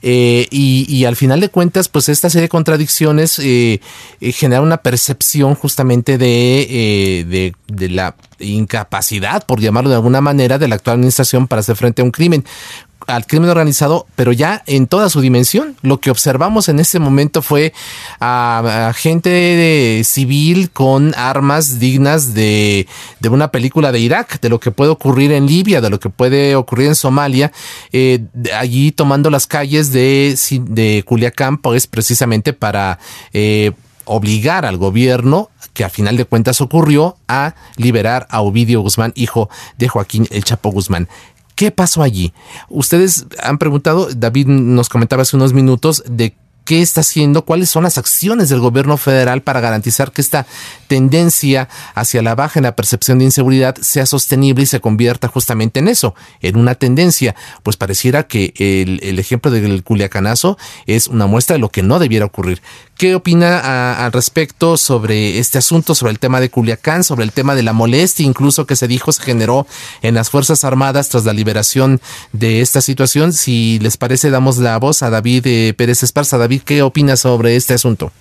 Eh, 0.00 0.46
y, 0.50 1.04
al 1.04 1.16
final 1.16 1.40
de 1.40 1.48
cuentas 1.48 1.88
pues 1.88 2.08
esta 2.08 2.30
serie 2.30 2.42
de 2.42 2.48
contradicciones 2.48 3.38
eh, 3.38 3.80
eh, 4.20 4.32
genera 4.32 4.60
una 4.60 4.78
percepción 4.78 5.54
justamente 5.54 6.18
de, 6.18 7.52
la 7.68 8.14
incapacidad 8.38 9.44
por 9.44 9.60
llamarlo 9.60 9.90
de 9.90 9.96
alguna 9.96 10.20
manera 10.20 10.58
de 10.58 10.68
la 10.68 10.76
actual 10.76 10.94
administración 10.94 11.48
para 11.48 11.60
hacer 11.60 11.76
frente 11.76 12.02
a 12.02 12.04
un 12.04 12.10
crimen 12.10 12.44
al 13.06 13.26
crimen 13.26 13.50
organizado, 13.50 14.06
pero 14.16 14.32
ya 14.32 14.62
en 14.66 14.86
toda 14.86 15.08
su 15.08 15.20
dimensión. 15.20 15.76
Lo 15.82 16.00
que 16.00 16.10
observamos 16.10 16.68
en 16.68 16.80
ese 16.80 16.98
momento 16.98 17.42
fue 17.42 17.72
a, 18.20 18.92
gente 18.96 20.02
civil 20.04 20.70
con 20.70 21.14
armas 21.16 21.78
dignas 21.78 22.34
de, 22.34 22.86
de, 23.20 23.28
una 23.28 23.50
película 23.50 23.92
de 23.92 24.00
Irak, 24.00 24.40
de 24.40 24.48
lo 24.48 24.60
que 24.60 24.70
puede 24.70 24.90
ocurrir 24.90 25.32
en 25.32 25.46
Libia, 25.46 25.80
de 25.80 25.90
lo 25.90 26.00
que 26.00 26.10
puede 26.10 26.56
ocurrir 26.56 26.88
en 26.88 26.94
Somalia, 26.94 27.52
eh, 27.92 28.24
allí 28.58 28.92
tomando 28.92 29.30
las 29.30 29.46
calles 29.46 29.92
de, 29.92 30.36
de 30.62 31.02
Culiacán, 31.06 31.58
pues 31.58 31.86
precisamente 31.86 32.52
para 32.52 32.98
eh, 33.32 33.72
obligar 34.04 34.64
al 34.64 34.76
gobierno 34.76 35.50
que 35.76 35.84
a 35.84 35.90
final 35.90 36.16
de 36.16 36.24
cuentas 36.24 36.62
ocurrió 36.62 37.18
a 37.28 37.54
liberar 37.76 38.26
a 38.30 38.40
Ovidio 38.40 38.80
Guzmán, 38.80 39.12
hijo 39.14 39.50
de 39.76 39.88
Joaquín 39.88 40.26
El 40.30 40.42
Chapo 40.42 40.70
Guzmán. 40.70 41.06
¿Qué 41.56 41.70
pasó 41.70 42.02
allí? 42.02 42.32
Ustedes 42.68 43.26
han 43.42 43.58
preguntado, 43.58 44.08
David 44.14 44.46
nos 44.46 44.88
comentaba 44.88 45.22
hace 45.22 45.36
unos 45.36 45.54
minutos 45.54 46.04
de 46.06 46.36
qué 46.66 46.82
está 46.82 47.00
haciendo, 47.00 47.44
cuáles 47.44 47.70
son 47.70 47.84
las 47.84 47.96
acciones 47.96 48.48
del 48.48 48.60
gobierno 48.60 48.96
federal 48.96 49.40
para 49.40 49.60
garantizar 49.60 50.12
que 50.12 50.20
esta 50.20 50.46
tendencia 50.88 51.68
hacia 51.94 52.22
la 52.22 52.34
baja 52.34 52.58
en 52.58 52.64
la 52.64 52.76
percepción 52.76 53.18
de 53.18 53.24
inseguridad 53.24 53.76
sea 53.80 54.04
sostenible 54.04 54.64
y 54.64 54.66
se 54.66 54.80
convierta 54.80 55.28
justamente 55.28 55.78
en 55.78 55.88
eso, 55.88 56.14
en 56.42 56.56
una 56.56 56.74
tendencia. 56.74 57.36
Pues 57.62 57.76
pareciera 57.76 58.26
que 58.26 58.52
el, 58.58 59.18
ejemplo 59.18 59.50
del 59.50 59.84
Culiacanazo 59.84 60.58
es 60.86 61.06
una 61.06 61.26
muestra 61.26 61.54
de 61.54 61.60
lo 61.60 61.70
que 61.70 61.82
no 61.82 61.98
debiera 62.00 62.26
ocurrir. 62.26 62.60
¿Qué 62.96 63.14
opina 63.14 64.04
al 64.04 64.12
respecto 64.12 64.76
sobre 64.76 65.38
este 65.38 65.58
asunto, 65.58 65.94
sobre 65.94 66.12
el 66.12 66.18
tema 66.18 66.40
de 66.40 66.50
Culiacán, 66.50 67.04
sobre 67.04 67.24
el 67.24 67.32
tema 67.32 67.54
de 67.54 67.62
la 67.62 67.74
molestia 67.74 68.26
incluso 68.26 68.66
que 68.66 68.74
se 68.74 68.88
dijo 68.88 69.12
se 69.12 69.22
generó 69.22 69.66
en 70.02 70.14
las 70.14 70.30
Fuerzas 70.30 70.64
Armadas 70.64 71.10
tras 71.10 71.24
la 71.24 71.32
liberación 71.32 72.00
de 72.32 72.60
esta 72.60 72.80
situación? 72.80 73.32
Si 73.32 73.78
les 73.80 73.96
parece, 73.96 74.30
damos 74.30 74.58
la 74.58 74.76
voz 74.78 75.02
a 75.02 75.10
David 75.10 75.46
eh, 75.46 75.74
Pérez 75.76 76.02
Esparza. 76.02 76.38
David, 76.38 76.55
¿qué 76.60 76.82
opina 76.82 77.16
sobre 77.16 77.56
este 77.56 77.74
asunto? 77.74 78.12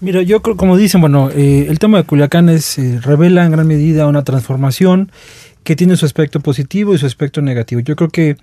Mira, 0.00 0.22
yo 0.22 0.40
creo, 0.40 0.56
como 0.56 0.78
dicen, 0.78 1.02
bueno, 1.02 1.30
eh, 1.30 1.66
el 1.68 1.78
tema 1.78 1.98
de 1.98 2.04
Culiacán 2.04 2.48
es, 2.48 2.78
eh, 2.78 3.00
revela 3.02 3.44
en 3.44 3.52
gran 3.52 3.66
medida 3.66 4.06
una 4.06 4.24
transformación 4.24 5.12
que 5.62 5.76
tiene 5.76 5.96
su 5.96 6.06
aspecto 6.06 6.40
positivo 6.40 6.94
y 6.94 6.98
su 6.98 7.06
aspecto 7.06 7.42
negativo. 7.42 7.80
Yo 7.80 7.96
creo 7.96 8.08
que 8.08 8.36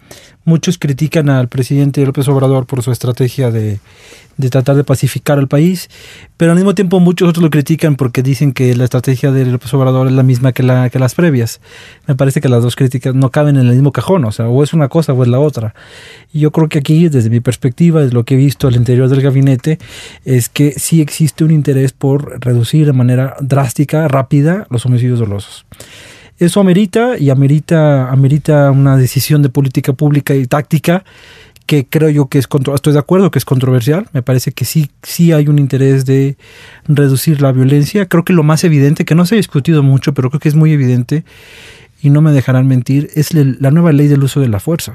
muchos 0.45 0.78
critican 0.78 1.30
al 1.30 1.47
presidente 1.47 2.05
López 2.05 2.28
Obrador 2.28 2.65
por 2.68 2.84
su 2.84 2.91
estrategia 2.91 3.49
de, 3.49 3.80
de, 4.38 4.49
tratar 4.49 4.76
de 4.76 4.84
pacificar 4.84 5.39
al 5.39 5.47
país, 5.47 5.89
pero 6.38 6.51
al 6.51 6.57
mismo 6.57 6.76
tiempo 6.76 6.99
muchos 6.99 7.28
otros 7.28 7.43
lo 7.43 7.49
critican 7.49 7.95
porque 7.95 8.22
dicen 8.22 8.53
que 8.53 8.76
la 8.76 8.84
estrategia 8.84 9.32
de 9.32 9.45
López 9.45 9.74
Obrador 9.74 10.07
es 10.07 10.13
la 10.13 10.24
misma 10.24 10.51
que, 10.51 10.61
la, 10.61 10.89
que 10.89 10.99
las 10.99 11.15
previas. 11.15 11.59
Me 12.05 12.15
parece 12.15 12.39
que 12.39 12.49
las 12.49 12.61
dos 12.61 12.76
críticas 12.76 13.15
no 13.15 13.32
caben 13.32 13.57
en 13.57 13.65
el 13.65 13.74
mismo 13.74 13.91
cajón, 13.91 14.24
o 14.26 14.32
sea, 14.32 14.47
o 14.47 14.63
es 14.63 14.74
una 14.74 14.88
cosa 14.88 15.13
o 15.13 15.24
es 15.24 15.30
la 15.30 15.39
otra. 15.39 15.74
Yo 16.34 16.51
creo 16.51 16.70
que 16.70 16.78
aquí, 16.80 17.09
desde 17.09 17.32
mi 17.32 17.39
perspectiva, 17.39 18.01
desde 18.01 18.13
lo 18.13 18.26
que 18.26 18.36
he 18.36 18.38
visto 18.38 18.68
al 18.68 18.76
interior 18.76 19.09
del 19.09 19.22
gabinete, 19.22 19.80
es 20.24 20.49
que 20.49 20.74
sí 20.74 21.01
existe 21.01 21.43
un 21.43 21.51
interés 21.51 21.93
por 21.93 22.45
reducir 22.45 22.86
de 22.86 22.93
manera 22.93 23.36
drástica, 23.41 24.07
rápida, 24.07 24.68
los 24.70 24.86
homicidios 24.86 25.18
dolosos. 25.20 25.65
Eso 26.39 26.59
amerita 26.59 27.17
y 27.17 27.29
amerita, 27.29 28.11
amerita 28.11 28.69
una 28.71 28.95
decisión 28.97 29.41
de 29.41 29.49
política 29.49 29.93
pública 29.93 30.35
y 30.35 30.45
táctica 30.45 31.03
que 31.67 31.85
creo 31.85 32.09
yo 32.09 32.27
que 32.27 32.39
es 32.39 32.47
estoy 32.73 32.93
de 32.93 32.99
acuerdo 32.99 33.29
que 33.29 33.39
es 33.39 33.45
controversial, 33.45 34.07
me 34.13 34.23
parece 34.23 34.53
que 34.53 34.63
sí 34.63 34.89
sí 35.03 35.33
hay 35.33 35.49
un 35.49 35.59
interés 35.59 36.05
de 36.05 36.38
reducir 36.88 37.41
la 37.41 37.51
violencia, 37.51 38.07
creo 38.07 38.23
que 38.23 38.31
lo 38.31 38.43
más 38.43 38.63
evidente 38.63 39.03
que 39.03 39.15
no 39.15 39.25
se 39.25 39.35
ha 39.35 39.38
discutido 39.38 39.83
mucho, 39.83 40.13
pero 40.13 40.29
creo 40.29 40.39
que 40.39 40.47
es 40.47 40.55
muy 40.55 40.71
evidente 40.71 41.25
y 42.01 42.09
no 42.09 42.21
me 42.21 42.31
dejarán 42.31 42.67
mentir, 42.67 43.09
es 43.15 43.33
la 43.33 43.71
nueva 43.71 43.91
ley 43.91 44.07
del 44.07 44.23
uso 44.23 44.39
de 44.39 44.47
la 44.47 44.61
fuerza. 44.61 44.93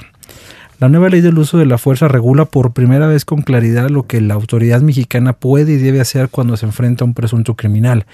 La 0.78 0.88
nueva 0.88 1.08
ley 1.08 1.20
del 1.20 1.38
uso 1.38 1.58
de 1.58 1.66
la 1.66 1.78
fuerza 1.78 2.08
regula 2.08 2.44
por 2.44 2.72
primera 2.72 3.06
vez 3.06 3.24
con 3.24 3.42
claridad 3.42 3.88
lo 3.88 4.06
que 4.06 4.20
la 4.20 4.34
autoridad 4.34 4.80
mexicana 4.80 5.32
puede 5.32 5.74
y 5.74 5.76
debe 5.76 6.00
hacer 6.00 6.28
cuando 6.28 6.56
se 6.56 6.66
enfrenta 6.66 7.04
a 7.04 7.06
un 7.06 7.14
presunto 7.14 7.54
criminal. 7.54 8.04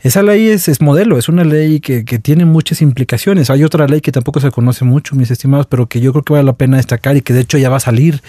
Esa 0.00 0.22
ley 0.22 0.48
es, 0.48 0.68
es 0.68 0.82
modelo, 0.82 1.16
es 1.16 1.30
una 1.30 1.44
ley 1.44 1.80
que, 1.80 2.04
que, 2.04 2.18
tiene 2.18 2.44
muchas 2.44 2.82
implicaciones. 2.82 3.48
Hay 3.48 3.64
otra 3.64 3.86
ley 3.86 4.02
que 4.02 4.12
tampoco 4.12 4.38
se 4.38 4.50
conoce 4.50 4.84
mucho, 4.84 5.16
mis 5.16 5.30
estimados, 5.30 5.64
pero 5.66 5.86
que 5.86 6.02
yo 6.02 6.12
creo 6.12 6.22
que 6.22 6.34
vale 6.34 6.44
la 6.44 6.52
pena 6.52 6.76
destacar 6.76 7.16
y 7.16 7.22
que 7.22 7.32
de 7.32 7.40
hecho 7.40 7.56
ya 7.56 7.70
va 7.70 7.78
a 7.78 7.80
salir 7.80 8.22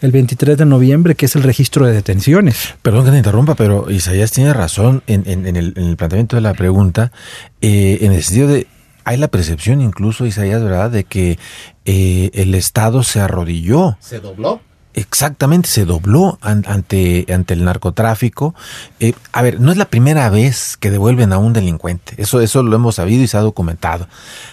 el 0.00 0.10
23 0.10 0.56
de 0.56 0.64
noviembre, 0.64 1.14
que 1.14 1.26
es 1.26 1.36
el 1.36 1.42
registro 1.42 1.84
de 1.84 1.92
detenciones. 1.92 2.76
Perdón 2.80 3.04
que 3.04 3.10
te 3.10 3.18
interrumpa, 3.18 3.56
pero 3.56 3.90
Isaías 3.90 4.32
tiene 4.32 4.54
razón 4.54 5.02
en, 5.06 5.24
en, 5.26 5.44
el, 5.44 5.74
en 5.76 5.84
el, 5.84 5.96
planteamiento 5.96 6.36
de 6.36 6.40
la 6.42 6.54
pregunta, 6.54 7.12
eh, 7.60 7.98
en 8.00 8.12
el 8.12 8.22
sentido 8.22 8.48
de 8.48 8.66
hay 9.08 9.16
la 9.16 9.28
percepción 9.28 9.80
incluso, 9.80 10.26
Isaías, 10.26 10.62
¿verdad?, 10.62 10.90
de 10.90 11.04
que 11.04 11.38
eh, 11.86 12.30
el 12.34 12.54
Estado 12.54 13.02
se 13.02 13.20
arrodilló. 13.20 13.96
¿Se 14.00 14.20
dobló? 14.20 14.60
Exactamente, 14.92 15.66
se 15.66 15.86
dobló 15.86 16.38
ante, 16.42 17.24
ante 17.32 17.54
el 17.54 17.64
narcotráfico. 17.64 18.54
Eh, 19.00 19.14
a 19.32 19.40
ver, 19.40 19.62
no 19.62 19.72
es 19.72 19.78
la 19.78 19.86
primera 19.86 20.28
vez 20.28 20.76
que 20.76 20.90
devuelven 20.90 21.32
a 21.32 21.38
un 21.38 21.54
delincuente, 21.54 22.16
eso, 22.18 22.42
eso 22.42 22.62
lo 22.62 22.76
hemos 22.76 22.96
sabido 22.96 23.22
y 23.22 23.28
se 23.28 23.38
ha 23.38 23.40
documentado. 23.40 24.08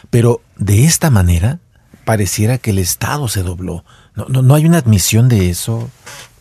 Pero 0.10 0.40
de 0.56 0.86
esta 0.86 1.10
manera 1.10 1.60
pareciera 2.06 2.58
que 2.58 2.70
el 2.70 2.80
Estado 2.80 3.28
se 3.28 3.44
dobló. 3.44 3.84
No, 4.16 4.28
no, 4.30 4.42
no 4.42 4.56
hay 4.56 4.66
una 4.66 4.78
admisión 4.78 5.28
de 5.28 5.50
eso, 5.50 5.90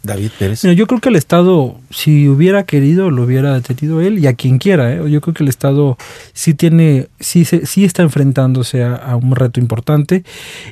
David 0.04 0.30
Pérez. 0.38 0.62
Mira, 0.62 0.74
yo 0.74 0.86
creo 0.86 1.00
que 1.00 1.08
el 1.08 1.16
Estado, 1.16 1.76
si 1.90 2.28
hubiera 2.28 2.64
querido, 2.64 3.10
lo 3.10 3.22
hubiera 3.22 3.54
detenido 3.54 4.02
él 4.02 4.18
y 4.18 4.26
a 4.26 4.34
quien 4.34 4.58
quiera. 4.58 4.92
¿eh? 4.92 5.10
Yo 5.10 5.20
creo 5.22 5.32
que 5.32 5.42
el 5.42 5.48
Estado 5.48 5.96
sí 6.34 6.52
tiene, 6.52 7.08
sí, 7.18 7.44
sí 7.44 7.84
está 7.84 8.02
enfrentándose 8.02 8.84
a, 8.84 9.16
un 9.16 9.34
reto 9.34 9.60
importante 9.60 10.24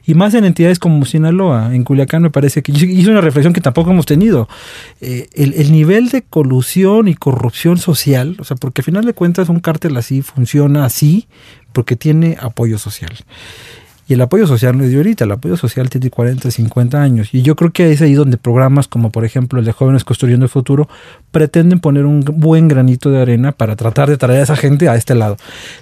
y 0.07 0.15
más 0.15 0.35
en 0.35 0.45
entidades 0.45 0.79
como 0.79 1.05
Sinaloa, 1.07 1.75
en 1.75 1.85
Culiacán 1.85 2.23
me 2.23 2.31
parece 2.31 2.63
que 2.63 2.73
hizo 2.73 3.11
una 3.11 3.21
reflexión 3.21 3.55
que 3.55 3.61
tampoco 3.61 3.91
hemos 3.91 4.07
tenido. 4.07 4.49
Eh, 5.01 5.29
el, 5.35 5.55
el, 5.55 5.73
nivel 5.73 6.11
de 6.11 6.23
colusión 6.23 7.09
y 7.09 7.15
corrupción 7.15 7.79
social, 7.79 8.37
o 8.39 8.45
sea, 8.45 8.57
porque 8.57 8.83
al 8.83 8.85
final 8.85 9.05
de 9.05 9.15
cuentas 9.15 9.49
un 9.49 9.61
cártel 9.61 9.97
así 9.97 10.21
funciona 10.21 10.85
así 10.85 11.27
porque 11.73 11.97
tiene 11.97 12.37
apoyo 12.41 12.79
social. 12.79 13.13
El 14.13 14.21
apoyo 14.21 14.47
social 14.47 14.77
no 14.77 14.85
es 14.85 14.91
de 14.91 14.97
ahorita, 14.97 15.25
el 15.25 15.33
apoyo 15.33 15.57
social 15.57 15.91
tiene 15.91 16.11
40, 16.11 16.51
50 16.51 17.01
años. 17.01 17.29
Y 17.33 17.43
yo 17.43 17.57
creo 17.57 17.73
que 17.73 17.93
es 17.93 18.01
ahí 18.03 18.15
donde 18.15 18.37
programas 18.37 18.89
como 18.89 19.11
por 19.11 19.25
ejemplo 19.25 19.59
el 19.59 19.65
de 19.65 19.73
Jóvenes 19.73 20.05
Construyendo 20.05 20.45
el 20.45 20.51
Futuro 20.51 20.89
pretenden 21.31 21.81
poner 21.81 22.05
un 22.05 22.21
buen 22.21 22.69
granito 22.69 23.11
de 23.11 23.21
arena 23.21 23.53
para 23.53 23.77
tratar 23.77 24.09
de 24.09 24.17
traer 24.17 24.41
a 24.41 24.43
esa 24.45 24.57
gente 24.57 24.89
a 24.89 24.97
este 24.97 25.15
lado. 25.15 25.37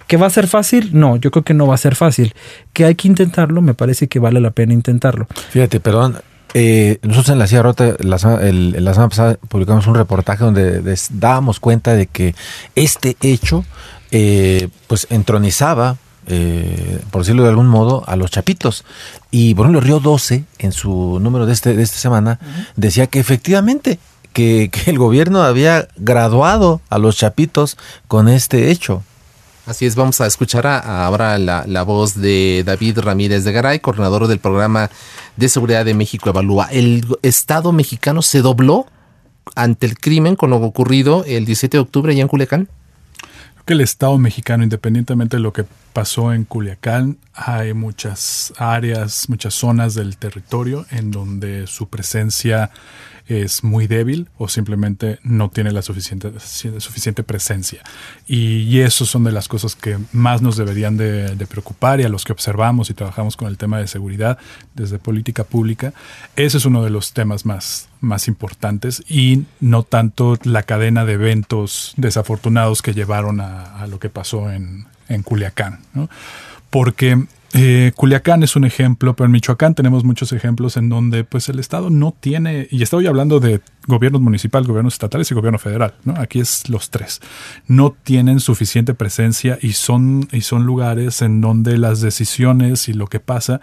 ¿Que 0.07 0.17
va 0.17 0.27
a 0.27 0.31
ser 0.31 0.47
fácil? 0.47 0.91
No, 0.93 1.17
yo 1.17 1.31
creo 1.31 1.45
que 1.45 1.55
no 1.55 1.67
va 1.67 1.75
a 1.75 1.79
ser 1.79 1.95
fácil. 1.95 2.35
¿Que 2.73 2.85
hay 2.85 2.95
que 2.95 3.09
intentarlo? 3.09 3.63
Me 3.63 3.75
parece 3.75 4.09
que 4.09 4.19
vale 4.19 4.41
la 4.41 4.51
pena 4.51 4.73
intentarlo. 4.75 5.27
Fíjate, 5.51 5.81
perdón, 5.81 6.17
eh, 6.55 6.99
nosotros 7.03 7.31
en 7.31 7.39
la 7.39 7.47
Silla 7.47 7.63
Rota, 7.63 7.97
la, 8.01 8.17
el, 8.43 8.85
la 8.85 8.93
semana 8.93 9.09
pasada 9.09 9.39
publicamos 9.49 9.87
un 9.87 9.95
reportaje 9.95 10.45
donde 10.45 10.83
dábamos 11.13 11.61
cuenta 11.61 11.95
de 11.95 12.07
que 12.07 12.35
este 12.75 13.17
hecho 13.21 13.65
eh, 14.11 14.69
pues 14.89 15.07
entronizaba 15.11 15.97
eh, 16.33 17.01
por 17.11 17.23
decirlo 17.23 17.43
de 17.43 17.49
algún 17.49 17.67
modo, 17.67 18.05
a 18.07 18.15
los 18.15 18.31
chapitos. 18.31 18.85
Y 19.33 19.55
por 19.55 19.67
ejemplo, 19.67 19.81
Río 19.81 19.99
12, 19.99 20.45
en 20.59 20.71
su 20.71 21.19
número 21.21 21.45
de, 21.45 21.53
este, 21.53 21.75
de 21.75 21.83
esta 21.83 21.99
semana, 21.99 22.39
uh 22.41 22.45
-huh. 22.45 22.67
decía 22.77 23.09
que 23.09 23.19
efectivamente 23.19 23.99
que, 24.33 24.71
que, 24.73 24.91
el 24.91 24.99
gobierno 24.99 25.43
había 25.43 25.89
graduado 25.97 26.81
a 26.89 26.99
los 26.99 27.17
chapitos 27.17 27.77
con 28.07 28.29
este 28.29 28.71
hecho. 28.71 29.03
Así 29.67 29.87
es, 29.87 29.97
vamos 29.97 30.21
a 30.21 30.27
escuchar 30.27 30.69
a, 30.69 30.79
a 30.79 31.07
ahora 31.07 31.37
la, 31.39 31.65
la, 31.67 31.83
voz 31.83 32.15
de 32.15 32.63
David 32.65 33.01
Ramírez 33.01 33.43
de 33.43 33.51
Garay, 33.51 33.81
coordinador 33.81 34.29
del 34.29 34.39
programa 34.39 34.89
de 35.37 35.49
seguridad 35.49 35.85
de 35.85 35.95
México 35.95 36.31
Evalúa. 36.31 36.69
¿El 36.71 37.05
Estado 37.23 37.73
mexicano 37.73 38.23
se 38.23 38.41
dobló 38.41 38.87
ante 39.57 39.87
el 39.87 39.99
crimen 39.99 40.37
con 40.37 40.51
lo 40.51 40.57
ocurrido 40.59 41.25
el 41.27 41.45
17 41.45 41.77
de 41.77 41.81
octubre 41.81 42.13
allá 42.13 42.23
en 42.23 42.29
Culiacán? 42.29 42.69
que 43.65 43.75
el 43.75 43.81
Estado 43.81 44.19
mexicano, 44.19 44.65
independientemente 44.65 45.37
de 45.37 45.43
lo 45.43 45.53
que 45.53 45.65
pasó 45.93 46.33
en 46.33 46.45
Culiacán, 46.45 47.19
hay 47.35 47.75
muchas 47.75 48.53
áreas, 48.57 49.29
muchas 49.29 49.55
zonas 49.55 49.95
del 49.95 50.17
territorio 50.17 50.87
en 50.91 51.11
donde 51.11 51.67
su 51.67 51.89
presencia 51.89 52.71
es 53.31 53.63
muy 53.63 53.87
débil 53.87 54.29
o 54.39 54.49
simplemente 54.49 55.21
no 55.23 55.51
tiene 55.51 55.71
la 55.73 55.83
suficiente, 55.83 56.33
suficiente 56.41 57.23
presencia. 57.23 57.83
Y, 58.27 58.81
eso 58.81 59.05
son 59.05 59.25
de 59.25 59.33
las 59.33 59.47
cosas 59.47 59.77
que 59.77 59.99
más 60.11 60.41
nos 60.41 60.57
deberían 60.57 60.97
de, 60.97 61.47
preocupar 61.49 62.01
y 62.01 62.05
a 62.05 62.09
los 62.09 62.25
que 62.25 62.33
observamos 62.33 62.89
y 62.89 62.95
trabajamos 62.95 63.37
con 63.37 63.49
el 63.49 63.59
tema 63.59 63.79
de 63.79 63.87
seguridad 63.87 64.39
desde 64.75 64.99
política 64.99 65.45
pública. 65.45 65.93
Ese 66.35 66.57
es 66.57 66.65
uno 66.65 66.83
de 66.83 66.91
los 66.91 67.13
temas 67.13 67.45
más, 67.45 67.89
más 68.01 68.27
importantes 68.27 69.03
y 69.09 69.45
no 69.61 69.83
tanto 69.83 70.39
la 70.45 70.63
cadena 70.63 71.05
de 71.05 71.15
eventos 71.15 71.93
desafortunados 71.97 72.81
que 72.81 72.95
llevaron 72.95 73.41
a, 73.41 73.87
lo 73.87 73.99
que 73.99 74.09
pasó 74.09 74.51
en, 74.51 74.87
en 75.11 75.23
Culiacán. 75.23 75.81
Porque 76.71 77.27
eh, 77.53 77.91
Culiacán 77.97 78.45
es 78.45 78.55
un 78.55 78.65
ejemplo, 78.65 79.17
pero 79.17 79.27
en 79.27 79.33
Michoacán 79.33 79.75
tenemos 79.75 80.05
muchos 80.05 80.33
ejemplos 80.33 80.77
en 80.77 80.89
donde 80.89 81.25
pues 81.25 81.49
el 81.49 81.59
Estado 81.59 81.91
no 81.91 82.15
tiene, 82.19 82.69
y 82.71 82.83
estoy 82.83 83.09
hablando 83.09 83.41
de 83.41 83.61
gobiernos 83.89 84.23
municipales, 84.23 84.69
gobiernos 84.69 84.95
estatales 84.95 85.31
y 85.31 85.35
gobierno 85.35 85.59
federal, 85.59 85.95
¿no? 86.05 86.15
Aquí 86.17 86.39
es 86.39 86.69
los 86.69 86.91
tres. 86.91 87.21
No 87.67 87.97
tienen 88.05 88.39
suficiente 88.39 88.95
presencia 88.95 89.59
y 89.61 89.73
son, 89.73 90.29
y 90.31 90.43
son 90.43 90.65
lugares 90.65 91.23
en 91.23 91.41
donde 91.41 91.77
las 91.77 92.01
decisiones 92.01 92.89
y 92.89 92.93
lo 92.93 93.09
que 93.09 93.19
pasa 93.19 93.61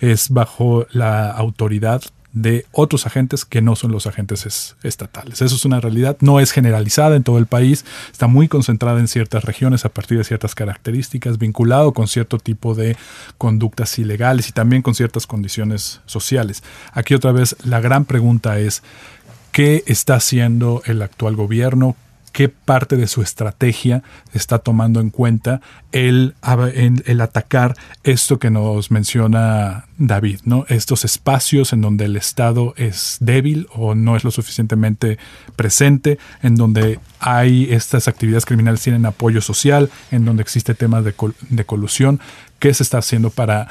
es 0.00 0.28
bajo 0.28 0.86
la 0.92 1.30
autoridad 1.30 2.02
de 2.32 2.64
otros 2.72 3.06
agentes 3.06 3.44
que 3.44 3.60
no 3.60 3.76
son 3.76 3.90
los 3.92 4.06
agentes 4.06 4.76
estatales. 4.82 5.42
Eso 5.42 5.56
es 5.56 5.64
una 5.64 5.80
realidad, 5.80 6.16
no 6.20 6.40
es 6.40 6.52
generalizada 6.52 7.16
en 7.16 7.24
todo 7.24 7.38
el 7.38 7.46
país, 7.46 7.84
está 8.12 8.26
muy 8.26 8.48
concentrada 8.48 9.00
en 9.00 9.08
ciertas 9.08 9.44
regiones 9.44 9.84
a 9.84 9.88
partir 9.88 10.18
de 10.18 10.24
ciertas 10.24 10.54
características, 10.54 11.38
vinculado 11.38 11.92
con 11.92 12.06
cierto 12.06 12.38
tipo 12.38 12.74
de 12.74 12.96
conductas 13.38 13.98
ilegales 13.98 14.48
y 14.48 14.52
también 14.52 14.82
con 14.82 14.94
ciertas 14.94 15.26
condiciones 15.26 16.00
sociales. 16.06 16.62
Aquí 16.92 17.14
otra 17.14 17.32
vez 17.32 17.56
la 17.64 17.80
gran 17.80 18.04
pregunta 18.04 18.58
es, 18.58 18.82
¿qué 19.52 19.82
está 19.86 20.14
haciendo 20.14 20.82
el 20.86 21.02
actual 21.02 21.36
gobierno? 21.36 21.96
Qué 22.32 22.48
parte 22.48 22.96
de 22.96 23.06
su 23.06 23.22
estrategia 23.22 24.02
está 24.32 24.58
tomando 24.58 25.00
en 25.00 25.10
cuenta 25.10 25.60
el, 25.92 26.34
el, 26.74 27.20
atacar 27.20 27.76
esto 28.04 28.38
que 28.38 28.50
nos 28.50 28.90
menciona 28.90 29.86
David, 29.98 30.40
¿no? 30.44 30.64
Estos 30.68 31.04
espacios 31.04 31.72
en 31.72 31.80
donde 31.80 32.04
el 32.04 32.16
Estado 32.16 32.74
es 32.76 33.16
débil 33.20 33.66
o 33.74 33.94
no 33.94 34.16
es 34.16 34.24
lo 34.24 34.30
suficientemente 34.30 35.18
presente, 35.56 36.18
en 36.42 36.56
donde 36.56 37.00
hay 37.18 37.68
estas 37.70 38.08
actividades 38.08 38.46
criminales 38.46 38.82
tienen 38.82 39.06
apoyo 39.06 39.40
social, 39.40 39.90
en 40.10 40.24
donde 40.24 40.42
existe 40.42 40.74
temas 40.74 41.04
de, 41.04 41.14
de 41.48 41.64
colusión, 41.64 42.20
¿qué 42.58 42.72
se 42.72 42.82
está 42.82 42.98
haciendo 42.98 43.30
para, 43.30 43.68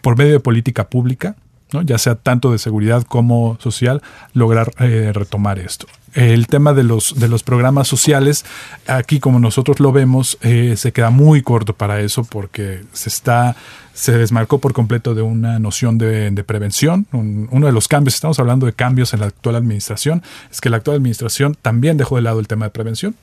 por 0.00 0.16
medio 0.16 0.32
de 0.32 0.40
política 0.40 0.88
pública, 0.88 1.36
¿no? 1.72 1.82
ya 1.82 1.98
sea 1.98 2.14
tanto 2.14 2.52
de 2.52 2.58
seguridad 2.58 3.02
como 3.02 3.58
social, 3.60 4.02
lograr 4.34 4.72
eh, 4.78 5.12
retomar 5.12 5.58
esto 5.58 5.86
el 6.16 6.46
tema 6.46 6.72
de 6.72 6.82
los, 6.82 7.20
de 7.20 7.28
los 7.28 7.42
programas 7.42 7.88
sociales, 7.88 8.44
aquí 8.86 9.20
como 9.20 9.38
nosotros 9.38 9.80
lo 9.80 9.92
vemos, 9.92 10.38
eh, 10.40 10.74
se 10.76 10.90
queda 10.90 11.10
muy 11.10 11.42
corto 11.42 11.74
para 11.74 12.00
eso 12.00 12.24
porque 12.24 12.84
se 12.92 13.10
está 13.10 13.54
se 13.92 14.12
desmarcó 14.12 14.58
por 14.58 14.74
completo 14.74 15.14
de 15.14 15.22
una 15.22 15.58
noción 15.58 15.96
de, 15.96 16.44
prevención. 16.44 17.06
uno 17.12 17.66
de 17.66 17.72
los 17.72 17.88
cambios, 17.88 18.14
estamos 18.14 18.38
hablando 18.38 18.66
de 18.66 18.74
cambios 18.74 19.14
en 19.14 19.20
la 19.20 19.26
actual 19.26 19.56
administración, 19.56 20.22
es 20.50 20.60
que 20.60 20.68
la 20.68 20.76
actual 20.76 20.98
administración 20.98 21.56
también 21.62 21.96
dejó 21.96 22.16
de 22.16 22.22
lado 22.22 22.38
el 22.38 22.46
tema 22.46 22.66
de 22.66 22.70
prevención 22.72 23.14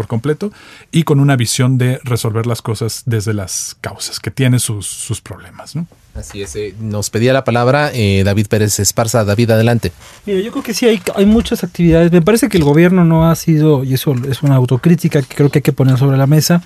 por 0.00 0.06
completo 0.06 0.50
y 0.90 1.02
con 1.02 1.20
una 1.20 1.36
visión 1.36 1.76
de 1.76 2.00
resolver 2.04 2.46
las 2.46 2.62
cosas 2.62 3.02
desde 3.04 3.34
las 3.34 3.76
causas, 3.82 4.18
que 4.18 4.30
tiene 4.30 4.58
sus, 4.58 4.86
sus 4.86 5.20
problemas. 5.20 5.76
¿no? 5.76 5.86
Así 6.14 6.40
es, 6.40 6.56
eh, 6.56 6.74
nos 6.80 7.10
pedía 7.10 7.34
la 7.34 7.44
palabra 7.44 7.90
eh, 7.92 8.22
David 8.24 8.46
Pérez 8.46 8.80
Esparza. 8.80 9.26
David, 9.26 9.50
adelante. 9.50 9.92
Mira, 10.24 10.40
yo 10.40 10.52
creo 10.52 10.62
que 10.62 10.72
sí, 10.72 10.86
hay, 10.86 11.02
hay 11.14 11.26
muchas 11.26 11.64
actividades. 11.64 12.10
Me 12.12 12.22
parece 12.22 12.48
que 12.48 12.56
el 12.56 12.64
gobierno 12.64 13.04
no 13.04 13.30
ha 13.30 13.36
sido, 13.36 13.84
y 13.84 13.92
eso 13.92 14.14
es 14.26 14.42
una 14.42 14.54
autocrítica 14.54 15.20
que 15.20 15.34
creo 15.34 15.50
que 15.50 15.58
hay 15.58 15.62
que 15.62 15.74
poner 15.74 15.98
sobre 15.98 16.16
la 16.16 16.26
mesa, 16.26 16.62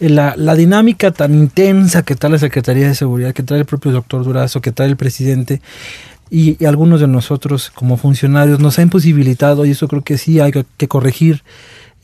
eh, 0.00 0.08
la, 0.08 0.34
la, 0.36 0.56
dinámica 0.56 1.12
tan 1.12 1.32
intensa 1.32 2.02
que 2.02 2.16
trae 2.16 2.32
la 2.32 2.38
Secretaría 2.38 2.88
de 2.88 2.96
Seguridad, 2.96 3.34
que 3.34 3.44
trae 3.44 3.60
el 3.60 3.66
propio 3.66 3.92
doctor 3.92 4.24
Durazo, 4.24 4.60
que 4.60 4.72
trae 4.72 4.88
el 4.88 4.96
presidente, 4.96 5.62
y, 6.28 6.60
y, 6.60 6.66
algunos 6.66 7.00
de 7.00 7.06
nosotros 7.06 7.70
como 7.72 7.96
funcionarios 7.96 8.58
nos 8.58 8.80
ha 8.80 8.82
imposibilitado, 8.82 9.64
y 9.64 9.70
eso 9.70 9.86
creo 9.86 10.02
que 10.02 10.18
sí 10.18 10.40
hay 10.40 10.50
que 10.76 10.88
corregir 10.88 11.44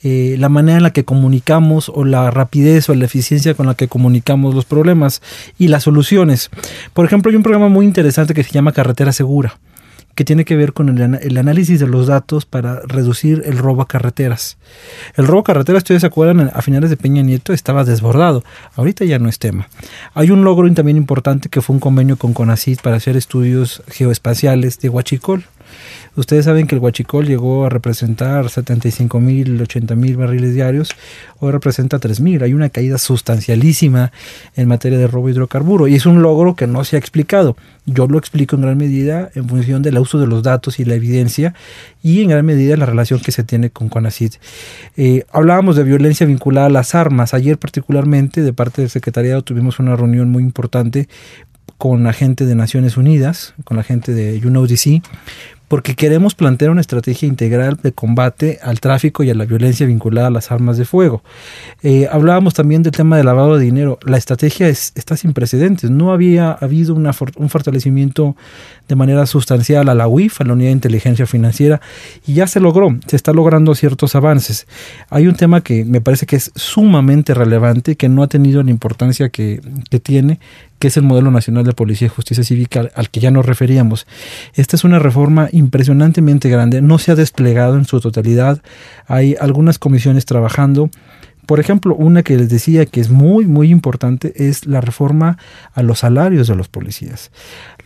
eh, 0.03 0.37
la 0.39 0.49
manera 0.49 0.79
en 0.79 0.83
la 0.83 0.93
que 0.93 1.05
comunicamos 1.05 1.91
o 1.95 2.05
la 2.05 2.31
rapidez 2.31 2.89
o 2.89 2.95
la 2.95 3.05
eficiencia 3.05 3.55
con 3.55 3.67
la 3.67 3.75
que 3.75 3.89
comunicamos 3.89 4.55
los 4.55 4.65
problemas 4.65 5.23
y 5.59 5.69
las 5.69 5.85
soluciones. 5.85 6.51
Por 6.93 7.05
ejemplo, 7.05 7.31
hay 7.31 7.37
un 7.37 7.43
programa 7.43 7.69
muy 7.69 7.87
interesante 7.87 8.35
que 8.35 8.45
se 8.45 8.53
llama 8.53 8.73
Carretera 8.73 9.13
Segura 9.13 9.59
que 10.15 10.25
tiene 10.25 10.45
que 10.45 10.57
ver 10.57 10.73
con 10.73 10.89
el, 10.99 11.39
análisis 11.39 11.81
de 11.81 11.87
los 11.87 12.09
datos 12.09 12.45
para 12.45 12.81
reducir 12.81 13.43
el 13.47 13.59
robo 13.59 13.83
a 13.83 13.89
carreteras. 13.89 14.59
El 15.15 15.27
robo 15.27 15.41
a 15.41 15.45
carreteras, 15.45 15.81
ustedes 15.83 16.03
se 16.03 16.07
acuerdan, 16.07 16.51
a 16.53 16.63
finales 16.63 16.91
de 16.91 16.97
Peña 16.97 17.23
Nieto 17.23 17.53
estaba 17.53 17.85
desbordado. 17.85 18.45
Ahorita 18.75 19.05
ya 19.05 19.19
no 19.19 19.29
es 19.29 19.39
tema. 19.39 19.69
Hay 20.15 20.31
un 20.31 20.45
logro 20.45 20.71
también 20.75 20.97
importante 20.97 21.49
que 21.49 21.63
fue 21.63 21.75
un 21.75 21.81
convenio 21.81 22.17
con 22.17 22.35
CONACYT 22.35 22.83
para 22.83 22.97
hacer 22.97 23.17
estudios 23.17 23.83
geoespaciales 23.89 24.79
de 24.81 24.89
Huachicol. 24.89 25.45
Ustedes 26.17 26.45
saben 26.45 26.67
que 26.67 26.75
el 26.75 26.81
huachicol 26.81 27.27
llegó 27.27 27.65
a 27.65 27.69
representar 27.69 28.49
75 28.51 29.21
mil, 29.21 29.63
80 29.63 29.95
mil 29.95 30.17
barriles 30.17 30.55
diarios, 30.55 30.91
hoy 31.39 31.53
representa 31.53 31.99
3 31.99 32.21
mil. 32.21 32.43
Hay 32.43 32.53
una 32.53 32.69
caída 32.69 32.99
sustancialísima 32.99 34.11
en 34.57 34.69
materia 34.69 34.99
de 34.99 35.07
robo 35.07 35.29
de 35.29 35.35
hidrocarburo 35.35 35.87
y 35.87 35.95
es 35.95 36.07
un 36.07 36.21
logro 36.23 36.57
que 36.57 36.67
no 36.67 36.85
se 36.85 36.97
ha 36.97 36.99
explicado. 36.99 37.57
Yo 37.87 38.07
lo 38.09 38.19
explico 38.19 38.57
en 38.57 38.63
gran 38.63 38.77
medida 38.77 39.31
en 39.35 39.49
función 39.49 39.83
del 39.83 39.99
uso 39.99 40.19
de 40.19 40.27
los 40.27 40.43
datos 40.43 40.81
y 40.81 40.85
la 40.85 40.95
evidencia 40.95 41.55
y 42.03 42.23
en 42.23 42.31
gran 42.31 42.45
medida 42.45 42.77
la 42.77 42.87
relación 42.87 43.21
que 43.21 43.33
se 43.33 43.45
tiene 43.45 43.71
con 43.71 43.89
CONACID. 43.89 44.35
Eh, 44.97 45.25
hablábamos 45.33 45.77
de 45.77 45.85
violencia 45.85 46.27
vinculada 46.27 46.67
a 46.67 46.71
las 46.71 46.95
armas. 46.95 47.35
Ayer 47.35 47.57
particularmente 47.57 48.43
de 48.43 48.53
parte 48.53 48.83
del 48.83 48.91
secretariado 48.91 49.43
tuvimos 49.43 49.79
una 49.79 49.97
reunión 49.97 50.31
muy 50.31 50.43
importante 50.43 51.09
con 51.79 52.05
la 52.05 52.13
gente 52.13 52.45
de 52.45 52.55
Naciones 52.55 52.99
Unidas, 52.99 53.55
con 53.65 53.79
la 53.79 53.83
gente 53.83 54.13
de 54.13 54.39
UNODC, 54.47 55.03
porque 55.71 55.95
queremos 55.95 56.35
plantear 56.35 56.73
una 56.73 56.81
estrategia 56.81 57.29
integral 57.29 57.79
de 57.81 57.93
combate 57.93 58.59
al 58.61 58.81
tráfico 58.81 59.23
y 59.23 59.31
a 59.31 59.37
la 59.37 59.45
violencia 59.45 59.87
vinculada 59.87 60.27
a 60.27 60.31
las 60.33 60.51
armas 60.51 60.77
de 60.79 60.85
fuego. 60.85 61.23
Eh, 61.85 62.09
hablábamos 62.11 62.55
también 62.55 62.83
del 62.83 62.91
tema 62.91 63.17
del 63.17 63.27
lavado 63.27 63.57
de 63.57 63.67
dinero. 63.67 64.01
La 64.05 64.17
estrategia 64.17 64.67
está 64.69 65.17
sin 65.17 65.33
precedentes. 65.33 65.89
No 65.89 66.13
había 66.13 66.51
habido 66.51 66.97
un 66.97 67.49
fortalecimiento 67.49 68.35
de 68.89 68.97
manera 68.97 69.27
sustancial 69.27 69.89
a 69.89 69.95
la 69.95 70.09
UIF, 70.09 70.41
a 70.41 70.45
la 70.45 70.55
Unidad 70.55 70.71
de 70.71 70.73
Inteligencia 70.73 71.25
Financiera, 71.25 71.81
y 72.27 72.35
ya 72.35 72.49
se 72.49 72.59
logró, 72.59 72.99
se 73.07 73.15
está 73.15 73.33
logrando 73.33 73.73
ciertos 73.77 74.17
avances. 74.17 74.67
Hay 75.09 75.29
un 75.29 75.37
tema 75.37 75.61
que 75.61 75.85
me 75.85 76.01
parece 76.01 76.27
que 76.27 76.35
es 76.35 76.51
sumamente 76.57 77.33
relevante, 77.33 77.95
que 77.95 78.09
no 78.09 78.25
ha 78.25 78.27
tenido 78.27 78.61
la 78.65 78.73
importancia 78.73 79.29
que 79.29 79.61
tiene, 80.03 80.41
que 80.81 80.89
es 80.89 80.97
el 80.97 81.05
modelo 81.05 81.31
nacional 81.31 81.63
de 81.65 81.75
policía 81.75 82.07
y 82.07 82.09
justicia 82.09 82.43
cívica 82.43 82.89
al, 82.95 83.11
que 83.11 83.21
ya 83.21 83.31
nos 83.31 83.47
referíamos. 83.47 84.07
Esta 84.55 84.75
es 84.75 84.83
una 84.83 84.99
reforma 84.99 85.49
impresionantemente 85.53 86.49
grande, 86.49 86.81
no 86.81 86.99
se 86.99 87.13
ha 87.13 87.15
desplegado 87.15 87.77
en 87.77 87.85
su 87.85 88.01
totalidad, 88.01 88.63
hay 89.07 89.37
algunas 89.39 89.79
comisiones 89.79 90.25
trabajando. 90.25 90.91
Por 91.45 91.61
ejemplo, 91.61 91.95
una 91.95 92.23
que 92.23 92.37
les 92.37 92.49
decía 92.49 92.87
que 92.87 93.01
es 93.01 93.11
muy, 93.11 93.45
muy 93.45 93.71
importante 93.71 94.33
es 94.49 94.67
la 94.67 94.81
reforma 94.81 95.37
a 95.75 95.83
los 95.83 96.01
salarios 96.01 96.49
de 96.49 96.57
los 96.57 96.69
policías. 96.69 97.31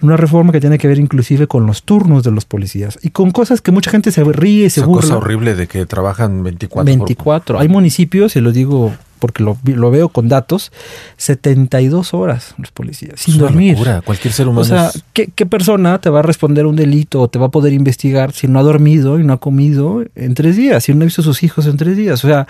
Una 0.05 0.17
reforma 0.19 0.53
que 0.53 0.61
tiene 0.61 0.77
que 0.77 0.87
ver 0.87 0.99
inclusive 0.99 1.47
con 1.47 1.67
los 1.67 1.83
turnos 1.83 2.23
de 2.25 2.31
los 2.31 2.45
policías 2.45 2.99
y 3.03 3.09
con 3.09 3.31
cosas 3.31 3.63
que 3.63 3.73
mucha 3.73 3.91
gente 3.91 4.13
se 4.13 4.23
ríe, 4.23 4.69
se 4.69 4.81
Esa 4.81 4.87
cosa 4.87 5.17
horrible 5.17 5.55
de 5.55 5.67
que 5.67 5.87
trabajan 5.87 6.43
24 6.43 6.85
24. 6.85 7.59
Hay 7.59 7.69
municipios, 7.69 8.37
y 8.37 8.41
lo 8.41 8.53
digo 8.53 8.93
porque 9.25 9.43
lo, 9.43 9.57
lo, 9.65 9.91
veo 9.91 10.11
con 10.11 10.29
datos, 10.29 10.71
72 11.17 12.13
horas 12.13 12.55
los 12.59 12.71
policías, 12.73 13.19
sin 13.19 13.39
dormir. 13.39 13.79
Cualquier 14.05 14.35
ser 14.35 14.49
humano. 14.49 14.61
O 14.61 14.65
sea, 14.65 14.91
¿qué, 15.15 15.31
¿qué, 15.35 15.47
persona 15.47 15.99
te 15.99 16.11
va 16.11 16.19
a 16.19 16.23
responder 16.23 16.67
un 16.67 16.77
delito 16.77 17.23
o 17.23 17.29
te 17.29 17.39
va 17.39 17.47
a 17.47 17.51
poder 17.51 17.73
investigar 17.73 18.33
si 18.33 18.49
no 18.49 18.59
ha 18.59 18.63
dormido 18.63 19.19
y 19.19 19.25
no 19.25 19.33
ha 19.33 19.39
comido 19.39 20.05
en 20.15 20.35
tres 20.35 20.57
días, 20.57 20.85
si 20.85 20.93
no 20.93 21.01
ha 21.01 21.05
visto 21.07 21.23
a 21.23 21.25
sus 21.25 21.43
hijos 21.43 21.65
en 21.65 21.79
tres 21.79 21.97
días? 21.97 22.23
O 22.23 22.29
sea, 22.29 22.47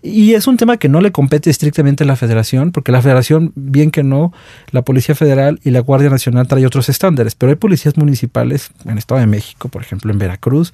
y 0.00 0.34
es 0.34 0.46
un 0.46 0.56
tema 0.56 0.76
que 0.76 0.88
no 0.88 1.00
le 1.00 1.10
compete 1.10 1.50
estrictamente 1.50 2.04
a 2.04 2.06
la 2.06 2.14
federación, 2.14 2.70
porque 2.70 2.92
la 2.92 3.02
federación, 3.02 3.50
bien 3.56 3.90
que 3.90 4.04
no, 4.04 4.32
la 4.70 4.82
Policía 4.82 5.16
Federal 5.16 5.58
y 5.64 5.70
la 5.70 5.80
Guardia 5.80 6.08
Nacional 6.08 6.46
trae 6.46 6.64
otros 6.66 6.88
estándares, 6.92 7.34
pero 7.34 7.50
hay 7.50 7.56
policías 7.56 7.96
municipales 7.96 8.70
en 8.84 8.92
el 8.92 8.98
Estado 8.98 9.20
de 9.20 9.26
México, 9.26 9.68
por 9.68 9.82
ejemplo, 9.82 10.12
en 10.12 10.18
Veracruz, 10.18 10.72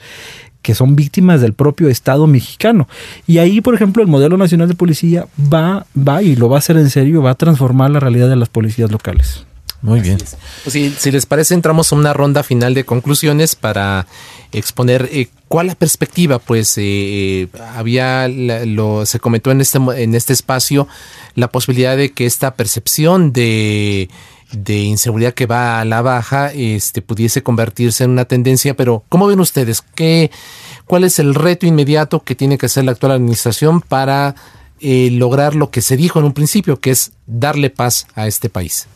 que 0.63 0.75
son 0.75 0.97
víctimas 0.97 1.41
del 1.41 1.55
propio 1.55 1.89
Estado 1.89 2.27
mexicano. 2.27 2.89
Y 3.27 3.39
ahí, 3.39 3.61
por 3.61 3.75
ejemplo, 3.75 4.03
el 4.03 4.09
modelo 4.09 4.37
nacional 4.37 4.69
de 4.69 4.75
policía 4.75 5.27
va, 5.53 5.87
va 5.97 6.23
y 6.23 6.37
lo 6.37 6.49
va 6.49 6.57
a 6.57 6.59
hacer 6.59 6.77
en 6.77 6.91
serio, 6.91 7.23
va 7.23 7.31
a 7.31 7.35
transformar 7.35 7.91
la 7.91 8.01
realidad 8.01 8.29
de 8.29 8.37
las 8.37 8.49
policías 8.49 8.91
locales. 8.91 9.47
Muy 9.81 10.01
bien. 10.01 10.19
Pues 10.19 10.73
si, 10.73 10.91
si, 10.91 11.13
les 11.13 11.25
parece, 11.25 11.55
entramos 11.55 11.93
a 11.93 11.97
una 11.97 12.13
ronda 12.13 12.43
final 12.43 12.75
de 12.75 12.85
conclusiones 12.85 13.55
para 13.55 14.07
exponer 14.51 15.09
eh, 15.13 15.29
cuál 15.47 15.69
la 15.69 15.75
perspectiva. 15.75 16.39
Pues 16.41 16.75
eh, 16.77 17.49
había, 17.77 18.29
lo, 18.29 19.07
se 19.07 19.21
comentó 19.21 19.53
en 19.53 19.61
este, 19.61 19.79
en 19.79 20.15
este 20.15 20.33
espacio 20.33 20.89
la 21.35 21.49
posibilidad 21.49 21.97
de 21.97 22.11
que 22.11 22.27
esta 22.27 22.55
percepción 22.55 23.33
de 23.33 24.09
de 24.53 24.79
inseguridad 24.79 25.35
que 25.35 25.47
va 25.47 25.81
a 25.81 25.85
la 25.85 26.03
baja 26.03 26.53
este 26.53 27.03
pudiese 27.03 27.43
convertirse 27.43 28.05
en 28.05 28.11
una 28.11 28.25
tendencia, 28.25 28.75
pero 28.75 29.05
¿cómo 29.09 29.27
ven 29.27 29.41
ustedes? 29.41 29.83
¿Qué, 29.95 30.31
¿Cuál 30.87 31.05
es 31.05 31.19
el 31.19 31.35
reto 31.35 31.67
inmediato 31.67 32.23
que 32.23 32.35
tiene 32.35 32.59
que 32.59 32.67
hacer 32.67 32.85
la 32.85 32.93
actual 32.93 33.13
administración 33.13 33.81
para 33.81 34.35
eh, 34.81 35.11
lograr 35.13 35.55
lo 35.55 35.71
que 35.71 35.83
se 35.83 35.97
dijo 35.97 36.19
en 36.19 36.25
un 36.25 36.33
principio, 36.33 36.81
que 36.81 36.91
es 36.91 37.13
darle 37.27 37.71
paz 37.71 38.07
a 38.15 38.27
este 38.27 38.49
país? 38.49 38.87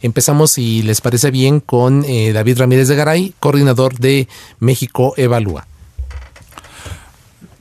Empezamos, 0.00 0.52
si 0.52 0.82
les 0.82 1.00
parece 1.00 1.30
bien, 1.30 1.60
con 1.60 2.04
eh, 2.04 2.32
David 2.32 2.58
Ramírez 2.58 2.88
de 2.88 2.96
Garay, 2.96 3.34
coordinador 3.40 3.98
de 3.98 4.28
México 4.60 5.14
Evalúa. 5.16 5.66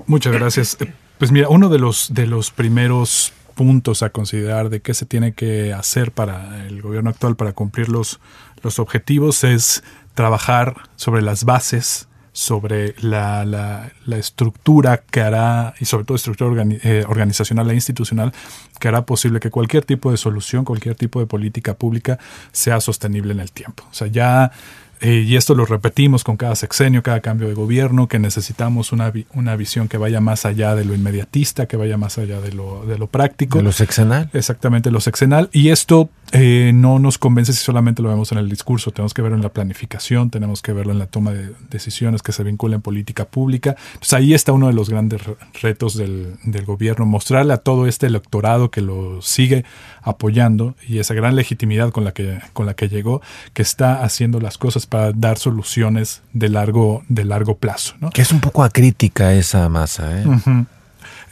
Muchas 0.06 0.34
gracias. 0.34 0.78
Pues 1.18 1.32
mira, 1.32 1.50
uno 1.50 1.70
de 1.70 1.80
los, 1.80 2.14
de 2.14 2.28
los 2.28 2.52
primeros 2.52 3.34
puntos 3.58 4.04
a 4.04 4.12
considerar 4.12 4.70
de 4.70 4.82
qué 4.82 4.94
se 4.94 5.08
tiene 5.08 5.34
que 5.34 5.74
hacer 5.74 6.12
para 6.12 6.66
el 6.68 6.82
gobierno 6.82 7.10
actual 7.10 7.36
para 7.36 7.54
cumplir 7.54 7.90
los, 7.90 8.20
los 8.62 8.78
objetivos 8.78 9.44
es 9.44 9.84
trabajar 10.14 10.76
sobre 10.96 11.24
las 11.24 11.44
bases 11.44 12.08
sobre 12.38 12.94
la, 13.00 13.44
la, 13.46 14.18
estructura 14.18 14.98
que 15.10 15.22
hará, 15.22 15.74
y 15.80 15.86
sobre 15.86 16.06
todo 16.06 16.18
estructura 16.18 16.64
eh, 16.84 17.04
organizacional 17.08 17.72
e 17.72 17.74
institucional, 17.74 18.32
que 18.80 18.90
hará 18.90 19.08
posible 19.08 19.40
que 19.40 19.50
cualquier 19.50 19.84
tipo 19.84 20.12
de 20.12 20.18
solución, 20.18 20.64
cualquier 20.64 20.94
tipo 20.94 21.20
de 21.20 21.26
política 21.26 21.74
pública 21.74 22.20
sea 22.52 22.80
sostenible 22.80 23.34
en 23.34 23.40
el 23.40 23.52
tiempo. 23.52 23.86
O 23.90 23.94
sea, 23.94 24.06
ya 24.06 24.52
eh, 25.00 25.24
y 25.28 25.36
esto 25.36 25.54
lo 25.54 25.66
repetimos 25.66 26.24
con 26.24 26.38
cada 26.38 26.56
sexenio, 26.56 27.04
cada 27.04 27.20
cambio 27.20 27.48
de 27.48 27.54
gobierno, 27.54 28.08
que 28.08 28.20
necesitamos 28.20 28.92
una, 28.92 29.12
una 29.34 29.56
visión 29.56 29.88
que 29.88 29.98
vaya 29.98 30.22
más 30.22 30.46
allá 30.46 30.76
de 30.76 30.86
lo 30.86 30.96
inmediatista, 30.96 31.68
que 31.68 31.78
vaya 31.78 31.98
más 31.98 32.18
allá 32.18 32.42
de 32.42 32.52
lo, 32.52 32.86
de 32.86 32.98
lo 32.98 33.08
práctico. 33.08 33.60
De 33.60 33.64
lo 33.64 33.72
sexenal. 33.72 34.30
Exactamente, 34.34 34.90
lo 34.90 35.00
sexenal. 35.00 35.50
Y 35.52 35.70
esto 35.70 36.10
eh, 36.32 36.72
no 36.74 37.00
nos 37.00 37.18
convence 37.18 37.54
si 37.54 37.64
solamente 37.64 38.02
lo 38.02 38.10
vemos 38.10 38.32
en 38.32 38.40
el 38.40 38.50
discurso, 38.50 38.92
tenemos 38.92 39.14
que 39.14 39.22
verlo 39.22 39.38
en 39.38 39.44
la 39.44 39.50
planificación, 39.50 40.30
tenemos 40.30 40.62
que 40.62 40.74
verlo 40.74 40.92
en 40.92 41.00
la 41.00 41.08
toma 41.08 41.32
de 41.32 41.52
decisiones 41.70 42.22
que 42.22 42.32
se 42.32 42.44
vinculan 42.44 42.78
en 42.78 42.82
política 42.82 43.26
pública. 43.26 43.76
Entonces 43.94 44.14
ahí 44.14 44.34
está 44.34 44.52
uno 44.52 44.68
de 44.68 44.74
los 44.74 44.90
grandes 44.90 45.22
retos 45.62 45.96
del, 45.96 46.36
del 46.44 46.66
gobierno, 46.66 47.06
mostrarle 47.06 47.54
a 47.54 47.58
todo 47.58 47.88
este 47.88 48.08
electorado 48.08 48.72
que 48.72 48.82
lo 48.82 49.22
sigue 49.22 49.64
apoyando 50.10 50.76
y 50.88 51.00
esa 51.00 51.14
gran 51.14 51.36
legitimidad 51.36 51.92
con 51.92 52.04
la 52.04 52.14
que, 52.14 52.40
con 52.54 52.66
la 52.66 52.76
que 52.76 52.90
llegó, 52.90 53.22
que 53.54 53.62
está 53.62 54.04
haciendo 54.04 54.40
las 54.40 54.58
cosas 54.58 54.86
para 54.86 55.12
dar 55.12 55.38
soluciones 55.38 56.22
de 56.34 56.50
largo, 56.50 57.04
de 57.10 57.26
largo 57.26 57.58
plazo. 57.58 57.96
¿no? 58.00 58.10
Que 58.10 58.22
es 58.22 58.32
un 58.32 58.40
poco 58.40 58.64
acrítica 58.64 59.34
esa 59.34 59.68
masa. 59.70 60.22
¿eh? 60.22 60.26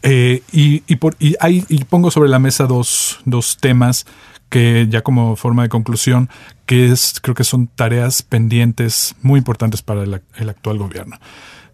eh 0.04 0.44
y, 0.52 0.84
y, 0.88 0.96
por, 0.98 1.16
y, 1.20 1.36
hay, 1.40 1.66
y 1.70 1.84
pongo 1.86 2.12
sobre 2.12 2.30
la 2.30 2.40
mesa 2.40 2.66
dos, 2.66 3.20
dos 3.26 3.58
temas 3.58 4.06
que 4.50 4.88
ya 4.90 5.02
como 5.02 5.36
forma 5.36 5.64
de 5.64 5.70
conclusión, 5.70 6.30
que 6.66 6.92
es, 6.92 7.20
creo 7.22 7.36
que 7.36 7.44
son 7.44 7.68
tareas 7.68 8.22
pendientes 8.22 9.16
muy 9.22 9.38
importantes 9.38 9.82
para 9.82 10.04
el, 10.04 10.22
el 10.38 10.50
actual 10.50 10.78
gobierno. 10.78 11.18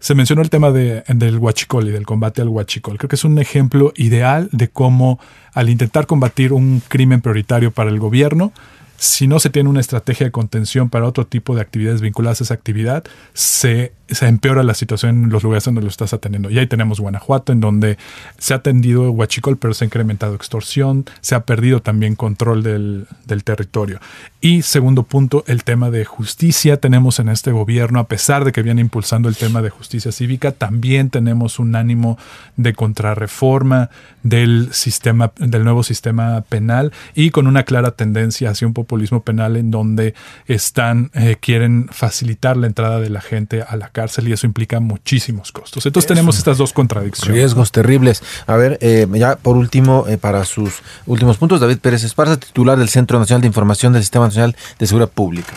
Se 0.02 0.16
mencionó 0.16 0.42
el 0.42 0.50
tema 0.50 0.72
de, 0.72 1.04
del 1.06 1.38
huachicol 1.38 1.86
y 1.86 1.92
del 1.92 2.04
combate 2.04 2.42
al 2.42 2.48
huachicol. 2.48 2.98
Creo 2.98 3.08
que 3.08 3.14
es 3.14 3.24
un 3.24 3.38
ejemplo 3.38 3.92
ideal 3.94 4.48
de 4.50 4.68
cómo 4.68 5.20
al 5.54 5.68
intentar 5.68 6.08
combatir 6.08 6.52
un 6.52 6.82
crimen 6.88 7.20
prioritario 7.20 7.70
para 7.70 7.88
el 7.88 8.00
gobierno, 8.00 8.52
si 8.96 9.28
no 9.28 9.38
se 9.38 9.50
tiene 9.50 9.68
una 9.68 9.80
estrategia 9.80 10.26
de 10.26 10.32
contención 10.32 10.90
para 10.90 11.06
otro 11.06 11.26
tipo 11.26 11.54
de 11.54 11.60
actividades 11.60 12.00
vinculadas 12.00 12.40
a 12.40 12.44
esa 12.44 12.54
actividad, 12.54 13.04
se, 13.32 13.92
se, 14.14 14.26
empeora 14.26 14.62
la 14.62 14.74
situación 14.74 15.24
en 15.24 15.30
los 15.30 15.42
lugares 15.42 15.64
donde 15.64 15.82
lo 15.82 15.88
estás 15.88 16.12
atendiendo. 16.12 16.50
Y 16.50 16.58
ahí 16.58 16.66
tenemos 16.66 17.00
Guanajuato, 17.00 17.52
en 17.52 17.60
donde 17.60 17.98
se 18.38 18.54
ha 18.54 18.58
atendido 18.58 19.10
huachicol, 19.10 19.56
pero 19.56 19.74
se 19.74 19.84
ha 19.84 19.86
incrementado 19.86 20.34
extorsión, 20.34 21.04
se 21.20 21.34
ha 21.34 21.44
perdido 21.44 21.80
también 21.80 22.16
control 22.16 22.62
del, 22.62 23.06
del 23.26 23.44
territorio. 23.44 24.00
Y 24.40 24.62
segundo 24.62 25.04
punto, 25.04 25.44
el 25.46 25.64
tema 25.64 25.90
de 25.90 26.04
justicia. 26.04 26.76
Tenemos 26.78 27.20
en 27.20 27.28
este 27.28 27.52
gobierno, 27.52 28.00
a 28.00 28.08
pesar 28.08 28.44
de 28.44 28.52
que 28.52 28.62
viene 28.62 28.80
impulsando 28.80 29.28
el 29.28 29.36
tema 29.36 29.62
de 29.62 29.70
justicia 29.70 30.10
cívica, 30.10 30.52
también 30.52 31.10
tenemos 31.10 31.58
un 31.58 31.76
ánimo 31.76 32.18
de 32.56 32.72
contrarreforma 32.72 33.90
del 34.22 34.72
sistema, 34.72 35.32
del 35.36 35.64
nuevo 35.64 35.82
sistema 35.82 36.40
penal 36.42 36.92
y 37.14 37.30
con 37.30 37.46
una 37.46 37.62
clara 37.64 37.92
tendencia 37.92 38.50
hacia 38.50 38.66
un 38.66 38.74
populismo 38.74 39.22
penal 39.22 39.56
en 39.56 39.70
donde 39.70 40.14
están, 40.46 41.10
eh, 41.14 41.36
quieren 41.40 41.88
facilitar 41.90 42.56
la 42.56 42.66
entrada 42.66 43.00
de 43.00 43.10
la 43.10 43.20
gente 43.20 43.62
a 43.62 43.76
la 43.76 43.88
cárcel 43.88 44.01
y 44.26 44.32
eso 44.32 44.46
implica 44.46 44.80
muchísimos 44.80 45.52
costos. 45.52 45.86
Entonces 45.86 46.08
tenemos 46.08 46.38
estas 46.38 46.58
dos 46.58 46.72
contradicciones. 46.72 47.34
Riesgos 47.34 47.72
terribles. 47.72 48.22
A 48.46 48.56
ver, 48.56 48.78
eh, 48.80 49.06
ya 49.14 49.36
por 49.36 49.56
último, 49.56 50.06
eh, 50.08 50.18
para 50.18 50.44
sus 50.44 50.82
últimos 51.06 51.36
puntos, 51.36 51.60
David 51.60 51.78
Pérez 51.78 52.04
Esparza, 52.04 52.36
titular 52.38 52.78
del 52.78 52.88
Centro 52.88 53.18
Nacional 53.18 53.40
de 53.40 53.46
Información 53.46 53.92
del 53.92 54.02
Sistema 54.02 54.26
Nacional 54.26 54.56
de 54.78 54.86
Seguridad 54.86 55.10
Pública. 55.10 55.52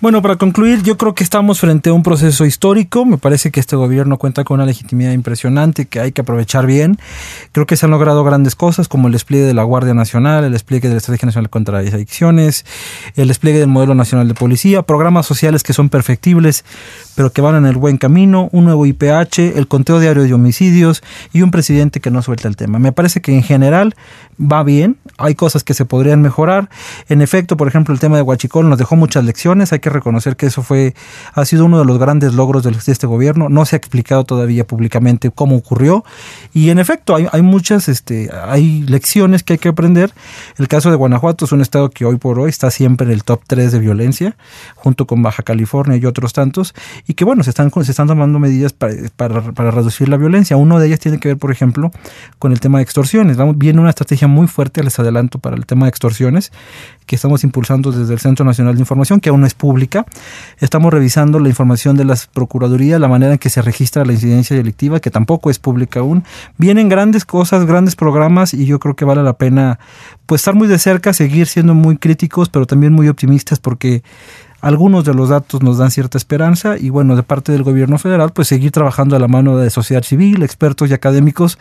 Bueno, 0.00 0.22
para 0.22 0.36
concluir, 0.36 0.82
yo 0.82 0.96
creo 0.96 1.14
que 1.14 1.24
estamos 1.24 1.60
frente 1.60 1.90
a 1.90 1.92
un 1.92 2.02
proceso 2.02 2.44
histórico. 2.44 3.04
Me 3.04 3.18
parece 3.18 3.50
que 3.50 3.60
este 3.60 3.76
gobierno 3.76 4.18
cuenta 4.18 4.44
con 4.44 4.56
una 4.56 4.66
legitimidad 4.66 5.12
impresionante 5.12 5.86
que 5.86 6.00
hay 6.00 6.12
que 6.12 6.20
aprovechar 6.20 6.66
bien. 6.66 6.98
Creo 7.52 7.66
que 7.66 7.76
se 7.76 7.86
han 7.86 7.90
logrado 7.90 8.24
grandes 8.24 8.54
cosas 8.54 8.88
como 8.88 9.08
el 9.08 9.12
despliegue 9.12 9.46
de 9.46 9.54
la 9.54 9.62
Guardia 9.62 9.94
Nacional, 9.94 10.44
el 10.44 10.52
despliegue 10.52 10.88
de 10.88 10.94
la 10.94 10.98
Estrategia 10.98 11.26
Nacional 11.26 11.50
contra 11.50 11.82
las 11.82 11.94
Adicciones, 11.94 12.64
el 13.14 13.28
despliegue 13.28 13.58
del 13.58 13.68
modelo 13.68 13.94
nacional 13.94 14.28
de 14.28 14.34
policía, 14.34 14.82
programas 14.82 15.26
sociales 15.26 15.62
que 15.62 15.72
son 15.72 15.88
perfectibles, 15.88 16.64
pero 17.14 17.32
que 17.32 17.40
van 17.40 17.56
en 17.56 17.66
el 17.66 17.76
buen 17.86 17.98
camino, 17.98 18.48
un 18.50 18.64
nuevo 18.64 18.84
IPH, 18.84 19.38
el 19.54 19.68
conteo 19.68 20.00
diario 20.00 20.24
de 20.24 20.34
homicidios 20.34 21.04
y 21.32 21.42
un 21.42 21.52
presidente 21.52 22.00
que 22.00 22.10
no 22.10 22.20
suelta 22.20 22.48
el 22.48 22.56
tema. 22.56 22.80
Me 22.80 22.90
parece 22.90 23.20
que 23.20 23.32
en 23.32 23.44
general 23.44 23.94
va 24.40 24.64
bien, 24.64 24.96
hay 25.18 25.36
cosas 25.36 25.62
que 25.62 25.72
se 25.72 25.84
podrían 25.84 26.20
mejorar. 26.20 26.68
En 27.08 27.22
efecto, 27.22 27.56
por 27.56 27.68
ejemplo, 27.68 27.94
el 27.94 28.00
tema 28.00 28.16
de 28.16 28.22
Huachicol 28.22 28.68
nos 28.68 28.78
dejó 28.78 28.96
muchas 28.96 29.24
lecciones, 29.24 29.72
hay 29.72 29.78
que 29.78 29.88
reconocer 29.88 30.34
que 30.34 30.46
eso 30.46 30.64
fue 30.64 30.94
ha 31.32 31.44
sido 31.44 31.64
uno 31.64 31.78
de 31.78 31.84
los 31.84 31.96
grandes 31.98 32.34
logros 32.34 32.64
de 32.64 32.76
este 32.86 33.06
gobierno, 33.06 33.48
no 33.48 33.64
se 33.64 33.76
ha 33.76 33.78
explicado 33.78 34.24
todavía 34.24 34.66
públicamente 34.66 35.30
cómo 35.30 35.54
ocurrió 35.54 36.04
y 36.52 36.70
en 36.70 36.80
efecto 36.80 37.14
hay, 37.14 37.28
hay 37.30 37.42
muchas 37.42 37.88
este 37.88 38.30
hay 38.32 38.82
lecciones 38.82 39.44
que 39.44 39.52
hay 39.52 39.58
que 39.60 39.68
aprender. 39.68 40.12
El 40.58 40.66
caso 40.66 40.90
de 40.90 40.96
Guanajuato 40.96 41.44
es 41.44 41.52
un 41.52 41.60
estado 41.60 41.90
que 41.90 42.04
hoy 42.04 42.16
por 42.16 42.40
hoy 42.40 42.50
está 42.50 42.72
siempre 42.72 43.06
en 43.06 43.12
el 43.12 43.22
top 43.22 43.42
3 43.46 43.70
de 43.70 43.78
violencia, 43.78 44.36
junto 44.74 45.06
con 45.06 45.22
Baja 45.22 45.44
California 45.44 45.96
y 45.96 46.04
otros 46.04 46.32
tantos, 46.32 46.74
y 47.06 47.14
que 47.14 47.24
bueno, 47.24 47.44
se 47.44 47.50
están, 47.50 47.65
se 47.84 47.90
están 47.90 48.06
tomando 48.06 48.38
medidas 48.38 48.72
para, 48.72 48.94
para, 49.16 49.70
reducir 49.70 50.08
la 50.08 50.16
violencia. 50.16 50.56
Uno 50.56 50.78
de 50.78 50.86
ellas 50.86 51.00
tiene 51.00 51.18
que 51.18 51.28
ver, 51.28 51.36
por 51.36 51.50
ejemplo, 51.50 51.90
con 52.38 52.52
el 52.52 52.60
tema 52.60 52.78
de 52.78 52.84
extorsiones. 52.84 53.36
Vamos, 53.36 53.58
viene 53.58 53.80
una 53.80 53.90
estrategia 53.90 54.28
muy 54.28 54.46
fuerte, 54.46 54.82
les 54.82 54.98
adelanto, 54.98 55.38
para 55.38 55.56
el 55.56 55.66
tema 55.66 55.86
de 55.86 55.90
extorsiones, 55.90 56.52
que 57.06 57.16
estamos 57.16 57.44
impulsando 57.44 57.92
desde 57.92 58.12
el 58.12 58.20
Centro 58.20 58.44
Nacional 58.44 58.74
de 58.74 58.80
Información, 58.80 59.20
que 59.20 59.28
aún 59.28 59.40
no 59.40 59.46
es 59.46 59.54
pública. 59.54 60.06
Estamos 60.58 60.92
revisando 60.92 61.38
la 61.38 61.48
información 61.48 61.96
de 61.96 62.04
las 62.04 62.26
Procuradurías, 62.26 63.00
la 63.00 63.08
manera 63.08 63.32
en 63.32 63.38
que 63.38 63.50
se 63.50 63.62
registra 63.62 64.04
la 64.04 64.12
incidencia 64.12 64.56
delictiva, 64.56 65.00
que 65.00 65.10
tampoco 65.10 65.50
es 65.50 65.58
pública 65.58 66.00
aún. 66.00 66.24
Vienen 66.58 66.88
grandes 66.88 67.24
cosas, 67.24 67.66
grandes 67.66 67.96
programas 67.96 68.54
y 68.54 68.66
yo 68.66 68.78
creo 68.78 68.96
que 68.96 69.04
vale 69.04 69.22
la 69.22 69.34
pena 69.34 69.78
pues 70.26 70.40
estar 70.40 70.54
muy 70.54 70.66
de 70.66 70.78
cerca, 70.78 71.12
seguir 71.12 71.46
siendo 71.46 71.74
muy 71.74 71.96
críticos, 71.96 72.48
pero 72.48 72.66
también 72.66 72.92
muy 72.92 73.08
optimistas 73.08 73.60
porque 73.60 74.02
algunos 74.60 75.04
de 75.04 75.14
los 75.14 75.28
datos 75.28 75.62
nos 75.62 75.78
dan 75.78 75.90
cierta 75.90 76.18
esperanza 76.18 76.76
y 76.78 76.90
bueno, 76.90 77.16
de 77.16 77.22
parte 77.22 77.52
del 77.52 77.62
gobierno 77.62 77.98
federal, 77.98 78.32
pues 78.32 78.48
seguir 78.48 78.72
trabajando 78.72 79.16
a 79.16 79.18
la 79.18 79.28
mano 79.28 79.58
de 79.58 79.70
sociedad 79.70 80.02
civil, 80.02 80.42
expertos 80.42 80.90
y 80.90 80.94
académicos 80.94 81.58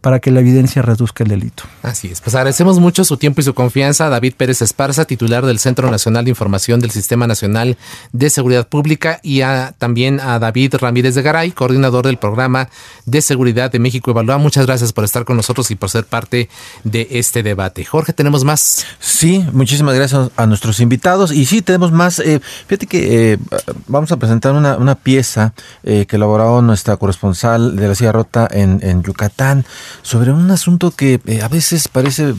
para 0.00 0.20
que 0.20 0.30
la 0.30 0.40
evidencia 0.40 0.82
reduzca 0.82 1.24
el 1.24 1.30
delito. 1.30 1.64
Así 1.82 2.08
es, 2.08 2.20
pues 2.20 2.34
agradecemos 2.34 2.80
mucho 2.80 3.04
su 3.04 3.16
tiempo 3.16 3.40
y 3.40 3.44
su 3.44 3.54
confianza 3.54 4.06
a 4.06 4.08
David 4.08 4.34
Pérez 4.36 4.62
Esparza, 4.62 5.04
titular 5.04 5.44
del 5.44 5.58
Centro 5.58 5.90
Nacional 5.90 6.24
de 6.24 6.30
Información 6.30 6.80
del 6.80 6.90
Sistema 6.90 7.26
Nacional 7.26 7.76
de 8.12 8.30
Seguridad 8.30 8.68
Pública 8.68 9.20
y 9.22 9.42
a, 9.42 9.74
también 9.78 10.20
a 10.20 10.38
David 10.38 10.74
Ramírez 10.80 11.14
de 11.14 11.22
Garay, 11.22 11.52
coordinador 11.52 12.06
del 12.06 12.16
programa 12.16 12.68
de 13.06 13.20
seguridad 13.20 13.70
de 13.70 13.78
México 13.78 14.10
Evalúa. 14.10 14.38
Muchas 14.38 14.66
gracias 14.66 14.92
por 14.92 15.04
estar 15.04 15.24
con 15.24 15.36
nosotros 15.36 15.70
y 15.70 15.76
por 15.76 15.90
ser 15.90 16.04
parte 16.04 16.48
de 16.84 17.06
este 17.10 17.42
debate. 17.42 17.84
Jorge, 17.84 18.12
¿tenemos 18.12 18.44
más? 18.44 18.86
Sí, 18.98 19.44
muchísimas 19.52 19.94
gracias 19.94 20.30
a 20.36 20.46
nuestros 20.46 20.80
invitados 20.80 21.32
y 21.32 21.44
sí, 21.46 21.62
tenemos 21.62 21.92
más. 21.92 22.18
Eh, 22.18 22.37
fíjate 22.40 22.86
que 22.86 23.32
eh, 23.32 23.38
vamos 23.86 24.12
a 24.12 24.16
presentar 24.16 24.54
una, 24.54 24.76
una 24.76 24.94
pieza 24.94 25.52
eh, 25.82 26.06
que 26.06 26.16
elaboró 26.16 26.62
nuestra 26.62 26.96
corresponsal 26.96 27.76
de 27.76 27.88
la 27.88 27.94
Silla 27.94 28.12
Rota 28.12 28.48
en, 28.50 28.80
en, 28.82 29.02
Yucatán 29.02 29.64
sobre 30.02 30.32
un 30.32 30.50
asunto 30.50 30.90
que 30.90 31.20
eh, 31.26 31.42
a 31.42 31.48
veces 31.48 31.88
parece 31.88 32.34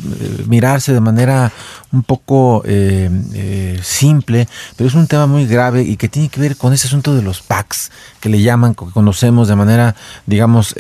mirarse 0.48 0.94
de 0.94 1.00
manera 1.00 1.52
un 1.92 2.04
poco 2.04 2.64
simple, 3.82 4.48
pero 4.76 4.88
es 4.88 4.94
un 4.94 5.08
tema 5.08 5.26
muy 5.26 5.48
grave 5.48 5.82
y 5.82 5.98
que 5.98 6.08
tiene 6.08 6.30
que 6.30 6.40
ver 6.40 6.56
con 6.56 6.74
ese 6.74 6.88
asunto 6.88 7.16
de 7.16 7.22
los 7.22 7.42
PACs, 7.42 7.92
que 8.20 8.30
le 8.30 8.42
llaman, 8.42 8.76
que 8.76 8.86
conocemos 8.94 9.48
de 9.48 9.56
manera, 9.56 9.96
digamos, 10.26 10.76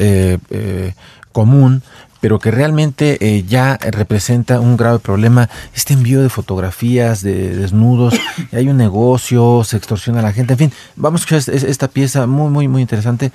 común 1.31 1.83
pero 2.21 2.39
que 2.39 2.51
realmente 2.51 3.17
eh, 3.21 3.43
ya 3.47 3.77
representa 3.77 4.59
un 4.59 4.77
grave 4.77 4.99
problema. 4.99 5.49
Este 5.73 5.93
envío 5.93 6.21
de 6.21 6.29
fotografías 6.29 7.21
de 7.21 7.55
desnudos, 7.55 8.15
hay 8.51 8.67
un 8.67 8.77
negocio, 8.77 9.63
se 9.63 9.77
extorsiona 9.77 10.19
a 10.19 10.23
la 10.23 10.33
gente, 10.33 10.53
en 10.53 10.59
fin, 10.59 10.71
vamos 10.95 11.21
a 11.21 11.37
escuchar 11.37 11.55
esta 11.55 11.87
pieza 11.87 12.27
muy, 12.27 12.49
muy, 12.49 12.67
muy 12.67 12.81
interesante. 12.81 13.31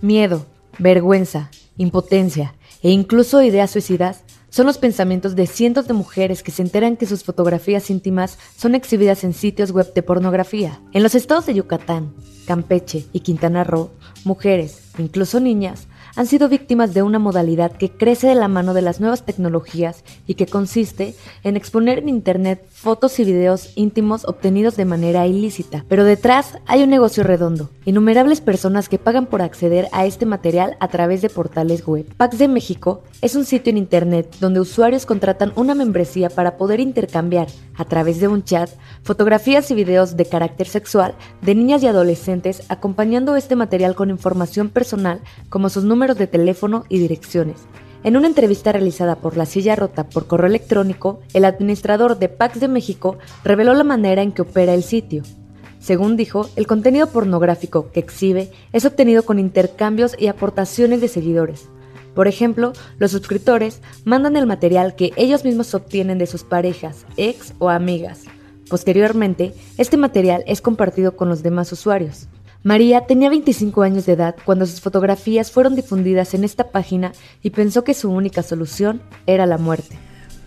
Miedo, 0.00 0.46
vergüenza, 0.78 1.50
impotencia 1.76 2.54
e 2.82 2.90
incluso 2.90 3.42
ideas 3.42 3.70
suicidas 3.70 4.22
son 4.48 4.66
los 4.66 4.78
pensamientos 4.78 5.36
de 5.36 5.46
cientos 5.46 5.86
de 5.86 5.92
mujeres 5.92 6.42
que 6.42 6.50
se 6.50 6.62
enteran 6.62 6.96
que 6.96 7.04
sus 7.04 7.24
fotografías 7.24 7.90
íntimas 7.90 8.38
son 8.56 8.74
exhibidas 8.74 9.24
en 9.24 9.34
sitios 9.34 9.70
web 9.70 9.92
de 9.92 10.02
pornografía. 10.02 10.80
En 10.92 11.02
los 11.02 11.14
estados 11.14 11.46
de 11.46 11.54
Yucatán, 11.54 12.14
Campeche 12.46 13.04
y 13.12 13.20
Quintana 13.20 13.64
Roo, 13.64 13.90
mujeres, 14.24 14.80
incluso 14.98 15.40
niñas, 15.40 15.88
han 16.16 16.26
sido 16.26 16.48
víctimas 16.48 16.94
de 16.94 17.02
una 17.02 17.18
modalidad 17.18 17.72
que 17.72 17.90
crece 17.90 18.26
de 18.26 18.34
la 18.34 18.48
mano 18.48 18.74
de 18.74 18.82
las 18.82 19.00
nuevas 19.00 19.24
tecnologías 19.24 20.02
y 20.26 20.34
que 20.34 20.46
consiste 20.46 21.14
en 21.44 21.56
exponer 21.56 21.98
en 21.98 22.08
Internet 22.08 22.66
fotos 22.70 23.18
y 23.20 23.24
videos 23.24 23.72
íntimos 23.76 24.24
obtenidos 24.24 24.76
de 24.76 24.86
manera 24.86 25.26
ilícita. 25.26 25.84
Pero 25.88 26.04
detrás 26.04 26.58
hay 26.66 26.82
un 26.82 26.90
negocio 26.90 27.22
redondo, 27.22 27.70
innumerables 27.84 28.40
personas 28.40 28.88
que 28.88 28.98
pagan 28.98 29.26
por 29.26 29.42
acceder 29.42 29.88
a 29.92 30.06
este 30.06 30.24
material 30.24 30.76
a 30.80 30.88
través 30.88 31.20
de 31.20 31.28
portales 31.28 31.86
web. 31.86 32.06
Pax 32.16 32.38
de 32.38 32.48
México 32.48 33.02
es 33.20 33.36
un 33.36 33.44
sitio 33.44 33.70
en 33.70 33.78
Internet 33.78 34.36
donde 34.40 34.60
usuarios 34.60 35.04
contratan 35.04 35.52
una 35.54 35.74
membresía 35.74 36.30
para 36.30 36.56
poder 36.56 36.80
intercambiar, 36.80 37.48
a 37.76 37.84
través 37.84 38.20
de 38.20 38.28
un 38.28 38.42
chat, 38.42 38.70
fotografías 39.02 39.70
y 39.70 39.74
videos 39.74 40.16
de 40.16 40.24
carácter 40.24 40.66
sexual 40.66 41.14
de 41.42 41.54
niñas 41.54 41.82
y 41.82 41.86
adolescentes 41.86 42.62
acompañando 42.70 43.36
este 43.36 43.54
material 43.54 43.94
con 43.94 44.08
información 44.08 44.70
personal 44.70 45.20
como 45.50 45.68
sus 45.68 45.84
números 45.84 46.05
de 46.14 46.26
teléfono 46.26 46.84
y 46.88 46.98
direcciones. 46.98 47.66
En 48.04 48.16
una 48.16 48.28
entrevista 48.28 48.72
realizada 48.72 49.16
por 49.16 49.36
La 49.36 49.46
Silla 49.46 49.74
Rota 49.74 50.08
por 50.08 50.26
correo 50.26 50.46
electrónico, 50.46 51.20
el 51.34 51.44
administrador 51.44 52.18
de 52.18 52.28
Pax 52.28 52.60
de 52.60 52.68
México 52.68 53.18
reveló 53.42 53.74
la 53.74 53.84
manera 53.84 54.22
en 54.22 54.32
que 54.32 54.42
opera 54.42 54.74
el 54.74 54.84
sitio. 54.84 55.22
Según 55.80 56.16
dijo, 56.16 56.48
el 56.56 56.66
contenido 56.66 57.08
pornográfico 57.08 57.90
que 57.90 58.00
exhibe 58.00 58.50
es 58.72 58.84
obtenido 58.84 59.24
con 59.24 59.38
intercambios 59.38 60.14
y 60.18 60.28
aportaciones 60.28 61.00
de 61.00 61.08
seguidores. 61.08 61.68
Por 62.14 62.28
ejemplo, 62.28 62.72
los 62.98 63.10
suscriptores 63.10 63.82
mandan 64.04 64.36
el 64.36 64.46
material 64.46 64.94
que 64.94 65.12
ellos 65.16 65.44
mismos 65.44 65.74
obtienen 65.74 66.18
de 66.18 66.26
sus 66.26 66.44
parejas, 66.44 67.06
ex 67.16 67.54
o 67.58 67.68
amigas. 67.68 68.22
Posteriormente, 68.70 69.52
este 69.78 69.96
material 69.96 70.42
es 70.46 70.60
compartido 70.60 71.14
con 71.14 71.28
los 71.28 71.42
demás 71.42 71.70
usuarios. 71.72 72.28
María 72.66 73.02
tenía 73.02 73.30
25 73.30 73.82
años 73.82 74.06
de 74.06 74.14
edad 74.14 74.34
cuando 74.44 74.66
sus 74.66 74.80
fotografías 74.80 75.52
fueron 75.52 75.76
difundidas 75.76 76.34
en 76.34 76.42
esta 76.42 76.72
página 76.72 77.12
y 77.40 77.50
pensó 77.50 77.84
que 77.84 77.94
su 77.94 78.10
única 78.10 78.42
solución 78.42 79.00
era 79.24 79.46
la 79.46 79.56
muerte. 79.56 79.96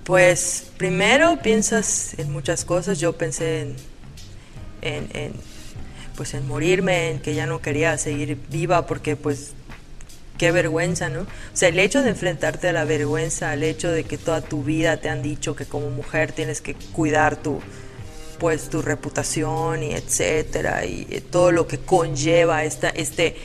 Pues 0.04 0.66
primero 0.76 1.40
piensas 1.42 2.20
en 2.20 2.30
muchas 2.34 2.66
cosas. 2.66 3.00
Yo 3.00 3.14
pensé 3.14 3.74
en, 4.82 5.32
pues 6.18 6.34
en 6.34 6.46
morirme, 6.46 7.12
en 7.12 7.20
que 7.22 7.36
ya 7.36 7.46
no 7.46 7.62
quería 7.62 7.98
seguir 7.98 8.38
viva 8.52 8.86
porque 8.86 9.16
pues 9.16 9.54
qué 10.38 10.52
vergüenza, 10.52 11.08
¿no? 11.08 11.22
O 11.22 11.26
sea, 11.54 11.70
el 11.70 11.80
hecho 11.80 12.04
de 12.04 12.10
enfrentarte 12.10 12.68
a 12.68 12.74
la 12.74 12.84
vergüenza, 12.84 13.54
el 13.54 13.64
hecho 13.64 13.90
de 13.90 14.04
que 14.04 14.18
toda 14.18 14.42
tu 14.42 14.62
vida 14.62 14.98
te 14.98 15.08
han 15.08 15.22
dicho 15.22 15.56
que 15.56 15.64
como 15.64 15.90
mujer 15.90 16.34
tienes 16.34 16.60
que 16.60 16.76
cuidar 16.92 17.38
tu, 17.38 17.62
pues 18.40 18.70
tu 18.70 18.82
reputación 18.82 19.84
y 19.84 19.92
etcétera 19.92 20.86
y 20.86 21.22
todo 21.30 21.52
lo 21.52 21.68
que 21.68 21.78
conlleva 21.78 22.64
esta, 22.64 22.90
este, 22.90 23.36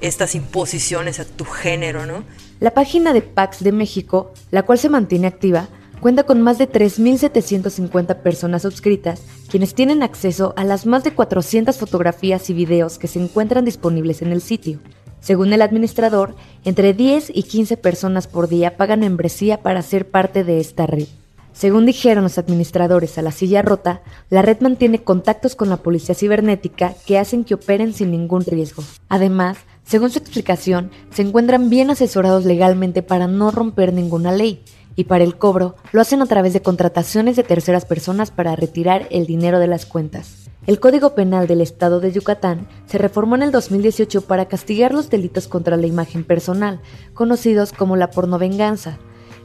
estas 0.00 0.34
imposiciones 0.34 1.20
a 1.20 1.24
tu 1.24 1.44
género, 1.44 2.06
¿no? 2.06 2.24
La 2.58 2.74
página 2.74 3.12
de 3.12 3.22
Pax 3.22 3.62
de 3.62 3.72
México, 3.72 4.32
la 4.50 4.64
cual 4.64 4.78
se 4.78 4.88
mantiene 4.88 5.26
activa, 5.26 5.68
cuenta 6.00 6.24
con 6.24 6.40
más 6.40 6.58
de 6.58 6.68
3.750 6.68 8.22
personas 8.22 8.62
suscritas, 8.62 9.22
quienes 9.50 9.74
tienen 9.74 10.02
acceso 10.02 10.54
a 10.56 10.64
las 10.64 10.86
más 10.86 11.04
de 11.04 11.12
400 11.12 11.76
fotografías 11.76 12.48
y 12.50 12.54
videos 12.54 12.98
que 12.98 13.08
se 13.08 13.18
encuentran 13.22 13.64
disponibles 13.64 14.22
en 14.22 14.32
el 14.32 14.40
sitio. 14.40 14.78
Según 15.20 15.52
el 15.52 15.60
administrador, 15.60 16.34
entre 16.64 16.94
10 16.94 17.32
y 17.34 17.42
15 17.42 17.76
personas 17.76 18.26
por 18.26 18.48
día 18.48 18.78
pagan 18.78 19.00
membresía 19.00 19.62
para 19.62 19.82
ser 19.82 20.10
parte 20.10 20.44
de 20.44 20.60
esta 20.60 20.86
red. 20.86 21.08
Según 21.52 21.86
dijeron 21.86 22.24
los 22.24 22.38
administradores 22.38 23.18
a 23.18 23.22
la 23.22 23.32
silla 23.32 23.62
rota, 23.62 24.02
la 24.30 24.42
red 24.42 24.60
mantiene 24.60 25.02
contactos 25.02 25.56
con 25.56 25.68
la 25.68 25.78
policía 25.78 26.14
cibernética 26.14 26.94
que 27.06 27.18
hacen 27.18 27.44
que 27.44 27.54
operen 27.54 27.92
sin 27.92 28.10
ningún 28.10 28.44
riesgo. 28.44 28.82
Además, 29.08 29.58
según 29.84 30.10
su 30.10 30.18
explicación, 30.18 30.90
se 31.10 31.22
encuentran 31.22 31.68
bien 31.68 31.90
asesorados 31.90 32.44
legalmente 32.44 33.02
para 33.02 33.26
no 33.26 33.50
romper 33.50 33.92
ninguna 33.92 34.32
ley, 34.32 34.62
y 34.96 35.04
para 35.04 35.24
el 35.24 35.36
cobro 35.36 35.76
lo 35.92 36.00
hacen 36.00 36.22
a 36.22 36.26
través 36.26 36.52
de 36.52 36.62
contrataciones 36.62 37.36
de 37.36 37.42
terceras 37.42 37.84
personas 37.84 38.30
para 38.30 38.54
retirar 38.56 39.06
el 39.10 39.26
dinero 39.26 39.58
de 39.58 39.66
las 39.66 39.86
cuentas. 39.86 40.48
El 40.66 40.78
Código 40.78 41.14
Penal 41.14 41.46
del 41.46 41.62
Estado 41.62 42.00
de 42.00 42.12
Yucatán 42.12 42.68
se 42.86 42.98
reformó 42.98 43.34
en 43.34 43.42
el 43.42 43.50
2018 43.50 44.22
para 44.22 44.46
castigar 44.46 44.92
los 44.92 45.08
delitos 45.08 45.48
contra 45.48 45.76
la 45.76 45.86
imagen 45.86 46.22
personal, 46.22 46.80
conocidos 47.14 47.72
como 47.72 47.96
la 47.96 48.10
pornovenganza, 48.10 48.98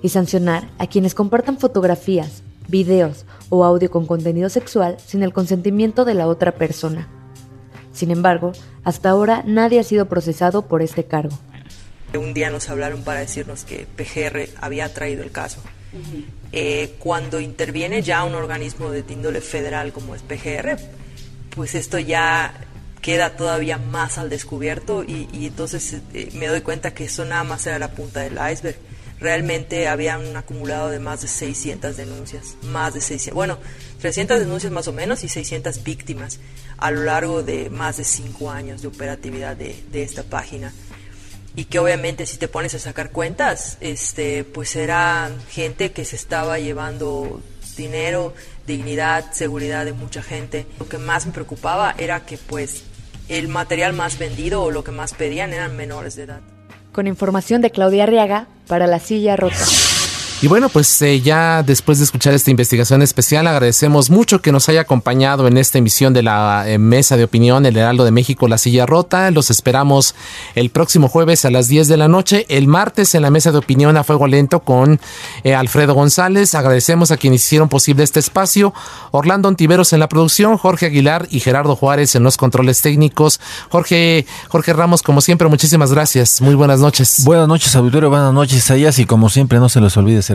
y 0.05 0.09
sancionar 0.09 0.69
a 0.77 0.85
quienes 0.85 1.15
compartan 1.15 1.57
fotografías, 1.57 2.43
videos 2.67 3.25
o 3.49 3.63
audio 3.63 3.89
con 3.89 4.05
contenido 4.05 4.49
sexual 4.49 4.97
sin 5.03 5.23
el 5.23 5.33
consentimiento 5.33 6.05
de 6.05 6.13
la 6.13 6.27
otra 6.27 6.51
persona. 6.51 7.07
Sin 7.91 8.11
embargo, 8.11 8.51
hasta 8.83 9.09
ahora 9.09 9.41
nadie 9.47 9.79
ha 9.79 9.83
sido 9.83 10.05
procesado 10.05 10.67
por 10.67 10.83
este 10.83 11.05
cargo. 11.05 11.35
Un 12.15 12.35
día 12.35 12.51
nos 12.51 12.69
hablaron 12.69 13.01
para 13.01 13.21
decirnos 13.21 13.63
que 13.63 13.87
PGR 13.95 14.47
había 14.61 14.93
traído 14.93 15.23
el 15.23 15.31
caso. 15.31 15.59
Eh, 16.51 16.93
cuando 16.99 17.39
interviene 17.39 18.03
ya 18.03 18.23
un 18.25 18.35
organismo 18.35 18.91
de 18.91 19.03
índole 19.09 19.41
federal 19.41 19.91
como 19.91 20.13
es 20.13 20.21
PGR, 20.21 20.77
pues 21.49 21.73
esto 21.73 21.97
ya 21.97 22.53
queda 23.01 23.35
todavía 23.35 23.79
más 23.79 24.19
al 24.19 24.29
descubierto 24.29 25.03
y, 25.03 25.47
entonces 25.47 25.97
eh, 26.13 26.29
me 26.35 26.45
doy 26.45 26.61
cuenta 26.61 26.93
que 26.93 27.05
eso 27.05 27.25
nada 27.25 27.43
más 27.43 27.65
era 27.65 27.79
la 27.79 27.89
punta 27.89 28.19
del 28.19 28.33
iceberg 28.51 28.77
realmente 29.19 29.87
había 29.87 30.17
un 30.17 30.35
acumulado 30.35 30.89
de 30.89 30.99
más 30.99 31.21
de 31.21 31.27
600 31.27 31.97
denuncias, 31.97 32.55
más 32.63 32.93
de 32.93 33.01
600, 33.01 33.33
bueno, 33.33 33.57
300 34.01 34.39
denuncias 34.39 34.71
más 34.71 34.87
o 34.87 34.93
menos 34.93 35.23
y 35.23 35.29
600 35.29 35.83
víctimas 35.83 36.39
a 36.77 36.91
lo 36.91 37.03
largo 37.03 37.43
de 37.43 37.69
más 37.69 37.97
de 37.97 38.03
5 38.03 38.51
años 38.51 38.81
de 38.81 38.87
operatividad 38.87 39.55
de, 39.55 40.03
esta 40.03 40.23
página. 40.23 40.73
Y 41.55 41.65
que 41.65 41.79
obviamente 41.79 42.25
si 42.25 42.37
te 42.37 42.49
pones 42.49 42.75
a 42.75 42.79
sacar 42.79 43.11
cuentas, 43.11 43.77
este, 43.79 44.43
pues 44.43 44.75
era 44.75 45.31
gente 45.49 45.93
que 45.93 46.03
se 46.03 46.17
estaba 46.17 46.59
llevando 46.59 47.41
dinero, 47.77 48.33
dignidad, 48.67 49.31
seguridad 49.31 49.85
de 49.85 49.93
mucha 49.93 50.21
gente. 50.21 50.65
Lo 50.79 50.89
que 50.89 50.97
más 50.97 51.25
me 51.25 51.31
preocupaba 51.31 51.95
era 51.97 52.25
que 52.25 52.37
pues 52.37 52.83
el 53.29 53.47
material 53.47 53.93
más 53.93 54.19
vendido 54.19 54.63
o 54.63 54.71
lo 54.71 54.83
que 54.83 54.91
más 54.91 55.13
pedían 55.13 55.53
eran 55.53 55.77
menores 55.77 56.17
de 56.17 56.23
edad 56.23 56.54
con 56.95 57.07
información 57.07 57.61
de 57.61 57.71
Claudia 57.71 58.03
Arriaga 58.03 58.47
para 58.67 58.87
la 58.87 58.99
silla 58.99 59.35
rota. 59.35 59.84
Y 60.45 60.47
bueno, 60.47 60.69
pues 60.69 61.01
eh, 61.01 61.21
ya 61.21 61.63
después 61.63 61.97
de 61.97 62.03
escuchar 62.03 62.35
esta 62.35 62.51
investigación 62.51 63.01
especial, 63.01 63.47
agradecemos 63.47 64.11
mucho 64.11 64.43
que 64.43 64.51
nos 64.51 64.69
haya 64.69 64.81
acompañado 64.81 65.47
en 65.47 65.57
esta 65.57 65.79
emisión 65.79 66.13
de 66.13 66.21
la 66.21 66.65
eh, 66.67 66.77
Mesa 66.77 67.17
de 67.17 67.23
Opinión, 67.23 67.65
el 67.65 67.75
Heraldo 67.75 68.05
de 68.05 68.11
México, 68.11 68.47
La 68.47 68.59
Silla 68.59 68.85
Rota. 68.85 69.31
Los 69.31 69.49
esperamos 69.49 70.13
el 70.53 70.69
próximo 70.69 71.07
jueves 71.07 71.45
a 71.45 71.49
las 71.49 71.67
10 71.67 71.87
de 71.87 71.97
la 71.97 72.07
noche, 72.07 72.45
el 72.47 72.67
martes 72.67 73.15
en 73.15 73.23
la 73.23 73.31
Mesa 73.31 73.51
de 73.51 73.57
Opinión 73.57 73.97
a 73.97 74.03
Fuego 74.03 74.27
Lento 74.27 74.59
con 74.59 74.99
eh, 75.43 75.55
Alfredo 75.55 75.95
González. 75.95 76.53
Agradecemos 76.53 77.09
a 77.09 77.17
quienes 77.17 77.43
hicieron 77.43 77.67
posible 77.67 78.03
este 78.03 78.19
espacio, 78.19 78.71
Orlando 79.09 79.47
Ontiveros 79.47 79.93
en 79.93 79.99
la 79.99 80.09
producción, 80.09 80.59
Jorge 80.59 80.85
Aguilar 80.85 81.27
y 81.31 81.39
Gerardo 81.39 81.75
Juárez 81.75 82.13
en 82.13 82.21
los 82.21 82.37
controles 82.37 82.83
técnicos. 82.83 83.39
Jorge, 83.69 84.27
Jorge 84.49 84.73
Ramos, 84.73 85.01
como 85.01 85.21
siempre, 85.21 85.47
muchísimas 85.47 85.91
gracias. 85.91 86.39
Muy 86.39 86.53
buenas 86.53 86.81
noches. 86.81 87.23
Buenas 87.23 87.47
noches, 87.47 87.75
auditorio. 87.75 88.11
Buenas 88.11 88.31
noches, 88.31 88.69
Ayas. 88.69 88.99
Y 88.99 89.07
como 89.07 89.31
siempre, 89.31 89.57
no 89.57 89.69
se 89.69 89.81
les 89.81 89.97
olvide 89.97 90.21
ser 90.21 90.34